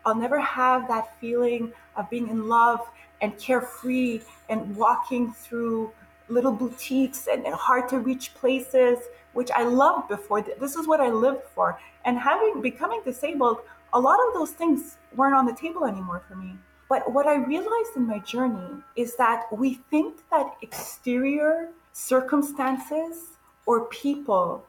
I'll 0.05 0.15
never 0.15 0.39
have 0.39 0.87
that 0.87 1.19
feeling 1.19 1.71
of 1.95 2.09
being 2.09 2.29
in 2.29 2.47
love 2.47 2.79
and 3.21 3.37
carefree 3.37 4.21
and 4.49 4.75
walking 4.75 5.33
through 5.33 5.91
little 6.29 6.51
boutiques 6.51 7.27
and, 7.27 7.45
hard 7.47 7.89
to 7.89 7.99
reach 7.99 8.33
places, 8.35 8.99
which 9.33 9.51
I 9.51 9.63
loved 9.63 10.07
before. 10.07 10.41
This 10.41 10.75
is 10.75 10.87
what 10.87 11.01
I 11.01 11.09
lived 11.09 11.43
for. 11.53 11.79
And 12.05 12.17
having 12.17 12.61
becoming 12.61 13.01
disabled, 13.03 13.59
a 13.93 13.99
lot 13.99 14.19
of 14.27 14.33
those 14.33 14.51
things 14.51 14.97
weren't 15.15 15.35
on 15.35 15.45
the 15.45 15.53
table 15.53 15.85
anymore 15.85 16.21
for 16.27 16.35
me. 16.35 16.55
But 16.89 17.13
what 17.13 17.27
I 17.27 17.35
realized 17.35 17.95
in 17.95 18.07
my 18.07 18.19
journey 18.19 18.81
is 18.95 19.15
that 19.17 19.45
we 19.55 19.75
think 19.91 20.27
that 20.31 20.57
exterior 20.63 21.69
circumstances 21.93 23.37
or 23.67 23.85
people 23.85 24.65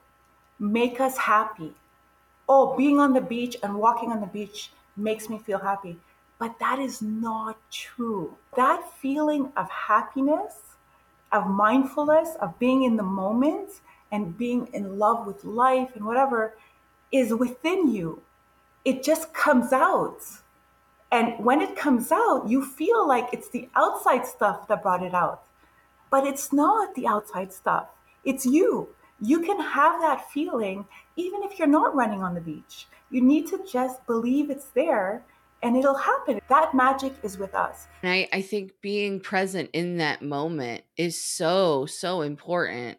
make 0.58 1.00
us 1.00 1.16
happy. 1.16 1.72
Oh, 2.46 2.76
being 2.76 3.00
on 3.00 3.14
the 3.14 3.22
beach 3.22 3.56
and 3.62 3.74
walking 3.76 4.12
on 4.12 4.20
the 4.20 4.26
beach 4.26 4.70
makes 4.96 5.30
me 5.30 5.38
feel 5.38 5.58
happy. 5.58 5.96
But 6.38 6.58
that 6.58 6.78
is 6.78 7.00
not 7.00 7.56
true. 7.70 8.36
That 8.56 8.92
feeling 8.98 9.52
of 9.56 9.70
happiness, 9.70 10.54
of 11.32 11.46
mindfulness, 11.46 12.36
of 12.40 12.58
being 12.58 12.84
in 12.84 12.96
the 12.96 13.02
moment 13.02 13.70
and 14.12 14.36
being 14.36 14.68
in 14.74 14.98
love 14.98 15.26
with 15.26 15.44
life 15.44 15.90
and 15.94 16.04
whatever 16.04 16.54
is 17.12 17.32
within 17.32 17.90
you. 17.90 18.20
It 18.84 19.02
just 19.02 19.32
comes 19.32 19.72
out. 19.72 20.22
And 21.12 21.44
when 21.44 21.61
it 21.61 21.76
comes 21.76 22.12
out, 22.12 22.48
you 22.48 22.64
feel 22.64 23.06
like 23.06 23.28
it's 23.32 23.48
the 23.48 23.68
outside 23.74 24.26
stuff 24.26 24.68
that 24.68 24.82
brought 24.82 25.02
it 25.02 25.14
out. 25.14 25.42
But 26.11 26.26
it's 26.26 26.52
not 26.52 26.94
the 26.94 27.06
outside 27.06 27.52
stuff, 27.52 27.88
it's 28.24 28.46
you. 28.46 28.88
You 29.22 29.40
can 29.40 29.61
have 29.61 30.00
that 30.00 30.30
feeling 30.30 30.86
even 31.16 31.42
if 31.42 31.58
you're 31.58 31.68
not 31.68 31.94
running 31.94 32.22
on 32.22 32.34
the 32.34 32.40
beach. 32.40 32.86
You 33.11 33.20
need 33.20 33.48
to 33.48 33.62
just 33.70 34.06
believe 34.06 34.50
it's 34.50 34.68
there 34.70 35.22
and 35.62 35.76
it'll 35.76 35.94
happen. 35.94 36.40
That 36.48 36.74
magic 36.74 37.12
is 37.22 37.36
with 37.36 37.54
us. 37.54 37.86
And 38.02 38.11
I, 38.11 38.28
I 38.32 38.42
think 38.42 38.72
being 38.80 39.20
present 39.20 39.70
in 39.72 39.98
that 39.98 40.22
moment 40.22 40.84
is 40.96 41.22
so, 41.22 41.84
so 41.86 42.22
important 42.22 42.98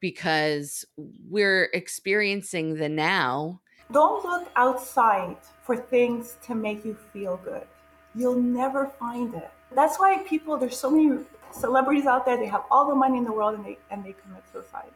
because 0.00 0.84
we're 0.96 1.64
experiencing 1.74 2.76
the 2.76 2.88
now. 2.88 3.60
Don't 3.92 4.24
look 4.24 4.48
outside 4.56 5.36
for 5.62 5.76
things 5.76 6.36
to 6.46 6.54
make 6.54 6.84
you 6.84 6.94
feel 7.12 7.38
good. 7.38 7.66
You'll 8.14 8.40
never 8.40 8.86
find 8.86 9.34
it. 9.34 9.50
That's 9.72 9.98
why 9.98 10.18
people, 10.18 10.56
there's 10.56 10.76
so 10.76 10.90
many 10.90 11.24
celebrities 11.52 12.06
out 12.06 12.24
there, 12.24 12.36
they 12.36 12.46
have 12.46 12.64
all 12.70 12.88
the 12.88 12.94
money 12.94 13.18
in 13.18 13.24
the 13.24 13.32
world 13.32 13.54
and 13.54 13.64
they 13.64 13.78
and 13.90 14.04
they 14.04 14.14
commit 14.22 14.42
suicide. 14.52 14.90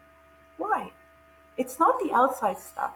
Why? 0.56 0.90
It's 1.56 1.78
not 1.78 2.00
the 2.00 2.12
outside 2.12 2.58
stuff 2.58 2.94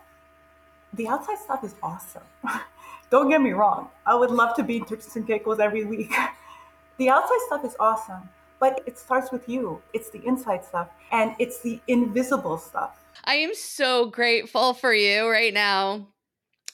the 0.95 1.09
outside 1.09 1.39
stuff 1.39 1.65
is 1.65 1.75
awesome. 1.83 2.23
Don't 3.11 3.29
get 3.31 3.41
me 3.41 3.53
wrong. 3.53 3.89
I 4.07 4.15
would 4.15 4.31
love 4.31 4.57
to 4.57 4.63
be 4.63 4.79
in 4.79 4.85
Turks 4.85 5.15
and 5.17 5.27
Caicos 5.27 5.59
every 5.59 5.85
week. 5.85 6.13
the 6.99 7.09
outside 7.09 7.39
stuff 7.47 7.65
is 7.65 7.77
awesome, 7.81 8.29
but 8.59 8.83
it 8.87 8.99
starts 8.99 9.33
with 9.33 9.49
you. 9.49 9.83
It's 9.93 10.11
the 10.11 10.25
inside 10.27 10.65
stuff 10.65 10.89
and 11.11 11.35
it's 11.39 11.61
the 11.61 11.81
invisible 11.89 12.59
stuff. 12.59 12.98
I 13.25 13.37
am 13.37 13.55
so 13.55 14.07
grateful 14.07 14.75
for 14.75 14.93
you 14.93 15.29
right 15.29 15.53
now. 15.53 16.09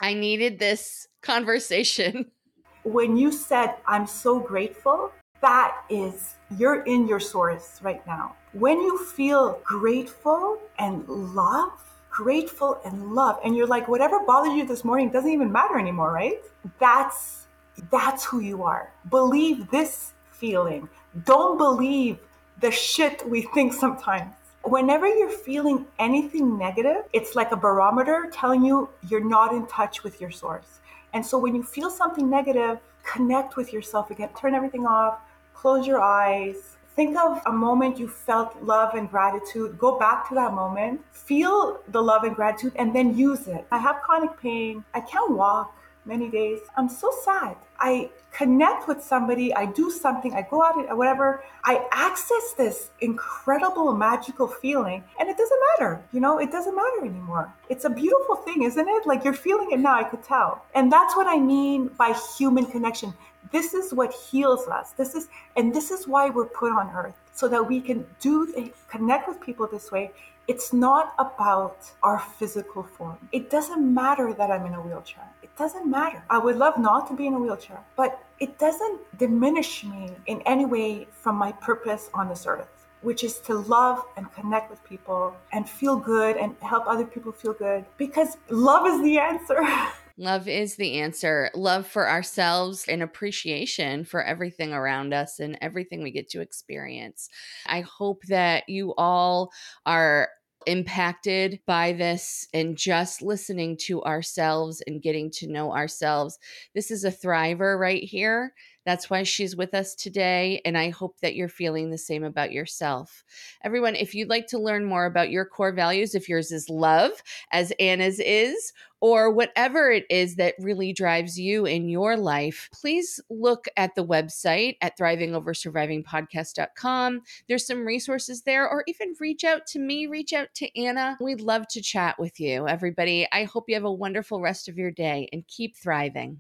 I 0.01 0.15
needed 0.15 0.59
this 0.59 1.09
conversation. 1.23 2.31
When 2.85 3.17
you 3.17 3.33
said, 3.33 3.77
I'm 3.87 4.07
so 4.07 4.39
grateful, 4.39 5.11
that 5.41 5.75
is, 5.89 6.35
you're 6.59 6.83
in 6.83 7.09
your 7.09 7.19
source 7.19 7.81
right 7.81 8.07
now. 8.07 8.37
When 8.53 8.79
you 8.79 8.99
feel 8.99 9.59
grateful 9.65 10.59
and 10.79 11.09
love, 11.09 11.73
grateful 12.15 12.81
and 12.85 13.13
love 13.13 13.41
and 13.45 13.57
you're 13.57 13.67
like 13.67 13.89
whatever 13.89 14.21
bothered 14.25 14.57
you 14.57 14.65
this 14.65 14.85
morning 14.85 15.11
doesn't 15.11 15.33
even 15.33 15.51
matter 15.51 15.77
anymore 15.77 16.13
right 16.13 16.39
that's 16.79 17.49
that's 17.91 18.25
who 18.25 18.39
you 18.39 18.63
are 18.63 18.93
believe 19.11 19.69
this 19.73 20.13
feeling 20.31 20.89
don't 21.25 21.59
believe 21.59 22.21
the 22.61 22.71
shit 22.71 23.29
we 23.29 23.43
think 23.53 23.73
sometimes 23.73 24.33
whenever 24.65 25.07
you're 25.07 25.29
feeling 25.29 25.87
anything 25.99 26.59
negative 26.59 27.05
it's 27.13 27.35
like 27.35 27.53
a 27.53 27.57
barometer 27.57 28.29
telling 28.33 28.65
you 28.65 28.89
you're 29.09 29.25
not 29.25 29.53
in 29.53 29.67
touch 29.67 30.03
with 30.03 30.21
your 30.21 30.31
source 30.31 30.81
and 31.13 31.25
so 31.25 31.39
when 31.39 31.55
you 31.55 31.63
feel 31.63 31.91
something 31.91 32.29
negative 32.31 32.79
connect 33.03 33.57
with 33.57 33.73
yourself 33.73 34.11
again 34.11 34.29
turn 34.39 34.55
everything 34.55 34.87
off 34.87 35.19
close 35.55 35.87
your 35.87 36.01
eyes 36.01 36.75
Think 36.97 37.17
of 37.17 37.43
a 37.47 37.51
moment 37.53 37.99
you 37.99 38.07
felt 38.07 38.63
love 38.63 38.95
and 38.95 39.11
gratitude. 39.11 39.77
Go 39.79 39.99
back 39.99 40.29
to 40.29 40.35
that 40.37 40.53
moment, 40.53 41.01
feel 41.11 41.81
the 41.89 42.01
love 42.01 42.23
and 42.23 42.37
gratitude, 42.37 42.73
and 42.77 42.95
then 42.95 43.19
use 43.19 43.49
it. 43.49 43.67
I 43.73 43.79
have 43.79 43.97
chronic 43.97 44.41
pain. 44.41 44.85
I 44.95 45.01
can't 45.01 45.33
walk 45.33 45.77
many 46.05 46.29
days. 46.31 46.61
I'm 46.77 46.89
so 46.89 47.13
sad. 47.25 47.57
I 47.79 48.11
connect 48.33 48.89
with 48.89 49.03
somebody, 49.03 49.55
I 49.55 49.67
do 49.67 49.91
something, 49.91 50.35
I 50.35 50.43
go 50.43 50.63
out 50.63 50.77
or 50.77 50.97
whatever. 50.97 51.45
I 51.65 51.87
access 51.93 52.53
this 52.57 52.91
incredible 53.01 53.95
magical 53.95 54.49
feeling 54.49 55.05
and 55.19 55.29
it 55.29 55.37
doesn't 55.37 55.61
matter. 55.71 56.03
You 56.13 56.21
know, 56.21 56.39
it 56.39 56.51
doesn't 56.51 56.75
matter 56.75 57.01
anymore. 57.05 57.53
It's 57.69 57.85
a 57.85 57.91
beautiful 57.91 58.37
thing, 58.37 58.63
isn't 58.63 58.89
it? 58.89 59.07
Like 59.07 59.25
you're 59.25 59.35
feeling 59.35 59.71
it 59.71 59.79
now, 59.79 59.95
I 59.95 60.05
could 60.05 60.23
tell. 60.23 60.65
And 60.75 60.91
that's 60.91 61.17
what 61.17 61.27
I 61.27 61.39
mean 61.39 61.89
by 61.99 62.15
human 62.37 62.67
connection. 62.67 63.15
This 63.53 63.73
is 63.73 63.95
what 63.95 64.13
heals 64.13 64.67
us. 64.67 64.93
This 64.93 65.15
is, 65.15 65.29
and 65.57 65.75
this 65.75 65.91
is 65.91 66.09
why 66.09 66.31
we're 66.31 66.47
put 66.47 66.73
on 66.73 66.91
earth 66.91 67.15
so 67.33 67.49
that 67.49 67.67
we 67.67 67.81
can 67.81 68.07
do, 68.21 68.73
connect 68.89 69.29
with 69.29 69.41
people 69.41 69.67
this 69.67 69.93
way. 69.93 70.11
It's 70.47 70.73
not 70.73 71.15
about 71.19 71.79
our 72.03 72.19
physical 72.19 72.83
form. 72.83 73.17
It 73.33 73.49
doesn't 73.49 73.83
matter 73.95 74.35
that 74.35 74.51
I'm 74.51 74.67
in 74.67 74.75
a 74.75 74.81
wheelchair. 74.81 75.25
Doesn't 75.57 75.89
matter. 75.89 76.23
I 76.31 76.39
would 76.39 76.57
love 76.57 76.79
not 76.79 77.07
to 77.09 77.15
be 77.15 77.27
in 77.27 77.35
a 77.35 77.39
wheelchair, 77.39 77.81
but 77.97 78.21
it 78.41 78.59
doesn't 78.59 79.19
diminish 79.19 79.85
me 79.85 80.11
in 80.27 80.43
any 80.43 80.65
way 80.65 81.07
from 81.13 81.37
my 81.37 81.53
purpose 81.53 82.11
on 82.13 82.29
this 82.29 82.47
earth 82.47 82.75
which 83.05 83.23
is 83.23 83.39
to 83.39 83.55
love 83.55 84.03
and 84.17 84.33
connect 84.33 84.71
with 84.71 84.83
people 84.83 85.37
and 85.53 85.69
feel 85.69 85.97
good 85.97 86.37
and 86.37 86.57
help 86.61 86.85
other 86.87 87.05
people 87.05 87.31
feel 87.31 87.53
good 87.53 87.85
because 87.99 88.39
love 88.49 88.87
is 88.87 89.01
the 89.03 89.19
answer. 89.19 89.63
Love 90.17 90.47
is 90.47 90.77
the 90.77 91.01
answer. 91.01 91.51
Love 91.57 91.89
for 91.89 92.09
ourselves 92.09 92.85
and 92.87 93.03
appreciation 93.03 94.05
for 94.05 94.23
everything 94.23 94.73
around 94.73 95.13
us 95.13 95.41
and 95.41 95.59
everything 95.61 96.05
we 96.05 96.13
get 96.13 96.31
to 96.31 96.41
experience. 96.41 97.29
I 97.67 97.81
hope 97.81 98.23
that 98.29 98.63
you 98.69 98.95
all 98.95 99.51
are 99.87 100.29
impacted 100.67 101.61
by 101.67 101.93
this 101.93 102.47
and 102.53 102.77
just 102.77 103.23
listening 103.23 103.77
to 103.83 104.03
ourselves 104.03 104.83
and 104.87 105.03
getting 105.03 105.31
to 105.33 105.47
know 105.47 105.73
ourselves. 105.73 106.39
This 106.75 106.91
is 106.91 107.05
a 107.05 107.13
thriver 107.13 107.79
right 107.79 108.03
here. 108.03 108.55
That's 108.85 109.11
why 109.11 109.23
she's 109.23 109.57
with 109.57 109.75
us 109.75 109.95
today. 109.95 110.61
And 110.65 110.77
I 110.77 110.91
hope 110.91 111.19
that 111.21 111.35
you're 111.35 111.49
feeling 111.49 111.91
the 111.91 111.99
same 111.99 112.25
about 112.25 112.53
yourself. 112.53 113.25
Everyone, 113.63 113.97
if 113.97 114.15
you'd 114.15 114.29
like 114.29 114.47
to 114.49 114.59
learn 114.59 114.85
more 114.85 115.07
about 115.07 115.31
your 115.31 115.45
core 115.45 115.73
values, 115.73 116.15
if 116.15 116.29
yours 116.29 116.53
is 116.53 116.69
love, 116.69 117.11
as 117.51 117.73
Anna's 117.81 118.21
is, 118.21 118.73
or 119.01 119.31
whatever 119.31 119.91
it 119.91 120.05
is 120.09 120.37
that 120.37 120.55
really 120.59 120.93
drives 120.93 121.39
you 121.39 121.67
in 121.67 121.91
your 121.91 122.17
life, 122.17 122.71
please 122.73 123.21
look 123.29 123.67
at 123.77 123.95
the 123.95 124.05
website 124.05 124.77
at 124.81 124.99
thrivingoversurvivingpodcast.com. 124.99 127.21
There's 127.47 127.67
some 127.67 127.87
resources 127.87 128.43
there, 128.43 128.67
or 128.67 128.83
even 128.87 129.15
reach 129.21 129.45
out 129.45 129.67
to 129.69 129.79
me, 129.79 130.07
reach 130.07 130.33
out 130.33 130.49
to 130.55 130.81
Anna. 130.81 131.19
We'd 131.21 131.43
love 131.43 131.69
to 131.69 131.83
chat 131.83 132.19
with 132.19 132.41
you, 132.41 132.67
everybody. 132.67 133.29
I 133.31 133.45
hope 133.45 133.69
you 133.69 133.75
have 133.75 133.85
a 133.85 133.93
wonderful 133.93 134.41
rest 134.41 134.69
of 134.69 134.79
your 134.79 134.91
day 134.91 135.29
and 135.33 135.47
keep 135.47 135.77
thriving. 135.77 136.39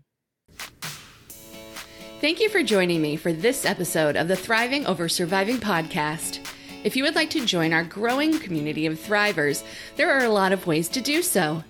Thank 2.25 2.41
you 2.41 2.49
for 2.49 2.63
joining 2.63 3.03
me 3.03 3.17
for 3.17 3.35
this 3.35 3.67
episode 3.67 4.17
of 4.17 4.29
the 4.29 4.37
Thriving 4.37 4.87
Over 4.87 5.11
Surviving 5.11 5.59
podcast. 5.59 6.39
If 6.83 6.97
you 6.97 7.05
would 7.05 7.15
like 7.15 7.29
to 7.29 7.45
join 7.45 7.75
our 7.75 7.85
growing 7.85 8.39
community 8.39 8.87
of 8.87 8.99
thrivers, 8.99 9.63
there 9.97 10.11
are 10.11 10.25
a 10.25 10.31
lot 10.31 10.51
of 10.51 10.67
ways 10.67 10.89
to 10.89 11.03
do 11.03 11.21
so. 11.21 11.63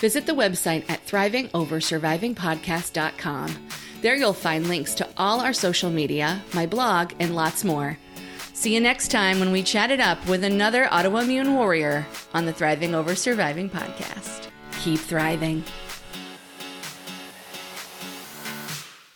Visit 0.00 0.26
the 0.26 0.34
website 0.34 0.84
at 0.90 1.06
thrivingoversurvivingpodcast.com. 1.06 3.68
There 4.02 4.14
you'll 4.14 4.34
find 4.34 4.68
links 4.68 4.94
to 4.96 5.08
all 5.16 5.40
our 5.40 5.54
social 5.54 5.88
media, 5.88 6.42
my 6.52 6.66
blog, 6.66 7.14
and 7.18 7.34
lots 7.34 7.64
more. 7.64 7.96
See 8.52 8.74
you 8.74 8.82
next 8.82 9.10
time 9.10 9.40
when 9.40 9.50
we 9.50 9.62
chat 9.62 9.90
it 9.90 10.00
up 10.00 10.28
with 10.28 10.44
another 10.44 10.88
autoimmune 10.88 11.54
warrior 11.54 12.06
on 12.34 12.44
the 12.44 12.52
Thriving 12.52 12.94
Over 12.94 13.14
Surviving 13.14 13.70
podcast. 13.70 14.48
Keep 14.82 15.00
thriving. 15.00 15.64